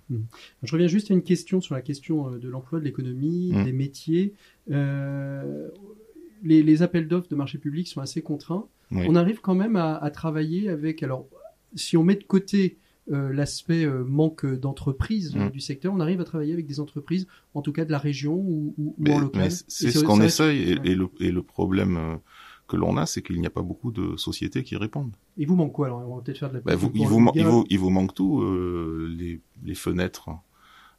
Je 0.63 0.71
reviens 0.71 0.87
juste 0.87 1.11
à 1.11 1.13
une 1.13 1.23
question 1.23 1.61
sur 1.61 1.75
la 1.75 1.81
question 1.81 2.29
euh, 2.29 2.37
de 2.37 2.47
l'emploi, 2.49 2.79
de 2.79 2.85
l'économie, 2.85 3.51
Mm. 3.55 3.63
des 3.63 3.71
métiers. 3.73 4.33
Euh, 4.71 5.69
les, 6.43 6.63
les 6.63 6.81
appels 6.81 7.07
d'offres 7.07 7.27
de 7.29 7.35
marché 7.35 7.57
public 7.57 7.87
sont 7.87 8.01
assez 8.01 8.21
contraints. 8.21 8.67
Oui. 8.91 9.05
On 9.07 9.15
arrive 9.15 9.41
quand 9.41 9.55
même 9.55 9.75
à, 9.75 9.95
à 9.95 10.09
travailler 10.11 10.69
avec. 10.69 11.01
Alors, 11.01 11.27
si 11.75 11.97
on 11.97 12.03
met 12.03 12.15
de 12.15 12.23
côté 12.23 12.77
euh, 13.11 13.31
l'aspect 13.31 13.85
euh, 13.85 14.03
manque 14.03 14.45
d'entreprises 14.45 15.35
euh, 15.35 15.47
Mm. 15.47 15.51
du 15.51 15.59
secteur, 15.59 15.93
on 15.93 15.99
arrive 15.99 16.21
à 16.21 16.23
travailler 16.23 16.53
avec 16.53 16.65
des 16.65 16.79
entreprises, 16.79 17.27
en 17.53 17.61
tout 17.61 17.71
cas 17.71 17.85
de 17.85 17.91
la 17.91 17.99
région 17.99 18.33
ou, 18.33 18.73
ou- 18.77 18.83
ou 18.87 18.95
Mais, 18.97 19.13
en 19.13 19.19
local. 19.19 19.51
c'est 19.51 19.91
ce 19.91 19.99
qu'on 20.03 20.21
essaye. 20.21 20.71
Et, 20.83 20.95
le, 20.95 21.07
et 21.19 21.31
le 21.31 21.43
problème 21.43 21.97
euh, 21.97 22.15
que 22.67 22.75
l'on 22.77 22.97
a, 22.97 23.05
c'est 23.05 23.21
qu'il 23.21 23.39
n'y 23.39 23.45
a 23.45 23.51
pas 23.51 23.61
beaucoup 23.61 23.91
de 23.91 24.17
sociétés 24.17 24.63
qui 24.63 24.75
répondent. 24.75 25.15
Il 25.37 25.47
vous 25.47 25.55
manque 25.55 25.73
quoi 25.73 25.85
alors? 25.85 25.99
On 26.09 26.15
va 26.15 26.21
peut-être 26.23 26.39
faire 26.39 26.49
de 26.49 26.55
la. 26.55 26.61
Bah, 26.61 26.75
vous, 26.75 26.89
il, 26.95 27.05
vous, 27.05 27.19
man- 27.19 27.31
il, 27.35 27.41
vulgaire. 27.41 27.53
vous, 27.53 27.65
il 27.69 27.77
vous 27.79 27.89
manque 27.91 28.13
tout, 28.15 28.41
euh, 28.41 29.07
les, 29.15 29.39
les 29.63 29.75
fenêtres. 29.75 30.29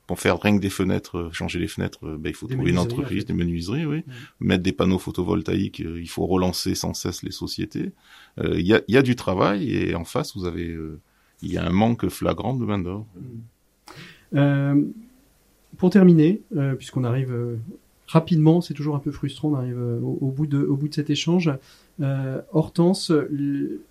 Pour 0.06 0.20
faire 0.20 0.40
rien 0.40 0.56
que 0.56 0.60
des 0.62 0.70
fenêtres, 0.70 1.16
euh, 1.18 1.32
changer 1.32 1.58
les 1.58 1.66
fenêtres, 1.66 1.98
bah, 2.16 2.28
il 2.28 2.34
faut 2.34 2.46
Des 2.46 2.54
trouver 2.54 2.70
une 2.70 2.78
en 2.78 2.82
entreprise, 2.82 3.22
fait. 3.22 3.28
des 3.28 3.32
menuiseries, 3.34 3.86
oui. 3.86 4.04
Mettre 4.38 4.62
des 4.62 4.72
panneaux 4.72 4.98
photovoltaïques, 5.00 5.80
euh, 5.80 6.00
il 6.00 6.08
faut 6.08 6.26
relancer 6.26 6.76
sans 6.76 6.94
cesse 6.94 7.24
les 7.24 7.32
sociétés. 7.32 7.90
Euh, 8.38 8.54
Il 8.58 8.66
y, 8.66 8.72
a, 8.74 8.82
il 8.86 8.94
y 8.94 8.98
a 8.98 9.02
du 9.02 9.16
travail 9.16 9.68
et 9.72 9.94
en 9.96 10.04
face, 10.04 10.36
vous 10.36 10.44
avez, 10.44 10.68
euh, 10.70 11.00
il 11.42 11.52
y 11.52 11.58
a 11.58 11.64
un 11.66 11.70
manque 11.72 12.08
flagrant 12.08 12.54
de 12.54 12.64
main 12.64 12.78
d'œuvre. 12.78 13.06
Euh, 14.34 14.80
pour 15.76 15.90
terminer, 15.90 16.40
puisqu'on 16.78 17.04
arrive 17.04 17.34
rapidement, 18.06 18.60
c'est 18.60 18.74
toujours 18.74 18.94
un 18.96 19.00
peu 19.00 19.10
frustrant, 19.10 19.50
on 19.50 19.54
arrive 19.56 19.78
au, 19.78 20.18
au 20.20 20.30
bout 20.30 20.46
de, 20.46 20.58
au 20.58 20.76
bout 20.76 20.88
de 20.88 20.94
cet 20.94 21.10
échange. 21.10 21.50
Hortense, 22.52 23.12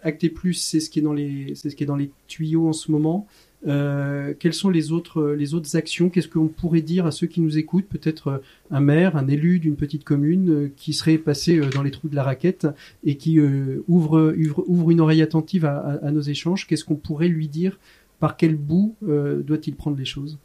Acté 0.01 0.29
Plus, 0.29 0.53
c'est 0.53 0.79
ce 0.79 0.89
qui 0.89 0.99
est 0.99 1.01
dans 1.03 1.13
les, 1.13 1.53
c'est 1.55 1.69
ce 1.69 1.75
qui 1.75 1.83
est 1.83 1.87
dans 1.87 1.95
les 1.95 2.11
tuyaux 2.27 2.67
en 2.69 2.73
ce 2.73 2.91
moment. 2.91 3.27
Euh, 3.67 4.33
quelles 4.39 4.53
sont 4.53 4.69
les 4.69 4.91
autres, 4.91 5.31
les 5.31 5.53
autres 5.53 5.75
actions? 5.75 6.09
Qu'est-ce 6.09 6.27
qu'on 6.27 6.47
pourrait 6.47 6.81
dire 6.81 7.05
à 7.05 7.11
ceux 7.11 7.27
qui 7.27 7.41
nous 7.41 7.57
écoutent? 7.57 7.87
Peut-être 7.87 8.27
euh, 8.27 8.37
un 8.71 8.79
maire, 8.79 9.15
un 9.15 9.27
élu 9.27 9.59
d'une 9.59 9.75
petite 9.75 10.03
commune 10.03 10.49
euh, 10.49 10.71
qui 10.77 10.93
serait 10.93 11.17
passé 11.17 11.57
euh, 11.57 11.69
dans 11.69 11.81
les 11.81 11.91
trous 11.91 12.07
de 12.09 12.15
la 12.15 12.23
raquette 12.23 12.67
et 13.03 13.17
qui 13.17 13.39
euh, 13.39 13.83
ouvre, 13.87 14.33
ouvre, 14.37 14.63
ouvre 14.67 14.91
une 14.91 15.01
oreille 15.01 15.21
attentive 15.21 15.65
à, 15.65 15.77
à- 15.77 16.05
à 16.07 16.11
nos 16.11 16.21
échanges. 16.21 16.67
Qu'est-ce 16.67 16.85
qu'on 16.85 16.95
pourrait 16.95 17.27
lui 17.27 17.47
dire? 17.47 17.79
Par 18.19 18.37
quel 18.37 18.55
bout 18.55 18.95
euh, 19.07 19.41
doit-il 19.41 19.75
prendre 19.75 19.97
les 19.97 20.05
choses? 20.05 20.37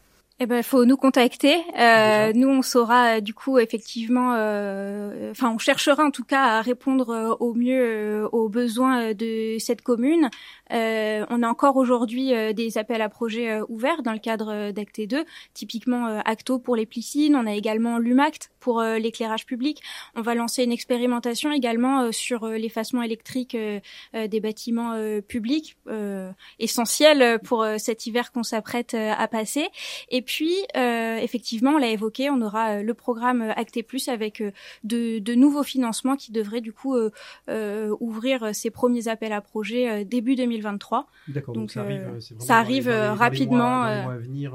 Eh 0.42 0.46
ben, 0.46 0.62
faut 0.62 0.86
nous 0.86 0.96
contacter. 0.96 1.56
Euh, 1.78 2.32
nous, 2.34 2.48
on 2.48 2.62
saura 2.62 3.18
euh, 3.18 3.20
du 3.20 3.34
coup 3.34 3.58
effectivement, 3.58 4.32
euh, 4.38 5.30
enfin, 5.32 5.52
on 5.54 5.58
cherchera 5.58 6.02
en 6.02 6.10
tout 6.10 6.24
cas 6.24 6.44
à 6.58 6.62
répondre 6.62 7.10
euh, 7.10 7.34
au 7.40 7.52
mieux 7.52 7.78
euh, 7.78 8.28
aux 8.32 8.48
besoins 8.48 9.10
euh, 9.10 9.14
de 9.14 9.58
cette 9.58 9.82
commune. 9.82 10.30
Euh, 10.72 11.26
on 11.30 11.42
a 11.42 11.48
encore 11.48 11.76
aujourd'hui 11.76 12.34
euh, 12.34 12.52
des 12.52 12.78
appels 12.78 13.02
à 13.02 13.08
projets 13.08 13.50
euh, 13.50 13.64
ouverts 13.68 14.02
dans 14.02 14.12
le 14.12 14.18
cadre 14.18 14.70
d'Acté 14.70 15.06
2, 15.06 15.24
typiquement 15.54 16.20
Acto 16.24 16.58
pour 16.58 16.76
les 16.76 16.86
piscines. 16.86 17.34
On 17.34 17.46
a 17.46 17.54
également 17.54 17.98
l'UMACT 17.98 18.50
pour 18.60 18.82
l'éclairage 18.82 19.46
public. 19.46 19.82
On 20.14 20.20
va 20.20 20.34
lancer 20.34 20.64
une 20.64 20.72
expérimentation 20.72 21.50
également 21.50 22.12
sur 22.12 22.46
l'effacement 22.46 23.02
électrique 23.02 23.56
des 24.12 24.40
bâtiments 24.40 24.94
publics, 25.26 25.76
essentiel 26.58 27.38
pour 27.42 27.66
cet 27.78 28.06
hiver 28.06 28.32
qu'on 28.32 28.42
s'apprête 28.42 28.94
à 28.94 29.26
passer. 29.28 29.68
Et 30.10 30.20
puis, 30.20 30.54
effectivement, 30.74 31.72
on 31.72 31.78
l'a 31.78 31.88
évoqué, 31.88 32.28
on 32.28 32.42
aura 32.42 32.82
le 32.82 32.94
programme 32.94 33.52
Acté 33.56 33.82
Plus 33.82 34.08
avec 34.08 34.42
de, 34.84 35.18
de 35.18 35.34
nouveaux 35.34 35.64
financements 35.64 36.16
qui 36.16 36.32
devraient 36.32 36.60
du 36.60 36.72
coup 36.72 36.96
ouvrir 37.48 38.54
ses 38.54 38.70
premiers 38.70 39.08
appels 39.08 39.32
à 39.32 39.40
projets 39.40 40.04
début 40.04 40.36
2023 40.36 40.59
2023. 40.60 41.06
D'accord. 41.28 41.54
Donc, 41.54 41.70
ça 41.70 41.80
arrive, 41.82 42.00
euh, 42.02 42.20
c'est 42.20 42.34
vraiment 42.34 42.46
ça 42.46 42.54
dans 42.62 42.68
les- 42.68 42.74
arrive, 42.74 42.84
dans 42.86 42.90
les- 42.90 42.96
dans 42.98 43.12
les 43.12 43.18
rapidement, 43.18 43.56
mois- 43.56 43.86
Dans 43.86 43.94
les 43.96 44.02
mois 44.04 44.12
à 44.12 44.18
venir. 44.18 44.52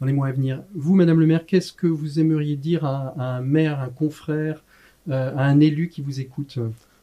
Dans 0.00 0.06
les 0.06 0.12
mois 0.12 0.26
à 0.28 0.32
venir. 0.32 0.62
Vous, 0.74 0.94
Madame 0.94 1.20
le 1.20 1.26
Maire, 1.26 1.46
qu'est-ce 1.46 1.72
que 1.72 1.86
vous 1.86 2.20
aimeriez 2.20 2.56
dire 2.56 2.84
à, 2.84 3.14
à 3.18 3.24
un 3.36 3.40
maire, 3.40 3.80
un 3.80 3.88
confrère, 3.88 4.62
euh, 5.08 5.32
à 5.36 5.44
un 5.44 5.60
élu 5.60 5.88
qui 5.88 6.02
vous 6.02 6.20
écoute? 6.20 6.58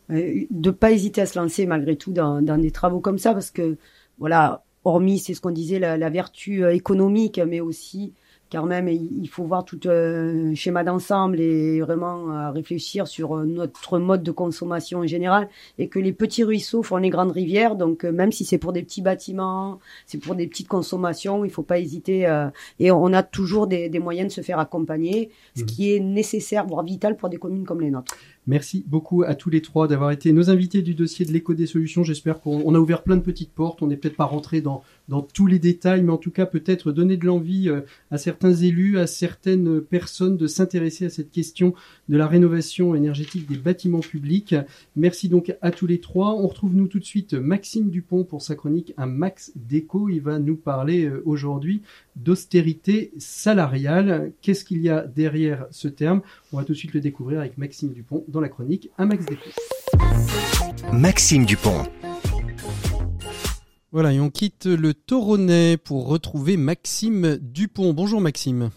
Euh, 0.10 0.46
de 0.52 0.72
pas 0.72 0.92
hésiter 0.92 1.22
à 1.22 1.26
se 1.26 1.38
lancer 1.38 1.66
malgré 1.66 1.96
tout 1.98 2.14
dans, 2.14 2.42
dans 2.42 2.58
des 2.58 2.72
travaux 2.72 3.02
comme 3.02 3.18
ça 3.18 3.34
parce 3.34 3.52
que 3.52 3.76
voilà 4.20 4.64
hormis 4.86 5.20
c'est 5.20 5.34
ce 5.34 5.42
qu'on 5.42 5.52
disait 5.52 5.80
la, 5.80 5.98
la 5.98 6.10
vertu 6.10 6.66
économique 6.70 7.42
mais 7.46 7.60
aussi 7.60 8.14
quand 8.52 8.66
même 8.66 8.88
il 8.88 9.28
faut 9.30 9.44
voir 9.44 9.66
tout 9.66 9.80
un 9.86 10.56
schéma 10.56 10.84
d'ensemble 10.84 11.40
et 11.40 11.82
vraiment 11.82 12.32
euh, 12.32 12.52
réfléchir 12.52 13.08
sur 13.08 13.36
euh, 13.38 13.46
notre 13.46 14.00
mode 14.00 14.24
de 14.24 14.32
consommation 14.32 15.00
en 15.00 15.08
général 15.08 15.50
et 15.78 15.88
que 15.88 16.00
les 16.00 16.14
petits 16.14 16.44
ruisseaux 16.44 16.84
font 16.84 16.98
les 16.98 17.10
grandes 17.10 17.32
rivières 17.32 17.76
donc 17.76 18.06
euh, 18.06 18.12
même 18.12 18.32
si 18.32 18.46
c'est 18.46 18.58
pour 18.58 18.74
des 18.74 18.84
petits 18.84 19.02
bâtiments 19.02 19.80
c'est 20.06 20.18
pour 20.18 20.36
des 20.36 20.48
petites 20.48 20.68
consommations 20.68 21.46
il 21.46 21.52
faut 21.52 21.64
pas 21.64 21.80
hésiter 21.80 22.28
et 22.80 22.92
on 22.92 23.14
a 23.14 23.24
toujours 23.24 23.68
des, 23.68 23.90
des 23.90 24.00
moyens 24.00 24.30
de 24.30 24.34
se 24.34 24.42
faire 24.42 24.60
accompagner 24.60 25.30
ce 25.56 25.62
Mhm. 25.62 25.68
qui 25.68 25.94
est 25.94 26.00
nécessaire 26.00 26.66
voire 26.66 26.84
vital 26.84 27.18
pour 27.18 27.30
des 27.30 27.38
communes 27.38 27.66
comme 27.66 27.82
les 27.82 27.92
nôtres 27.92 28.16
Merci 28.48 28.86
beaucoup 28.88 29.24
à 29.24 29.36
tous 29.36 29.50
les 29.50 29.62
trois 29.62 29.90
d'avoir 29.90 30.12
été 30.12 30.32
nos 30.32 30.50
invités 30.50 30.82
du 30.82 30.96
dossier 30.96 31.26
de 31.26 31.34
l'éco 31.34 31.54
des 31.54 31.66
solutions. 31.66 32.06
J'espère 32.06 32.40
qu'on 32.40 32.62
on 32.66 32.74
a 32.76 32.80
ouvert 32.80 33.04
plein 33.04 33.18
de 33.18 33.22
petites 33.22 33.52
portes. 33.52 33.82
On 33.82 33.88
n'est 33.88 33.98
peut-être 33.98 34.16
pas 34.16 34.24
rentré 34.24 34.62
dans, 34.62 34.84
dans 35.08 35.22
tous 35.22 35.48
les 35.48 35.60
détails, 35.60 36.04
mais 36.04 36.12
en 36.12 36.18
tout 36.18 36.32
cas 36.32 36.46
peut-être 36.46 36.92
donner 36.92 37.18
de 37.18 37.26
l'envie 37.26 37.70
euh, 37.70 37.82
à 38.12 38.18
certains 38.18 38.54
élus, 38.54 38.98
à 38.98 39.08
certaines 39.08 39.82
personnes 39.82 40.38
de 40.38 40.48
s'intéresser 40.48 41.06
à 41.06 41.10
cette 41.10 41.32
question 41.32 41.74
de 42.10 42.18
la 42.18 42.28
rénovation 42.28 42.96
énergétique 42.96 43.48
des 43.48 43.58
bâtiments 43.58 44.00
publics. 44.00 44.56
Merci 44.96 45.30
donc 45.30 45.56
à 45.62 45.72
tous 45.72 45.88
les 45.88 46.00
trois. 46.00 46.34
On 46.34 46.48
retrouve 46.48 46.76
nous 46.76 46.88
tout 46.88 47.00
de 47.00 47.06
suite 47.06 47.34
Maxime 47.34 47.90
Dupont 47.90 48.24
pour 48.24 48.42
sa 48.42 48.56
chronique 48.56 48.94
Un 48.98 49.06
Max 49.06 49.52
Déco. 49.56 50.10
Il 50.10 50.22
va 50.22 50.40
nous 50.40 50.58
parler 50.58 51.06
euh, 51.06 51.22
aujourd'hui 51.26 51.82
d'austérité 52.16 53.12
salariale. 53.18 54.32
Qu'est-ce 54.42 54.66
qu'il 54.66 54.82
y 54.82 54.90
a 54.90 55.06
derrière 55.06 55.68
ce 55.72 55.88
terme? 55.88 56.22
On 56.52 56.58
va 56.58 56.64
tout 56.64 56.74
de 56.74 56.78
suite 56.78 56.94
le 56.94 57.02
découvrir 57.02 57.40
avec 57.40 57.58
Maxime 57.58 57.94
Dupont 57.94 58.24
dans 58.28 58.42
la 58.42 58.50
chronique 58.50 58.90
Un 58.98 59.06
Max 59.06 59.26
Déco. 59.26 59.50
Maxime 60.92 61.46
Dupont. 61.46 61.84
Voilà, 63.94 64.12
et 64.12 64.20
on 64.20 64.30
quitte 64.30 64.66
le 64.66 64.94
Toronnet 64.94 65.78
pour 65.78 66.08
retrouver 66.08 66.58
Maxime 66.58 67.38
Dupont. 67.38 67.94
Bonjour 67.94 68.20
Maxime. 68.20 68.70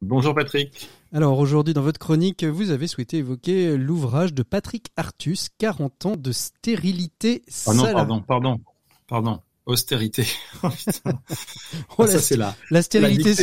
Bonjour 0.00 0.34
Patrick. 0.34 0.88
Alors 1.12 1.38
aujourd'hui 1.38 1.74
dans 1.74 1.82
votre 1.82 1.98
chronique, 1.98 2.44
vous 2.44 2.70
avez 2.70 2.86
souhaité 2.86 3.18
évoquer 3.18 3.76
l'ouvrage 3.76 4.32
de 4.32 4.42
Patrick 4.42 4.86
Artus, 4.96 5.50
40 5.58 6.06
ans 6.06 6.16
de 6.16 6.32
stérilité 6.32 7.42
Oh 7.66 7.74
non, 7.74 7.92
pardon, 7.92 8.22
pardon, 8.22 8.60
pardon. 9.06 9.40
Austérité. 9.70 10.26
Oh. 10.62 10.68
Oh, 11.98 12.02
Ah, 12.02 12.06
la, 12.06 12.08
ça 12.08 12.18
c'est 12.18 12.36
là. 12.36 12.54
la 12.70 12.82
stérilité, 12.82 13.34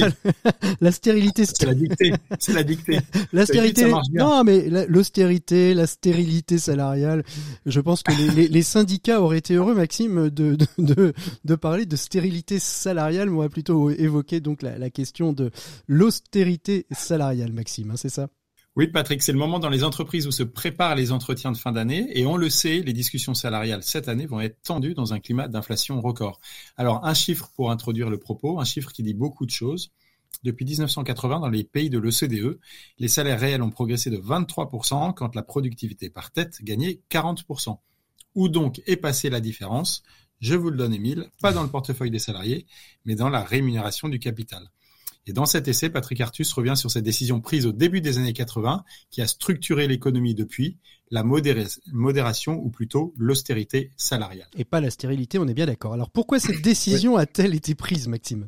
la 0.81 0.91
stérilité, 0.91 1.45
C'est 1.45 1.65
la 1.65 1.73
dictée. 1.73 2.11
C'est 2.39 2.53
la 2.53 2.63
dictée. 2.63 2.99
la 3.33 3.45
bien. 3.45 4.01
Non, 4.13 4.43
mais 4.43 4.69
la- 4.69 4.85
l'austérité, 4.85 5.73
la 5.73 5.87
stérilité 5.87 6.59
salariale. 6.59 7.23
Je 7.65 7.79
pense 7.79 8.03
que 8.03 8.11
les, 8.11 8.29
les- 8.29 8.47
les 8.47 8.61
syndicats 8.63 9.21
auraient 9.21 9.39
été 9.39 9.55
heureux, 9.55 9.73
Maxime, 9.73 10.29
de, 10.29 10.55
de, 10.55 10.67
de, 10.77 11.13
de 11.43 11.55
parler 11.55 11.85
de 11.85 11.95
stérilité 11.95 12.59
salariale. 12.59 13.29
Mais 13.29 13.37
on 13.37 13.41
va 13.41 13.49
plutôt 13.49 13.89
évoquer 13.89 14.39
donc 14.39 14.61
la, 14.61 14.77
la 14.77 14.89
question 14.89 15.33
de 15.33 15.49
l'austérité 15.87 16.85
salariale, 16.91 17.51
Maxime. 17.53 17.91
hein, 17.91 17.95
c'est 17.97 18.09
ça? 18.09 18.27
Oui, 18.77 18.85
Patrick, 18.85 19.23
c'est 19.23 19.31
le 19.31 19.39
moment 19.39 19.57
dans 19.57 19.71
les 19.71 19.83
entreprises 19.83 20.27
où 20.27 20.31
se 20.31 20.43
préparent 20.43 20.93
les 20.93 21.11
entretiens 21.11 21.51
de 21.51 21.57
fin 21.57 21.71
d'année. 21.71 22.11
Et 22.13 22.27
on 22.27 22.37
le 22.37 22.47
sait, 22.47 22.83
les 22.83 22.93
discussions 22.93 23.33
salariales 23.33 23.81
cette 23.81 24.07
année 24.07 24.27
vont 24.27 24.39
être 24.39 24.61
tendues 24.61 24.93
dans 24.93 25.15
un 25.15 25.19
climat 25.19 25.47
d'inflation 25.47 25.99
record. 25.99 26.39
Alors, 26.75 27.03
un 27.03 27.15
chiffre 27.15 27.49
pour 27.55 27.71
introduire 27.71 28.11
le 28.11 28.19
propos, 28.19 28.59
un 28.59 28.65
chiffre 28.65 28.91
qui 28.91 29.01
dit 29.01 29.15
beaucoup 29.15 29.47
de 29.47 29.51
choses. 29.51 29.89
Depuis 30.43 30.63
1980, 30.63 31.39
dans 31.39 31.49
les 31.49 31.63
pays 31.63 31.89
de 31.89 31.97
l'OCDE, 31.97 32.59
les 32.99 33.07
salaires 33.07 33.39
réels 33.39 33.63
ont 33.63 33.71
progressé 33.71 34.11
de 34.11 34.17
23% 34.17 35.15
quand 35.15 35.33
la 35.33 35.41
productivité 35.41 36.11
par 36.11 36.29
tête 36.29 36.59
gagnait 36.61 37.01
40%. 37.09 37.79
Où 38.35 38.47
donc 38.47 38.83
est 38.85 38.97
passée 38.97 39.31
la 39.31 39.39
différence? 39.39 40.03
Je 40.39 40.53
vous 40.53 40.69
le 40.69 40.77
donne, 40.77 40.93
Émile, 40.93 41.31
pas 41.41 41.51
dans 41.51 41.63
le 41.63 41.69
portefeuille 41.69 42.11
des 42.11 42.19
salariés, 42.19 42.67
mais 43.05 43.15
dans 43.15 43.29
la 43.29 43.43
rémunération 43.43 44.07
du 44.07 44.19
capital. 44.19 44.69
Et 45.27 45.33
dans 45.33 45.45
cet 45.45 45.67
essai, 45.67 45.89
Patrick 45.89 46.21
Artus 46.21 46.51
revient 46.53 46.75
sur 46.77 46.89
cette 46.89 47.03
décision 47.03 47.41
prise 47.41 47.65
au 47.65 47.73
début 47.73 47.99
des 47.99 48.17
années 48.17 48.33
80 48.33 48.83
qui 49.09 49.21
a 49.21 49.27
structuré 49.27 49.87
l'économie 49.87 50.33
depuis, 50.33 50.77
la 51.11 51.23
modéra- 51.23 51.79
modération 51.91 52.53
ou 52.63 52.69
plutôt 52.69 53.13
l'austérité 53.17 53.91
salariale. 53.97 54.47
Et 54.55 54.63
pas 54.63 54.79
la 54.79 54.89
stérilité, 54.89 55.37
on 55.37 55.47
est 55.47 55.53
bien 55.53 55.65
d'accord. 55.65 55.93
Alors 55.93 56.09
pourquoi 56.09 56.39
cette 56.39 56.61
décision 56.63 57.17
a-t-elle 57.17 57.53
été 57.53 57.75
prise, 57.75 58.07
Maxime? 58.07 58.47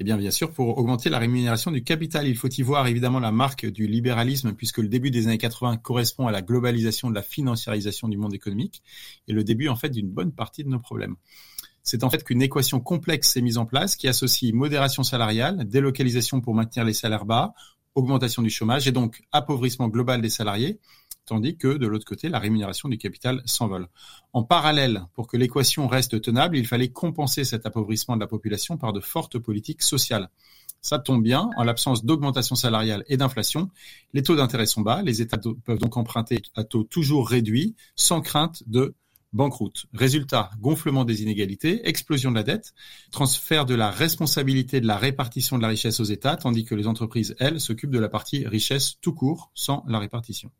Eh 0.00 0.04
bien, 0.04 0.16
bien 0.16 0.30
sûr, 0.30 0.50
pour 0.52 0.78
augmenter 0.78 1.08
la 1.08 1.18
rémunération 1.18 1.70
du 1.70 1.84
capital, 1.84 2.26
il 2.26 2.36
faut 2.36 2.48
y 2.48 2.62
voir 2.62 2.86
évidemment 2.86 3.20
la 3.20 3.30
marque 3.30 3.66
du 3.66 3.86
libéralisme, 3.86 4.52
puisque 4.52 4.78
le 4.78 4.88
début 4.88 5.10
des 5.10 5.26
années 5.26 5.38
80 5.38 5.76
correspond 5.76 6.26
à 6.26 6.32
la 6.32 6.42
globalisation 6.42 7.10
de 7.10 7.14
la 7.14 7.22
financiarisation 7.22 8.08
du 8.08 8.16
monde 8.16 8.34
économique 8.34 8.82
et 9.28 9.32
le 9.32 9.44
début, 9.44 9.68
en 9.68 9.76
fait, 9.76 9.90
d'une 9.90 10.08
bonne 10.08 10.32
partie 10.32 10.64
de 10.64 10.68
nos 10.68 10.80
problèmes. 10.80 11.16
C'est 11.84 12.02
en 12.02 12.08
fait 12.08 12.24
qu'une 12.24 12.40
équation 12.40 12.80
complexe 12.80 13.30
s'est 13.30 13.42
mise 13.42 13.58
en 13.58 13.66
place 13.66 13.94
qui 13.94 14.08
associe 14.08 14.54
modération 14.54 15.02
salariale, 15.02 15.68
délocalisation 15.68 16.40
pour 16.40 16.54
maintenir 16.54 16.84
les 16.84 16.94
salaires 16.94 17.26
bas, 17.26 17.52
augmentation 17.94 18.42
du 18.42 18.48
chômage 18.48 18.88
et 18.88 18.92
donc 18.92 19.22
appauvrissement 19.32 19.88
global 19.88 20.22
des 20.22 20.30
salariés, 20.30 20.80
tandis 21.26 21.58
que 21.58 21.68
de 21.76 21.86
l'autre 21.86 22.06
côté, 22.06 22.30
la 22.30 22.38
rémunération 22.38 22.88
du 22.88 22.96
capital 22.96 23.42
s'envole. 23.44 23.88
En 24.32 24.42
parallèle, 24.42 25.04
pour 25.12 25.26
que 25.26 25.36
l'équation 25.36 25.86
reste 25.86 26.20
tenable, 26.22 26.56
il 26.56 26.66
fallait 26.66 26.88
compenser 26.88 27.44
cet 27.44 27.66
appauvrissement 27.66 28.16
de 28.16 28.20
la 28.20 28.26
population 28.26 28.78
par 28.78 28.94
de 28.94 29.00
fortes 29.00 29.38
politiques 29.38 29.82
sociales. 29.82 30.30
Ça 30.80 30.98
tombe 30.98 31.22
bien, 31.22 31.50
en 31.56 31.64
l'absence 31.64 32.04
d'augmentation 32.04 32.56
salariale 32.56 33.04
et 33.08 33.18
d'inflation, 33.18 33.70
les 34.14 34.22
taux 34.22 34.36
d'intérêt 34.36 34.66
sont 34.66 34.82
bas, 34.82 35.02
les 35.02 35.20
États 35.20 35.38
peuvent 35.38 35.78
donc 35.78 35.96
emprunter 35.98 36.42
à 36.56 36.64
taux 36.64 36.84
toujours 36.84 37.28
réduits, 37.28 37.74
sans 37.94 38.22
crainte 38.22 38.62
de 38.66 38.94
banqueroute. 39.34 39.86
Résultat, 39.92 40.50
gonflement 40.60 41.04
des 41.04 41.22
inégalités, 41.22 41.86
explosion 41.86 42.30
de 42.30 42.36
la 42.36 42.42
dette, 42.42 42.72
transfert 43.10 43.66
de 43.66 43.74
la 43.74 43.90
responsabilité 43.90 44.80
de 44.80 44.86
la 44.86 44.96
répartition 44.96 45.58
de 45.58 45.62
la 45.62 45.68
richesse 45.68 46.00
aux 46.00 46.04
États, 46.04 46.36
tandis 46.36 46.64
que 46.64 46.74
les 46.74 46.86
entreprises, 46.86 47.34
elles, 47.38 47.60
s'occupent 47.60 47.90
de 47.90 47.98
la 47.98 48.08
partie 48.08 48.46
richesse 48.46 48.94
tout 49.00 49.12
court, 49.12 49.50
sans 49.54 49.84
la 49.88 49.98
répartition. 49.98 50.50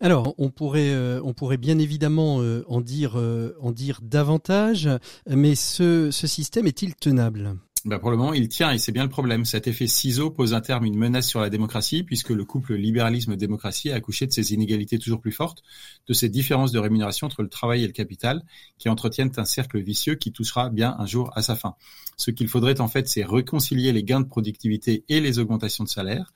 Alors, 0.00 0.34
on 0.38 0.50
pourrait, 0.50 0.92
euh, 0.92 1.20
on 1.24 1.34
pourrait 1.34 1.56
bien 1.56 1.78
évidemment 1.78 2.40
euh, 2.40 2.64
en 2.68 2.80
dire, 2.80 3.18
euh, 3.18 3.56
en 3.60 3.72
dire 3.72 4.00
davantage, 4.02 4.88
mais 5.28 5.54
ce, 5.54 6.10
ce 6.10 6.26
système 6.26 6.66
est-il 6.66 6.94
tenable? 6.94 7.56
Ben 7.86 7.98
pour 7.98 8.10
le 8.10 8.18
moment, 8.18 8.34
il 8.34 8.48
tient 8.48 8.72
et 8.72 8.78
c'est 8.78 8.92
bien 8.92 9.04
le 9.04 9.08
problème. 9.08 9.46
Cet 9.46 9.66
effet 9.66 9.86
ciseau 9.86 10.30
pose 10.30 10.52
un 10.52 10.60
terme 10.60 10.84
une 10.84 10.98
menace 10.98 11.26
sur 11.26 11.40
la 11.40 11.48
démocratie 11.48 12.02
puisque 12.02 12.28
le 12.28 12.44
couple 12.44 12.74
libéralisme-démocratie 12.74 13.90
a 13.90 13.94
accouché 13.94 14.26
de 14.26 14.32
ces 14.32 14.52
inégalités 14.52 14.98
toujours 14.98 15.20
plus 15.20 15.32
fortes, 15.32 15.62
de 16.06 16.12
ces 16.12 16.28
différences 16.28 16.72
de 16.72 16.78
rémunération 16.78 17.26
entre 17.26 17.42
le 17.42 17.48
travail 17.48 17.82
et 17.82 17.86
le 17.86 17.94
capital 17.94 18.44
qui 18.78 18.90
entretiennent 18.90 19.32
un 19.38 19.46
cercle 19.46 19.80
vicieux 19.80 20.14
qui 20.16 20.30
touchera 20.30 20.68
bien 20.68 20.94
un 20.98 21.06
jour 21.06 21.30
à 21.36 21.42
sa 21.42 21.56
fin. 21.56 21.74
Ce 22.18 22.30
qu'il 22.30 22.48
faudrait 22.48 22.82
en 22.82 22.88
fait, 22.88 23.08
c'est 23.08 23.24
réconcilier 23.24 23.92
les 23.92 24.04
gains 24.04 24.20
de 24.20 24.28
productivité 24.28 25.04
et 25.08 25.20
les 25.20 25.38
augmentations 25.38 25.84
de 25.84 25.88
salaire. 25.88 26.34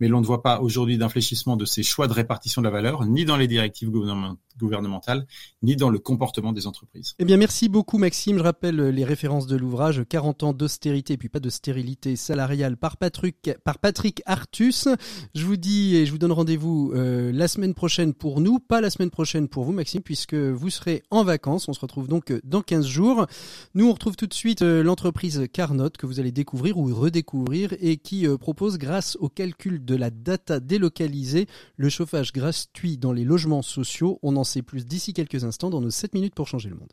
Mais 0.00 0.08
l'on 0.08 0.20
ne 0.20 0.26
voit 0.26 0.42
pas 0.42 0.60
aujourd'hui 0.60 0.98
d'infléchissement 0.98 1.56
de 1.56 1.64
ces 1.64 1.82
choix 1.82 2.06
de 2.06 2.12
répartition 2.12 2.62
de 2.62 2.66
la 2.66 2.72
valeur, 2.72 3.04
ni 3.04 3.24
dans 3.24 3.36
les 3.36 3.48
directives 3.48 3.90
gouvernement- 3.90 4.36
gouvernementales, 4.58 5.26
ni 5.62 5.76
dans 5.76 5.90
le 5.90 5.98
comportement 5.98 6.52
des 6.52 6.66
entreprises. 6.66 7.14
Eh 7.18 7.24
bien, 7.24 7.36
merci 7.36 7.68
beaucoup, 7.68 7.98
Maxime. 7.98 8.38
Je 8.38 8.42
rappelle 8.42 8.80
euh, 8.80 8.90
les 8.90 9.04
références 9.04 9.46
de 9.46 9.56
l'ouvrage 9.56 10.02
40 10.08 10.42
ans 10.42 10.52
d'austérité 10.52 11.16
puis 11.16 11.28
pas 11.28 11.40
de 11.40 11.50
stérilité 11.50 12.16
salariale 12.16 12.76
par 12.76 12.96
Patrick, 12.96 13.50
par 13.64 13.78
Patrick 13.78 14.22
Artus. 14.26 14.88
Je 15.34 15.44
vous 15.44 15.56
dis 15.56 15.96
et 15.96 16.06
je 16.06 16.12
vous 16.12 16.18
donne 16.18 16.32
rendez-vous 16.32 16.92
euh, 16.94 17.32
la 17.32 17.48
semaine 17.48 17.74
prochaine 17.74 18.14
pour 18.14 18.40
nous, 18.40 18.58
pas 18.58 18.80
la 18.80 18.90
semaine 18.90 19.10
prochaine 19.10 19.48
pour 19.48 19.64
vous, 19.64 19.72
Maxime, 19.72 20.02
puisque 20.02 20.34
vous 20.34 20.70
serez 20.70 21.02
en 21.10 21.24
vacances. 21.24 21.68
On 21.68 21.72
se 21.72 21.80
retrouve 21.80 22.08
donc 22.08 22.30
euh, 22.30 22.40
dans 22.44 22.62
15 22.62 22.86
jours. 22.86 23.26
Nous, 23.74 23.88
on 23.88 23.92
retrouve 23.92 24.16
tout 24.16 24.26
de 24.26 24.34
suite 24.34 24.62
l'entreprise 24.62 25.46
Carnot 25.52 25.90
que 25.90 26.06
vous 26.06 26.20
allez 26.20 26.32
découvrir 26.32 26.78
ou 26.78 26.94
redécouvrir 26.94 27.74
et 27.80 27.96
qui 27.96 28.26
propose, 28.38 28.78
grâce 28.78 29.16
au 29.20 29.28
calcul 29.28 29.84
de 29.84 29.94
la 29.94 30.10
data 30.10 30.60
délocalisée, 30.60 31.46
le 31.76 31.88
chauffage 31.88 32.32
gratuit 32.32 32.98
dans 32.98 33.12
les 33.12 33.24
logements 33.24 33.62
sociaux. 33.62 34.18
On 34.22 34.36
en 34.36 34.43
sait 34.44 34.62
plus 34.62 34.86
d'ici 34.86 35.12
quelques 35.12 35.44
instants 35.44 35.70
dans 35.70 35.80
nos 35.80 35.90
7 35.90 36.14
minutes 36.14 36.34
pour 36.34 36.46
changer 36.46 36.68
le 36.68 36.76
monde. 36.76 36.92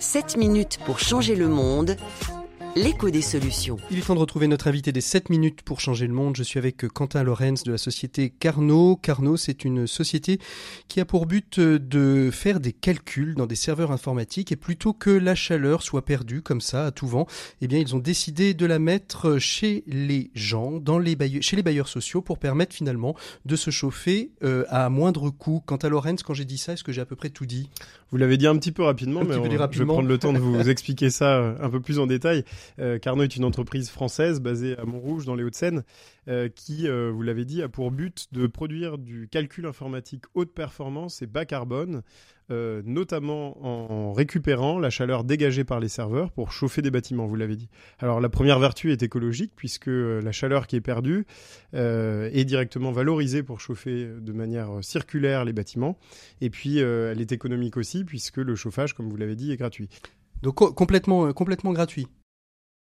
7 0.00 0.36
minutes 0.36 0.78
pour 0.84 0.98
changer 0.98 1.36
le 1.36 1.48
monde. 1.48 1.96
L'écho 2.76 3.08
des 3.08 3.22
solutions. 3.22 3.78
Il 3.90 3.96
est 3.96 4.02
temps 4.02 4.14
de 4.14 4.20
retrouver 4.20 4.48
notre 4.48 4.68
invité 4.68 4.92
des 4.92 5.00
7 5.00 5.30
minutes 5.30 5.62
pour 5.62 5.80
changer 5.80 6.06
le 6.06 6.12
monde. 6.12 6.36
Je 6.36 6.42
suis 6.42 6.58
avec 6.58 6.86
Quentin 6.88 7.22
Lorenz 7.22 7.64
de 7.64 7.72
la 7.72 7.78
société 7.78 8.28
Carnot. 8.28 8.96
Carnot, 8.96 9.38
c'est 9.38 9.64
une 9.64 9.86
société 9.86 10.38
qui 10.86 11.00
a 11.00 11.06
pour 11.06 11.24
but 11.24 11.58
de 11.58 12.28
faire 12.30 12.60
des 12.60 12.74
calculs 12.74 13.34
dans 13.34 13.46
des 13.46 13.54
serveurs 13.54 13.92
informatiques 13.92 14.52
et 14.52 14.56
plutôt 14.56 14.92
que 14.92 15.08
la 15.08 15.34
chaleur 15.34 15.82
soit 15.82 16.04
perdue 16.04 16.42
comme 16.42 16.60
ça 16.60 16.84
à 16.84 16.90
tout 16.90 17.06
vent, 17.06 17.26
eh 17.62 17.66
bien 17.66 17.78
ils 17.78 17.96
ont 17.96 17.98
décidé 17.98 18.52
de 18.52 18.66
la 18.66 18.78
mettre 18.78 19.38
chez 19.38 19.82
les 19.86 20.30
gens, 20.34 20.78
chez 21.40 21.56
les 21.56 21.62
bailleurs 21.62 21.88
sociaux 21.88 22.20
pour 22.20 22.38
permettre 22.38 22.76
finalement 22.76 23.16
de 23.46 23.56
se 23.56 23.70
chauffer 23.70 24.32
euh, 24.44 24.66
à 24.68 24.90
moindre 24.90 25.30
coût. 25.30 25.62
Quant 25.64 25.76
à 25.76 25.88
Lorenz, 25.88 26.22
quand 26.22 26.34
j'ai 26.34 26.44
dit 26.44 26.58
ça, 26.58 26.74
est-ce 26.74 26.84
que 26.84 26.92
j'ai 26.92 27.00
à 27.00 27.06
peu 27.06 27.16
près 27.16 27.30
tout 27.30 27.46
dit? 27.46 27.70
Vous 28.10 28.18
l'avez 28.18 28.36
dit 28.36 28.46
un 28.46 28.56
petit 28.56 28.72
peu 28.72 28.84
rapidement, 28.84 29.20
Un 29.22 29.24
mais 29.24 29.34
je 29.34 29.78
vais 29.78 29.86
prendre 29.86 30.08
le 30.08 30.18
temps 30.18 30.32
de 30.32 30.38
vous 30.38 30.68
expliquer 30.70 31.10
ça 31.10 31.38
euh, 31.38 31.56
un 31.60 31.70
peu 31.70 31.80
plus 31.80 31.98
en 31.98 32.06
détail. 32.06 32.44
Euh, 32.78 32.98
Carnot 32.98 33.24
est 33.24 33.36
une 33.36 33.44
entreprise 33.44 33.90
française 33.90 34.40
basée 34.40 34.78
à 34.78 34.84
Montrouge, 34.84 35.24
dans 35.24 35.34
les 35.34 35.42
Hauts-de-Seine, 35.42 35.82
euh, 36.28 36.48
qui, 36.48 36.86
euh, 36.86 37.10
vous 37.12 37.22
l'avez 37.22 37.44
dit, 37.44 37.62
a 37.62 37.68
pour 37.68 37.90
but 37.90 38.28
de 38.32 38.46
produire 38.46 38.98
du 38.98 39.28
calcul 39.28 39.66
informatique 39.66 40.24
haute 40.34 40.52
performance 40.54 41.20
et 41.22 41.26
bas 41.26 41.44
carbone, 41.44 42.02
euh, 42.50 42.82
notamment 42.84 43.64
en 43.64 44.12
récupérant 44.12 44.78
la 44.78 44.90
chaleur 44.90 45.24
dégagée 45.24 45.64
par 45.64 45.80
les 45.80 45.88
serveurs 45.88 46.30
pour 46.30 46.52
chauffer 46.52 46.82
des 46.82 46.90
bâtiments, 46.90 47.26
vous 47.26 47.36
l'avez 47.36 47.56
dit. 47.56 47.68
Alors 47.98 48.20
la 48.20 48.28
première 48.28 48.58
vertu 48.58 48.92
est 48.92 49.02
écologique, 49.02 49.52
puisque 49.56 49.88
euh, 49.88 50.20
la 50.22 50.32
chaleur 50.32 50.66
qui 50.66 50.76
est 50.76 50.80
perdue 50.80 51.26
euh, 51.74 52.30
est 52.32 52.44
directement 52.44 52.92
valorisée 52.92 53.42
pour 53.42 53.60
chauffer 53.60 54.08
de 54.20 54.32
manière 54.32 54.68
circulaire 54.82 55.44
les 55.44 55.52
bâtiments. 55.52 55.98
Et 56.40 56.50
puis, 56.50 56.78
elle 56.78 57.20
est 57.20 57.32
économique 57.32 57.76
aussi, 57.76 58.04
puisque 58.04 58.38
le 58.38 58.54
chauffage, 58.54 58.94
comme 58.94 59.08
vous 59.08 59.16
l'avez 59.16 59.36
dit, 59.36 59.52
est 59.52 59.56
gratuit. 59.56 59.88
Donc 60.42 60.56
co- 60.56 60.72
complètement, 60.72 61.32
complètement 61.32 61.72
gratuit. 61.72 62.06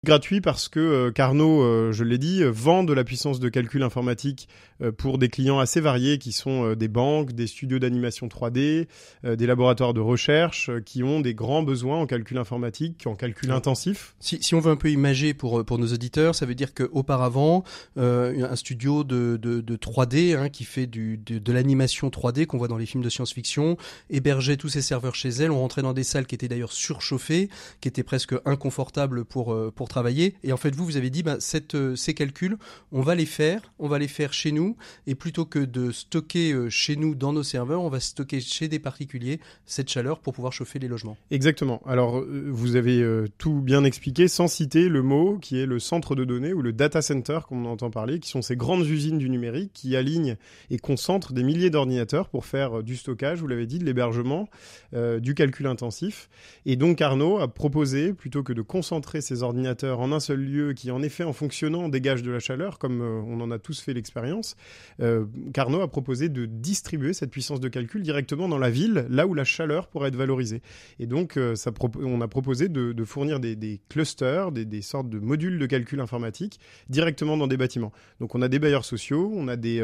Gratuit 0.08 0.40
parce 0.40 0.70
que 0.70 0.80
euh, 0.80 1.12
Carnot, 1.12 1.62
euh, 1.62 1.92
je 1.92 2.06
l'ai 2.06 2.18
dit, 2.18 2.42
euh, 2.42 2.50
vend 2.50 2.86
de 2.86 2.94
la 2.94 3.04
puissance 3.04 3.42
de 3.42 3.50
calcul 3.50 3.84
informatique 3.84 4.48
euh, 4.82 4.90
pour 4.90 5.18
des 5.18 5.28
clients 5.28 5.60
assez 5.60 5.82
variés 5.82 6.18
qui 6.18 6.32
sont 6.32 6.76
des 6.76 6.88
banques, 6.88 7.34
des 7.34 7.46
studios 7.46 7.78
d'animation 7.78 8.28
3D, 8.28 8.88
euh, 9.26 9.36
des 9.36 9.46
laboratoires 9.46 9.94
de 9.94 10.00
recherche 10.00 10.72
qui 10.86 11.04
ont 11.04 11.20
des 11.20 11.34
grands 11.34 11.62
besoins 11.62 11.98
en 11.98 12.06
calcul 12.06 12.38
informatique, 12.38 13.06
en 13.06 13.16
calcul 13.16 13.52
intensif. 13.52 14.16
Si, 14.22 14.42
si 14.42 14.56
on 14.56 14.62
veut 14.62 14.72
un 14.72 14.78
peu 14.78 14.90
imager 14.90 15.34
pour, 15.34 15.66
pour 15.66 15.78
nos 15.78 15.88
auditeurs, 15.88 16.36
ça 16.36 16.46
veut 16.46 16.56
dire 16.56 16.74
qu'auparavant, 16.74 17.66
un 17.98 18.56
studio 18.56 19.04
de, 19.04 19.36
de, 19.36 19.60
de 19.60 19.76
3D 19.76 20.38
hein, 20.38 20.48
qui 20.48 20.64
fait 20.64 20.88
du, 20.88 21.18
de, 21.18 21.38
de 21.38 21.52
l'animation 21.52 22.08
3D 22.08 22.46
qu'on 22.46 22.58
voit 22.58 22.70
dans 22.70 22.78
les 22.78 22.86
films 22.86 23.04
de 23.04 23.10
science-fiction 23.10 23.76
hébergeait 24.10 24.56
tous 24.56 24.70
ses 24.70 24.82
serveurs 24.82 25.16
chez 25.16 25.30
elle. 25.30 25.52
On 25.52 25.60
rentrait 25.60 25.82
dans 25.82 25.92
des 25.92 26.06
salles 26.06 26.28
qui 26.28 26.36
étaient 26.36 26.48
d'ailleurs 26.48 26.72
surchauffées, 26.72 27.50
qui 27.82 27.90
étaient 27.90 28.04
presque 28.04 28.36
inconfortables 28.46 29.26
pour, 29.26 29.54
pour 29.76 29.90
travailler. 29.90 29.97
Et 30.44 30.54
en 30.54 30.58
fait, 30.58 30.76
vous, 30.76 30.86
vous 30.86 30.98
avez 30.98 31.10
dit, 31.10 31.24
bah, 31.24 31.38
euh, 31.74 31.96
ces 31.96 32.14
calculs, 32.14 32.58
on 32.92 33.02
va 33.02 33.16
les 33.16 33.26
faire, 33.26 33.62
on 33.80 33.88
va 33.88 34.00
les 34.00 34.08
faire 34.08 34.34
chez 34.34 34.52
nous. 34.52 34.78
Et 35.06 35.16
plutôt 35.16 35.46
que 35.46 35.60
de 35.60 35.92
stocker 35.92 36.52
euh, 36.52 36.70
chez 36.70 36.96
nous 36.96 37.16
dans 37.16 37.34
nos 37.34 37.44
serveurs, 37.44 37.82
on 37.82 37.90
va 37.90 38.00
stocker 38.00 38.40
chez 38.40 38.68
des 38.68 38.80
particuliers 38.80 39.40
cette 39.66 39.90
chaleur 39.90 40.20
pour 40.20 40.34
pouvoir 40.34 40.54
chauffer 40.54 40.80
les 40.80 40.88
logements. 40.88 41.18
Exactement. 41.32 41.82
Alors, 41.86 42.20
euh, 42.20 42.48
vous 42.50 42.76
avez 42.76 43.04
tout 43.38 43.62
bien 43.62 43.84
expliqué 43.84 44.28
sans 44.28 44.48
citer 44.48 44.90
le 44.90 45.02
mot 45.02 45.38
qui 45.38 45.60
est 45.60 45.66
le 45.66 45.80
centre 45.80 46.16
de 46.16 46.26
données 46.26 46.54
ou 46.54 46.62
le 46.62 46.74
data 46.74 47.02
center, 47.02 47.40
comme 47.48 47.66
on 47.66 47.70
entend 47.70 47.90
parler, 47.90 48.20
qui 48.20 48.30
sont 48.30 48.42
ces 48.42 48.56
grandes 48.56 48.86
usines 48.86 49.18
du 49.18 49.30
numérique 49.30 49.72
qui 49.74 49.96
alignent 49.96 50.36
et 50.70 50.78
concentrent 50.78 51.34
des 51.34 51.44
milliers 51.44 51.70
d'ordinateurs 51.70 52.30
pour 52.30 52.46
faire 52.46 52.84
du 52.84 52.96
stockage, 52.96 53.40
vous 53.40 53.48
l'avez 53.48 53.66
dit, 53.66 53.80
de 53.80 53.86
l'hébergement, 53.86 54.50
du 54.94 55.34
calcul 55.34 55.68
intensif. 55.68 56.30
Et 56.66 56.76
donc, 56.76 56.98
Carnot 56.98 57.40
a 57.40 57.48
proposé, 57.48 58.14
plutôt 58.14 58.44
que 58.44 58.54
de 58.54 58.62
concentrer 58.62 59.22
ces 59.22 59.44
ordinateurs 59.44 59.77
en 59.84 60.12
un 60.12 60.20
seul 60.20 60.40
lieu 60.40 60.74
qui, 60.74 60.92
en 60.92 61.02
effet, 61.02 61.24
en 61.24 61.34
fonctionnant, 61.34 61.90
dégage 61.90 62.24
de 62.24 62.32
la 62.32 62.40
chaleur, 62.40 62.80
comme 62.80 63.02
euh, 63.02 63.22
on 63.28 63.42
en 63.42 63.52
a 63.52 63.60
tous 63.60 63.80
fait 63.80 63.94
l'expérience, 63.94 64.56
euh, 65.02 65.26
Carnot 65.54 65.82
a 65.82 65.88
proposé 65.88 66.30
de 66.30 66.46
distribuer 66.46 67.14
cette 67.14 67.32
puissance 67.32 67.60
de 67.60 67.68
calcul 67.68 68.04
directement 68.04 68.48
dans 68.48 68.58
la 68.58 68.70
ville, 68.70 69.06
là 69.10 69.28
où 69.28 69.34
la 69.34 69.44
chaleur 69.44 69.88
pourrait 69.88 70.10
être 70.10 70.16
valorisée. 70.16 70.62
Et 71.00 71.08
donc, 71.08 71.38
euh, 71.38 71.56
on 72.00 72.22
a 72.22 72.28
proposé 72.28 72.70
de, 72.70 73.06
fournir 73.06 73.40
des, 73.40 73.82
clusters, 73.90 74.52
des, 74.52 74.82
sortes 74.82 75.10
de 75.10 75.20
modules 75.20 75.60
de 75.60 75.66
calcul 75.66 76.00
informatique 76.00 76.60
directement 76.90 77.38
dans 77.38 77.48
des 77.48 77.58
bâtiments. 77.58 77.92
Donc, 78.20 78.36
on 78.36 78.42
a 78.42 78.48
des 78.48 78.60
bailleurs 78.60 78.86
sociaux, 78.86 79.32
on 79.36 79.48
a 79.48 79.56
des 79.56 79.84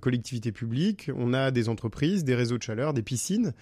collectivités 0.00 0.52
publiques, 0.52 1.10
on 1.14 1.32
a 1.32 1.50
des 1.50 1.68
entreprises, 1.68 2.24
des 2.24 2.34
réseaux 2.34 2.58
de 2.58 2.62
chaleur, 2.62 2.92
des 2.94 3.02
piscines 3.02 3.52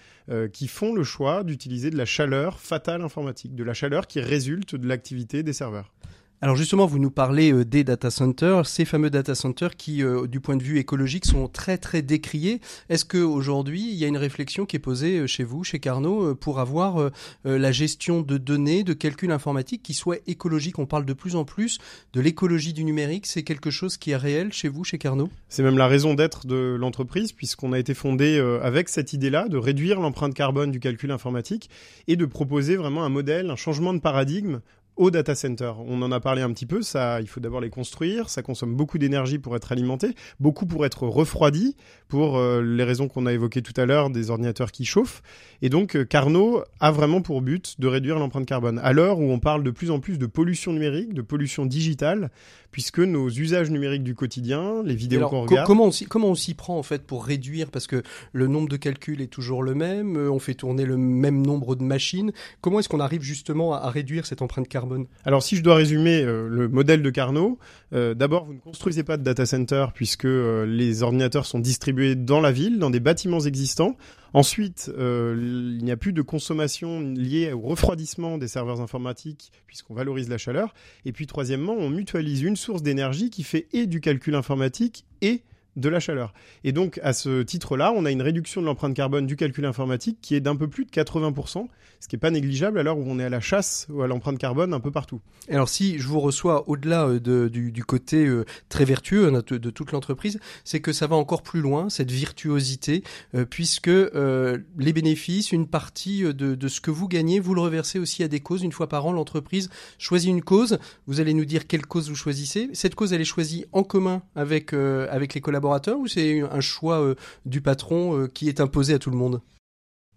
qui 0.51 0.67
font 0.67 0.93
le 0.93 1.03
choix 1.03 1.43
d'utiliser 1.43 1.89
de 1.89 1.97
la 1.97 2.05
chaleur 2.05 2.59
fatale 2.59 3.01
informatique, 3.01 3.55
de 3.55 3.63
la 3.63 3.73
chaleur 3.73 4.07
qui 4.07 4.19
résulte 4.19 4.75
de 4.75 4.87
l'activité 4.87 5.43
des 5.43 5.53
serveurs. 5.57 5.91
Alors 6.39 6.55
justement, 6.55 6.85
vous 6.85 6.99
nous 6.99 7.09
parlez 7.09 7.51
euh, 7.51 7.65
des 7.65 7.83
data 7.83 8.11
centers, 8.11 8.67
ces 8.67 8.85
fameux 8.85 9.09
data 9.09 9.33
centers 9.33 9.75
qui, 9.75 10.03
euh, 10.03 10.27
du 10.27 10.39
point 10.39 10.55
de 10.55 10.61
vue 10.61 10.77
écologique, 10.77 11.25
sont 11.25 11.47
très 11.47 11.79
très 11.79 12.03
décriés. 12.03 12.61
Est-ce 12.89 13.05
que 13.05 13.17
aujourd'hui, 13.17 13.81
il 13.81 13.95
y 13.95 14.05
a 14.05 14.07
une 14.07 14.17
réflexion 14.17 14.67
qui 14.67 14.75
est 14.75 14.79
posée 14.79 15.17
euh, 15.17 15.25
chez 15.25 15.43
vous, 15.43 15.63
chez 15.63 15.79
Carnot, 15.79 16.35
pour 16.35 16.59
avoir 16.59 16.99
euh, 16.99 17.09
la 17.43 17.71
gestion 17.71 18.21
de 18.21 18.37
données, 18.37 18.83
de 18.83 18.93
calcul 18.93 19.31
informatique 19.31 19.81
qui 19.81 19.95
soit 19.95 20.19
écologique? 20.27 20.77
On 20.77 20.85
parle 20.85 21.05
de 21.05 21.13
plus 21.13 21.35
en 21.35 21.43
plus 21.43 21.79
de 22.13 22.21
l'écologie 22.21 22.73
du 22.73 22.83
numérique. 22.83 23.25
C'est 23.25 23.41
quelque 23.41 23.71
chose 23.71 23.97
qui 23.97 24.11
est 24.11 24.15
réel 24.15 24.53
chez 24.53 24.67
vous, 24.67 24.83
chez 24.83 24.99
Carnot? 24.99 25.31
C'est 25.49 25.63
même 25.63 25.79
la 25.79 25.87
raison 25.87 26.13
d'être 26.13 26.45
de 26.45 26.77
l'entreprise, 26.79 27.31
puisqu'on 27.31 27.73
a 27.73 27.79
été 27.79 27.95
fondé 27.95 28.37
avec 28.61 28.89
cette 28.89 29.11
idée-là 29.11 29.47
de 29.47 29.57
réduire 29.57 29.99
l'empreinte 29.99 30.35
carbone 30.35 30.69
du 30.69 30.79
calcul 30.79 31.09
informatique 31.09 31.71
et 32.07 32.15
de 32.15 32.25
proposer 32.25 32.75
vraiment 32.75 33.03
un 33.03 33.09
modèle, 33.09 33.49
un 33.49 33.55
changement 33.55 33.93
de 33.95 33.99
paradigme 33.99 34.59
au 34.97 35.11
data 35.11 35.35
center. 35.35 35.71
On 35.85 36.01
en 36.01 36.11
a 36.11 36.19
parlé 36.19 36.41
un 36.41 36.51
petit 36.51 36.65
peu, 36.65 36.81
ça, 36.81 37.21
il 37.21 37.27
faut 37.27 37.39
d'abord 37.39 37.61
les 37.61 37.69
construire, 37.69 38.29
ça 38.29 38.41
consomme 38.41 38.75
beaucoup 38.75 38.97
d'énergie 38.97 39.37
pour 39.37 39.55
être 39.55 39.71
alimenté, 39.71 40.15
beaucoup 40.39 40.65
pour 40.65 40.85
être 40.85 41.03
refroidi, 41.07 41.75
pour 42.07 42.37
euh, 42.37 42.61
les 42.61 42.83
raisons 42.83 43.07
qu'on 43.07 43.25
a 43.25 43.33
évoquées 43.33 43.61
tout 43.61 43.79
à 43.79 43.85
l'heure, 43.85 44.09
des 44.09 44.29
ordinateurs 44.29 44.71
qui 44.71 44.85
chauffent. 44.85 45.21
Et 45.61 45.69
donc, 45.69 45.95
euh, 45.95 46.03
Carnot 46.03 46.63
a 46.79 46.91
vraiment 46.91 47.21
pour 47.21 47.41
but 47.41 47.79
de 47.79 47.87
réduire 47.87 48.19
l'empreinte 48.19 48.45
carbone. 48.45 48.79
À 48.83 48.91
l'heure 48.91 49.19
où 49.19 49.31
on 49.31 49.39
parle 49.39 49.63
de 49.63 49.71
plus 49.71 49.91
en 49.91 49.99
plus 49.99 50.17
de 50.17 50.25
pollution 50.25 50.73
numérique, 50.73 51.13
de 51.13 51.21
pollution 51.21 51.65
digitale, 51.65 52.31
puisque 52.77 52.99
nos 52.99 53.27
usages 53.27 53.71
numériques 53.71 54.03
du 54.03 54.13
quotidien, 54.13 54.83
les 54.85 54.93
vidéos 54.93 55.17
Alors, 55.21 55.29
qu'on 55.31 55.45
co- 55.45 55.49
regarde... 55.49 55.65
comment 55.65 55.85
on 55.85 55.91
s'y 55.91 56.05
comment 56.05 56.27
on 56.27 56.35
s'y 56.35 56.53
prend 56.53 56.77
en 56.77 56.83
fait 56.83 57.07
pour 57.07 57.25
réduire? 57.25 57.71
Parce 57.71 57.87
que 57.87 58.03
le 58.33 58.45
nombre 58.45 58.69
de 58.69 58.77
calculs 58.77 59.19
est 59.19 59.33
toujours 59.33 59.63
le 59.63 59.73
même, 59.73 60.15
euh, 60.15 60.29
on 60.29 60.37
fait 60.37 60.53
tourner 60.53 60.85
le 60.85 60.95
même 60.95 61.43
nombre 61.43 61.75
de 61.75 61.81
machines. 61.81 62.31
Comment 62.61 62.79
est-ce 62.79 62.87
qu'on 62.87 62.99
arrive 62.99 63.23
justement 63.23 63.73
à, 63.73 63.77
à 63.77 63.89
réduire 63.89 64.27
cette 64.27 64.43
empreinte 64.43 64.67
carbone? 64.67 65.07
Alors, 65.25 65.41
si 65.41 65.55
je 65.55 65.63
dois 65.63 65.73
résumer 65.73 66.21
euh, 66.21 66.47
le 66.47 66.67
modèle 66.67 67.01
de 67.01 67.09
Carnot, 67.09 67.57
euh, 67.93 68.13
d'abord, 68.13 68.45
vous 68.45 68.53
ne 68.53 68.59
construisez 68.59 69.01
pas 69.01 69.17
de 69.17 69.23
data 69.23 69.47
center 69.47 69.87
puisque 69.95 70.25
euh, 70.25 70.67
les 70.67 71.01
ordinateurs 71.01 71.47
sont 71.47 71.57
distribués 71.57 72.13
dans 72.13 72.41
la 72.41 72.51
ville, 72.51 72.77
dans 72.77 72.91
des 72.91 72.99
bâtiments 72.99 73.39
existants. 73.39 73.95
Ensuite, 74.37 74.91
euh, 74.95 75.35
il 75.35 75.83
n'y 75.83 75.89
a 75.89 75.97
plus 75.97 76.13
de 76.13 76.21
consommation 76.21 77.01
liée 77.01 77.53
au 77.53 77.61
refroidissement 77.61 78.37
des 78.37 78.47
serveurs 78.47 78.81
informatiques 78.81 79.51
puisqu'on 79.65 79.95
valorise 79.95 80.29
la 80.29 80.37
chaleur. 80.37 80.75
Et 81.05 81.11
puis, 81.11 81.25
troisièmement, 81.25 81.73
on 81.73 81.89
mutualise 81.89 82.43
une 82.43 82.55
source 82.55 82.83
d'énergie 82.83 83.31
qui 83.31 83.41
fait 83.41 83.65
et 83.73 83.87
du 83.87 83.99
calcul 83.99 84.35
informatique 84.35 85.05
et 85.21 85.41
de 85.77 85.89
la 85.89 85.99
chaleur. 85.99 86.33
Et 86.63 86.71
donc, 86.71 86.99
à 87.03 87.13
ce 87.13 87.43
titre-là, 87.43 87.93
on 87.95 88.03
a 88.03 88.11
une 88.11 88.21
réduction 88.21 88.61
de 88.61 88.65
l'empreinte 88.65 88.95
carbone 88.95 89.27
du 89.27 89.35
calcul 89.35 89.65
informatique 89.65 90.17
qui 90.21 90.35
est 90.35 90.41
d'un 90.41 90.55
peu 90.55 90.67
plus 90.67 90.85
de 90.85 90.89
80%, 90.89 91.67
ce 91.99 92.07
qui 92.07 92.15
n'est 92.15 92.19
pas 92.19 92.31
négligeable 92.31 92.79
à 92.79 92.83
l'heure 92.83 92.97
où 92.97 93.03
on 93.07 93.19
est 93.19 93.23
à 93.23 93.29
la 93.29 93.39
chasse 93.39 93.87
ou 93.89 94.01
à 94.01 94.07
l'empreinte 94.07 94.39
carbone 94.39 94.73
un 94.73 94.79
peu 94.79 94.91
partout. 94.91 95.21
Alors 95.49 95.69
si 95.69 95.99
je 95.99 96.07
vous 96.07 96.19
reçois 96.19 96.67
au-delà 96.67 97.07
euh, 97.07 97.49
du, 97.49 97.83
côté 97.85 98.25
euh, 98.25 98.43
très 98.69 98.85
vertueux 98.85 99.27
hein, 99.27 99.43
de, 99.47 99.69
toute 99.69 99.91
l'entreprise, 99.91 100.39
c'est 100.63 100.79
que 100.79 100.91
ça 100.91 101.05
va 101.07 101.15
encore 101.15 101.43
plus 101.43 101.61
loin, 101.61 101.89
cette 101.89 102.11
virtuosité, 102.11 103.03
euh, 103.35 103.45
puisque 103.45 103.87
les 103.87 104.93
bénéfices, 104.93 105.51
une 105.51 105.67
partie 105.67 106.23
de, 106.23 106.55
de 106.55 106.67
ce 106.67 106.81
que 106.81 106.91
vous 106.91 107.07
gagnez, 107.07 107.39
vous 107.39 107.53
le 107.53 107.61
reversez 107.61 107.99
aussi 107.99 108.23
à 108.23 108.27
des 108.27 108.39
causes. 108.39 108.63
Une 108.63 108.71
fois 108.71 108.89
par 108.89 109.05
an, 109.05 109.11
l'entreprise 109.11 109.69
choisit 109.99 110.29
une 110.29 110.41
cause. 110.41 110.79
Vous 111.05 111.19
allez 111.19 111.33
nous 111.33 111.45
dire 111.45 111.67
quelle 111.67 111.85
cause 111.85 112.09
vous 112.09 112.15
choisissez. 112.15 112.69
Cette 112.73 112.95
cause, 112.95 113.13
elle 113.13 113.21
est 113.21 113.25
choisie 113.25 113.65
en 113.73 113.83
commun 113.83 114.23
avec, 114.35 114.73
avec 114.73 115.33
les 115.33 115.41
collaborateurs 115.41 115.66
ou 115.97 116.07
c'est 116.07 116.41
un 116.41 116.61
choix 116.61 117.01
euh, 117.01 117.15
du 117.45 117.61
patron 117.61 118.17
euh, 118.17 118.27
qui 118.27 118.49
est 118.49 118.59
imposé 118.59 118.93
à 118.93 118.99
tout 118.99 119.09
le 119.09 119.17
monde? 119.17 119.41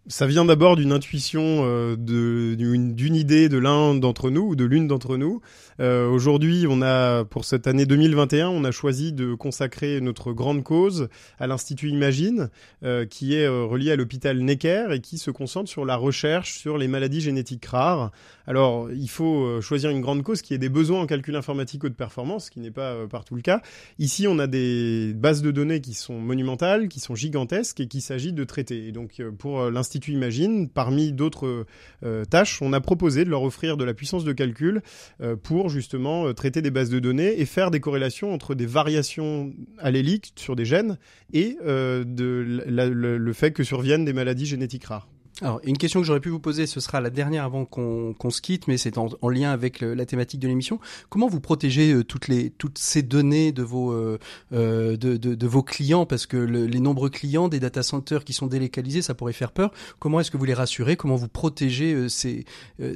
Ça 0.07 0.27
vient 0.27 0.47
d'abord 0.47 0.77
d'une 0.77 0.93
intuition, 0.93 1.61
euh, 1.63 1.95
de- 1.95 2.55
d'une 2.57 3.15
idée 3.15 3.51
de 3.51 3.59
l'un 3.59 3.95
d'entre 3.95 4.31
nous 4.31 4.43
ou 4.49 4.57
de 4.57 4.65
l'une 4.65 4.89
d'entre 4.89 5.19
nous. 5.19 5.43
Euh, 5.79 6.09
Aujourd'hui, 6.09 6.65
on 6.69 6.81
a 6.83 7.25
pour 7.27 7.45
cette 7.45 7.67
année 7.67 7.85
2021, 7.85 8.49
on 8.49 8.65
a 8.65 8.71
choisi 8.71 9.13
de 9.13 9.35
consacrer 9.35 10.01
notre 10.01 10.33
grande 10.33 10.65
cause 10.65 11.09
à 11.39 11.47
l'Institut 11.47 11.91
Imagine, 11.91 12.49
euh, 12.83 13.05
qui 13.05 13.35
est 13.35 13.47
relié 13.47 13.93
à 13.93 13.97
l'hôpital 13.97 14.39
Necker 14.41 14.87
et 14.93 15.01
qui 15.01 15.19
se 15.19 15.31
concentre 15.31 15.69
sur 15.71 15.85
la 15.85 15.97
recherche 15.97 16.59
sur 16.59 16.79
les 16.79 16.89
maladies 16.89 17.21
génétiques 17.21 17.67
rares. 17.67 18.11
Alors, 18.47 18.91
il 18.91 19.09
faut 19.09 19.61
choisir 19.61 19.91
une 19.91 20.01
grande 20.01 20.23
cause 20.23 20.41
qui 20.43 20.55
ait 20.55 20.59
des 20.59 20.71
besoins 20.71 21.03
en 21.03 21.07
calcul 21.07 21.37
informatique 21.37 21.85
haute 21.85 21.95
performance, 21.95 22.47
ce 22.47 22.51
qui 22.51 22.59
n'est 22.61 22.71
pas 22.73 23.07
partout 23.07 23.37
le 23.37 23.43
cas. 23.43 23.61
Ici, 23.99 24.27
on 24.27 24.39
a 24.41 24.47
des 24.49 25.13
bases 25.15 25.43
de 25.43 25.51
données 25.53 25.81
qui 25.83 25.95
sont 25.95 26.19
monumentales, 26.19 26.89
qui 26.89 27.01
sont 27.01 27.15
gigantesques 27.15 27.79
et 27.81 27.87
qu'il 27.87 28.03
s'agit 28.03 28.33
de 28.33 28.43
traiter. 28.45 28.89
Et 28.89 28.93
donc, 28.93 29.23
pour 29.39 29.61
euh, 29.61 29.71
l'Institut 29.91 30.13
Imagine, 30.13 30.69
parmi 30.69 31.11
d'autres 31.11 31.67
euh, 32.05 32.25
tâches, 32.25 32.63
on 32.63 32.73
a 32.73 32.81
proposé 32.81 33.25
de 33.25 33.31
leur 33.31 33.43
offrir 33.43 33.77
de 33.77 33.83
la 33.83 33.93
puissance 33.93 34.23
de 34.23 34.33
calcul 34.33 34.83
euh, 35.21 35.35
pour 35.35 35.69
justement 35.69 36.29
euh, 36.29 36.33
traiter 36.33 36.63
des 36.63 36.71
bases 36.71 36.91
de 36.91 37.01
données 37.01 37.41
et 37.41 37.45
faire 37.45 37.73
des 37.73 37.81
corrélations 37.81 38.33
entre 38.33 38.55
des 38.55 38.67
variations 38.67 39.53
alléliques 39.79 40.33
sur 40.37 40.55
des 40.55 40.65
gènes 40.65 40.97
et 41.33 41.57
le 41.65 43.33
fait 43.33 43.51
que 43.51 43.65
surviennent 43.65 44.05
des 44.05 44.13
maladies 44.13 44.47
génétiques 44.47 44.85
rares. 44.85 45.09
Alors, 45.43 45.61
une 45.65 45.79
question 45.79 46.01
que 46.01 46.07
j'aurais 46.07 46.21
pu 46.21 46.29
vous 46.29 46.39
poser, 46.41 46.67
ce 46.67 46.81
sera 46.81 47.01
la 47.01 47.11
dernière 47.11 47.45
avant 47.45 47.65
qu'on 47.65 48.13
qu'on 48.15 48.31
se 48.31 48.43
quitte, 48.43 48.69
mais 48.69 48.77
c'est 48.77 48.99
en, 48.99 49.09
en 49.23 49.29
lien 49.29 49.51
avec 49.51 49.81
la 49.81 50.05
thématique 50.05 50.41
de 50.41 50.49
l'émission. 50.49 50.81
Comment 51.09 51.29
vous 51.29 51.41
protégez 51.41 51.93
euh, 51.93 52.05
toutes 52.05 52.29
les 52.29 52.51
toutes 52.51 52.79
ces 52.79 53.03
données 53.03 53.51
de 53.51 53.63
vos 53.63 53.93
euh, 53.93 54.19
euh, 54.53 54.97
de, 54.97 55.17
de, 55.17 55.35
de 55.35 55.47
vos 55.47 55.63
clients? 55.63 56.05
Parce 56.05 56.27
que 56.27 56.37
le- 56.37 56.67
les 56.67 56.81
nombreux 56.81 57.09
clients 57.09 57.49
des 57.49 57.59
data 57.59 57.83
centers 57.83 58.25
qui 58.25 58.33
sont 58.35 58.49
délocalisés, 58.49 59.03
ça 59.03 59.15
pourrait 59.15 59.33
faire 59.33 59.53
peur. 59.53 59.73
Comment 59.99 60.21
est-ce 60.21 60.31
que 60.31 60.37
vous 60.37 60.45
les 60.45 60.55
rassurez? 60.55 60.97
Comment 60.97 61.17
vous 61.17 61.29
protégez 61.29 61.95
euh, 61.95 62.09
ces 62.09 62.45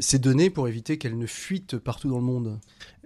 ces 0.01 0.19
données 0.19 0.51
pour 0.51 0.69
éviter 0.69 0.99
qu'elles 0.99 1.19
ne 1.19 1.27
fuitent 1.27 1.79
partout 1.79 2.09
dans 2.11 2.19
le 2.19 2.25
monde? 2.25 2.59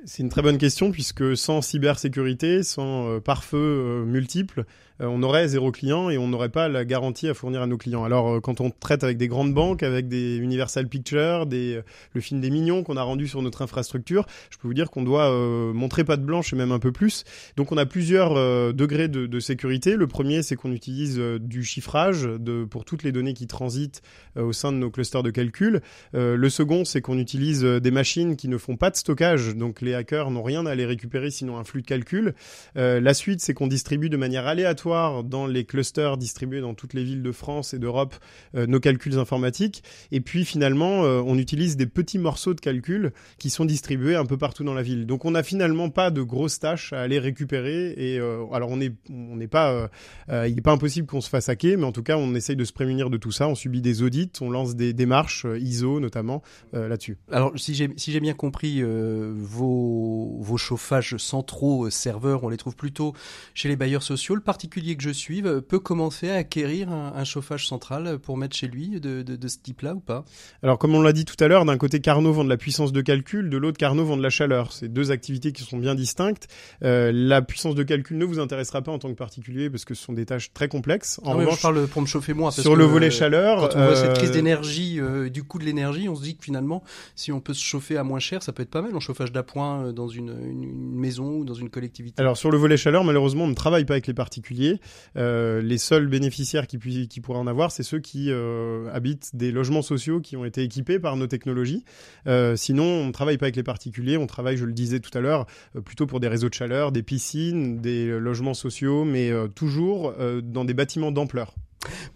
C'est 0.05 0.22
une 0.22 0.28
très 0.28 0.43
bonne 0.43 0.59
question 0.59 0.93
puisque 0.93 1.36
sans 1.36 1.61
cybersécurité, 1.61 2.62
sans 2.62 3.20
pare-feu 3.20 3.57
euh, 3.59 4.05
multiples, 4.05 4.64
on 5.01 5.22
aurait 5.22 5.49
zéro 5.49 5.70
client 5.72 6.11
et 6.11 6.18
on 6.18 6.28
n'aurait 6.28 6.49
pas 6.49 6.68
la 6.68 6.84
garantie 6.84 7.28
à 7.28 7.34
fournir 7.34 7.62
à 7.62 7.66
nos 7.66 7.76
clients. 7.76 8.05
Alors 8.05 8.28
euh, 8.28 8.40
quand 8.40 8.61
on 8.61 8.70
traite 8.70 9.05
avec 9.05 9.16
des 9.16 9.28
grandes 9.28 9.55
banques, 9.55 9.82
avec 9.82 10.09
des 10.09 10.36
Universal 10.38 10.88
Pictures, 10.88 11.46
des, 11.46 11.76
euh, 11.76 11.82
le 12.14 12.20
film 12.20 12.40
des 12.40 12.51
mignons 12.51 12.82
qu'on 12.82 12.96
a 12.96 13.03
rendu 13.03 13.28
sur 13.28 13.42
notre 13.42 13.62
infrastructure, 13.62 14.26
je 14.51 14.59
peux 14.59 14.66
vous 14.66 14.74
dire 14.74 14.90
qu'on 14.90 15.03
doit 15.03 15.30
euh, 15.30 15.72
montrer 15.72 16.05
patte 16.05 16.22
blanche 16.22 16.53
et 16.53 16.57
même 16.57 16.72
un 16.72 16.78
peu 16.78 16.90
plus. 16.90 17.24
Donc 17.57 17.70
on 17.70 17.76
a 17.76 17.86
plusieurs 17.86 18.36
euh, 18.36 18.72
degrés 18.72 19.09
de, 19.09 19.26
de 19.26 19.40
sécurité. 19.40 19.94
Le 19.94 20.07
premier, 20.07 20.42
c'est 20.42 20.57
qu'on 20.57 20.72
utilise 20.72 21.18
euh, 21.18 21.38
du 21.38 21.62
chiffrage 21.62 22.22
de, 22.24 22.64
pour 22.64 22.84
toutes 22.84 23.03
les 23.03 23.12
données 23.12 23.34
qui 23.34 23.46
transitent 23.46 24.03
euh, 24.36 24.42
au 24.42 24.53
sein 24.53 24.72
de 24.72 24.78
nos 24.78 24.90
clusters 24.90 25.22
de 25.22 25.30
calcul. 25.30 25.80
Euh, 26.14 26.36
le 26.36 26.51
second, 26.51 26.84
c'est 26.84 27.01
qu'on 27.01 27.18
utilise 27.18 27.64
euh, 27.64 27.78
des 27.78 27.90
machines 27.90 28.36
qui 28.36 28.49
ne 28.49 28.59
font 28.59 28.76
pas 28.76 28.90
de 28.90 28.96
stockage, 28.96 29.55
donc 29.55 29.80
les 29.80 29.94
hackers 29.94 30.30
n'ont 30.30 30.42
rien 30.42 30.66
à 30.66 30.74
les 30.74 30.86
récupérer 30.86 31.30
sinon 31.30 31.57
un 31.57 31.64
flux 31.64 31.82
de 31.82 31.86
calcul. 31.86 32.34
Euh, 32.76 33.01
la 33.01 33.14
suite, 33.14 33.40
c'est 33.40 33.55
qu'on 33.55 33.68
distribue 33.68 34.09
de 34.09 34.16
manière 34.16 34.46
aléatoire 34.46 34.88
dans 34.89 35.47
les 35.47 35.64
clusters 35.64 36.16
distribués 36.16 36.61
dans 36.61 36.74
toutes 36.74 36.95
les 36.95 37.05
villes 37.05 37.22
de 37.22 37.32
France 37.32 37.74
et 37.74 37.78
d'Europe 37.78 38.14
euh, 38.55 38.66
nos 38.66 38.80
calculs 38.80 39.18
informatiques. 39.18 39.82
Et 40.12 40.20
puis 40.20 40.45
finalement, 40.45 41.05
euh, 41.05 41.22
on 41.24 41.39
utilise 41.39 41.76
des 41.76 41.86
petits 41.86 42.18
morceaux 42.18 42.55
de 42.55 42.61
calcul 42.61 43.12
qui 43.39 43.51
sont 43.51 43.64
distribués 43.64 44.16
un 44.16 44.24
peu 44.24 44.36
partout 44.36 44.64
dans 44.64 44.74
la 44.74 44.82
ville. 44.82 45.07
Donc 45.07 45.24
on 45.24 45.32
n'a 45.32 45.43
finalement 45.43 45.91
pas 45.91 46.11
de 46.11 46.22
grosses 46.22 46.59
tâches 46.59 46.93
à 46.93 47.01
aller 47.01 47.18
récupérer. 47.18 47.95
Et 47.97 48.18
euh, 48.18 48.45
alors 48.53 48.70
on 48.70 48.78
n'est 48.78 48.93
on 49.11 49.36
n'est 49.36 49.49
pas, 49.49 49.91
il 50.28 50.55
n'est 50.55 50.61
pas 50.61 50.72
impossible 50.72 51.07
qu'on 51.07 51.20
se 51.20 51.28
fasse 51.28 51.49
hacker, 51.49 51.78
mais 51.78 51.84
en 51.84 51.93
tout 51.93 52.03
cas 52.03 52.16
on 52.16 52.34
essaye 52.34 52.57
de 52.57 52.64
se 52.64 52.72
prémunir 52.72 53.11
de 53.11 53.16
tout 53.16 53.32
ça. 53.32 53.49
On 53.49 53.55
subit 53.55 53.80
des 53.80 54.03
audits, 54.03 54.30
on 54.41 54.51
lance 54.51 54.74
des 54.74 54.93
démarches 54.93 55.47
ISO 55.59 56.01
notamment 56.01 56.43
là-dessus. 56.72 57.16
Alors, 57.30 57.53
si 57.57 57.74
j'ai 57.74 57.91
si 57.97 58.18
bien 58.20 58.34
compris, 58.34 58.82
vos 58.82 60.36
vos 60.41 60.57
chauffages 60.57 61.16
centraux 61.16 61.91
serveurs, 61.91 62.45
on 62.45 62.49
les 62.49 62.57
trouve 62.57 62.76
plutôt 62.76 63.14
chez 63.55 63.68
les 63.68 63.76
bailleurs 63.76 64.03
sociaux. 64.03 64.34
Le 64.34 64.41
particulier 64.41 64.78
que 64.97 65.03
je 65.03 65.11
suive 65.11 65.47
euh, 65.47 65.61
peut 65.61 65.79
commencer 65.79 66.31
à 66.31 66.35
acquérir 66.37 66.91
un, 66.91 67.12
un 67.14 67.24
chauffage 67.24 67.66
central 67.66 68.18
pour 68.18 68.37
mettre 68.37 68.57
chez 68.57 68.66
lui 68.68 69.01
de, 69.01 69.22
de, 69.22 69.37
de 69.37 69.49
ce 69.49 69.59
type-là 69.59 69.95
ou 69.95 70.01
pas? 70.01 70.24
Alors, 70.62 70.79
comme 70.79 70.95
on 70.95 71.03
l'a 71.03 71.12
dit 71.12 71.24
tout 71.24 71.37
à 71.43 71.49
l'heure, 71.49 71.64
d'un 71.64 71.76
côté, 71.76 72.01
Carnot 72.01 72.33
vend 72.33 72.45
de 72.45 72.49
la 72.49 72.57
puissance 72.57 72.93
de 72.93 73.01
calcul, 73.01 73.51
de 73.51 73.57
l'autre, 73.57 73.79
Carnot 73.79 74.05
vend 74.05 74.16
de 74.16 74.22
la 74.22 74.31
chaleur. 74.31 74.72
C'est 74.72 74.89
deux 74.89 75.11
activités 75.11 75.53
qui 75.53 75.62
sont 75.62 75.79
bien 75.79 75.95
distinctes. 75.95 76.49
Euh, 76.83 77.11
la 77.12 77.43
puissance 77.43 77.74
de 77.74 77.83
calcul 77.83 78.16
ne 78.18 78.24
vous 78.24 78.39
intéressera 78.41 78.83
pas 78.83 78.93
en 78.93 78.99
tant 78.99 79.09
que 79.09 79.16
particulier 79.16 79.70
parce 79.70 79.85
que 79.85 79.95
ce 79.95 80.03
sont 80.05 80.12
des 80.12 80.26
tâches 80.26 80.53
très 80.53 80.68
complexes. 80.68 81.20
En 81.24 81.33
Ah 81.33 81.37
oui, 81.37 81.45
revanche, 81.45 81.59
je 81.59 81.62
parle 81.62 81.87
pour 81.89 82.03
me 82.03 82.07
chauffer 82.07 82.35
moi. 82.35 82.49
parce 82.51 82.61
sur 82.62 82.72
que, 82.72 82.79
le 82.79 82.85
volet 82.85 83.09
euh, 83.09 83.11
chaleur, 83.11 83.61
quand 83.68 83.76
on 83.79 83.85
voit 83.87 83.97
cette 83.97 84.14
crise 84.14 84.31
d'énergie, 84.31 85.01
du 85.33 85.43
coût 85.45 85.59
de 85.59 85.64
l'énergie, 85.64 86.09
on 86.09 86.14
se 86.14 86.22
dit 86.22 86.37
que 86.37 86.45
finalement, 86.45 86.83
si 87.14 87.33
on 87.33 87.41
peut 87.41 87.55
se 87.55 87.62
chauffer 87.64 87.97
à 87.97 88.05
moins 88.05 88.18
cher, 88.20 88.43
ça 88.43 88.53
peut 88.53 88.62
être 88.62 88.70
pas 88.70 88.83
mal 88.83 88.95
en 88.95 89.01
chauffage 89.01 89.33
d'appoint 89.33 89.93
dans 89.93 90.09
une, 90.09 90.31
une, 90.45 90.64
une 90.64 90.95
maison 90.95 91.39
ou 91.39 91.45
dans 91.45 91.55
une 91.55 91.70
collectivité. 91.70 92.20
Alors 92.20 92.37
sur 92.37 92.51
le 92.51 92.59
volet 92.59 92.76
chaleur, 92.76 93.05
malheureusement, 93.05 93.45
on 93.45 93.49
ne 93.49 93.55
travaille 93.55 93.85
pas 93.85 93.95
avec 93.95 94.07
les 94.07 94.14
particuliers. 94.14 94.68
Euh, 95.16 95.61
les 95.61 95.79
seuls 95.79 96.07
bénéficiaires 96.07 96.66
qui, 96.66 96.79
pourraient 97.21 97.39
en 97.39 97.47
avoir, 97.47 97.71
c'est 97.71 97.83
ceux 97.83 97.99
qui 97.99 98.31
euh, 98.31 98.91
habitent 98.93 99.31
des 99.35 99.53
logements 99.53 99.83
sociaux 99.83 100.21
qui 100.21 100.37
ont 100.37 100.45
été 100.45 100.62
équipés 100.62 100.99
par 100.99 101.16
nos 101.16 101.27
technologies. 101.27 101.85
Euh, 102.27 102.57
sinon, 102.57 102.85
on 102.85 103.07
ne 103.07 103.12
travaille 103.12 103.39
pas 103.39 103.47
avec 103.47 103.57
les 103.57 103.62
particuliers. 103.62 104.16
On 104.16 104.27
travaille, 104.27 104.57
je 104.57 104.64
le 104.64 104.73
disais 104.73 105.01
tout 105.01 105.16
à 105.16 105.21
l'heure, 105.21 105.47
plutôt 105.85 106.07
pour 106.07 106.21
des 106.21 106.29
réseaux 106.29 106.49
de 106.49 106.55
chaleur, 106.55 106.93
des 106.93 107.03
piscines, 107.03 107.81
des 107.81 108.19
logements 108.19 108.55
sociaux, 108.55 109.05
mais 109.05 109.31
toujours 109.55 110.14
dans 110.43 110.64
des 110.64 110.75
bâtiments 110.75 111.12
d'ampleur. 111.12 111.55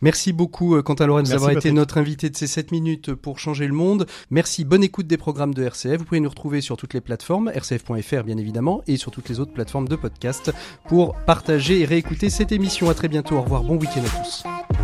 Merci 0.00 0.32
beaucoup 0.32 0.74
euh, 0.74 0.82
Quentin 0.82 1.06
Lorenz 1.06 1.28
Merci, 1.28 1.32
d'avoir 1.32 1.50
été 1.50 1.56
Patrick. 1.56 1.74
notre 1.74 1.98
invité 1.98 2.30
de 2.30 2.36
ces 2.36 2.46
7 2.46 2.72
minutes 2.72 3.14
pour 3.14 3.38
changer 3.38 3.66
le 3.66 3.74
monde. 3.74 4.06
Merci, 4.30 4.64
bonne 4.64 4.82
écoute 4.82 5.06
des 5.06 5.16
programmes 5.16 5.54
de 5.54 5.62
RCF. 5.62 5.98
Vous 5.98 6.04
pouvez 6.04 6.20
nous 6.20 6.28
retrouver 6.28 6.60
sur 6.60 6.76
toutes 6.76 6.94
les 6.94 7.00
plateformes, 7.00 7.48
rcf.fr 7.54 8.24
bien 8.24 8.38
évidemment, 8.38 8.82
et 8.86 8.96
sur 8.96 9.10
toutes 9.10 9.28
les 9.28 9.40
autres 9.40 9.52
plateformes 9.52 9.88
de 9.88 9.96
podcast 9.96 10.52
pour 10.88 11.14
partager 11.26 11.80
et 11.80 11.84
réécouter 11.84 12.30
cette 12.30 12.52
émission. 12.52 12.90
À 12.90 12.94
très 12.94 13.08
bientôt, 13.08 13.36
au 13.36 13.42
revoir, 13.42 13.62
bon 13.62 13.76
week-end 13.76 14.02
à 14.04 14.22
tous. 14.22 14.81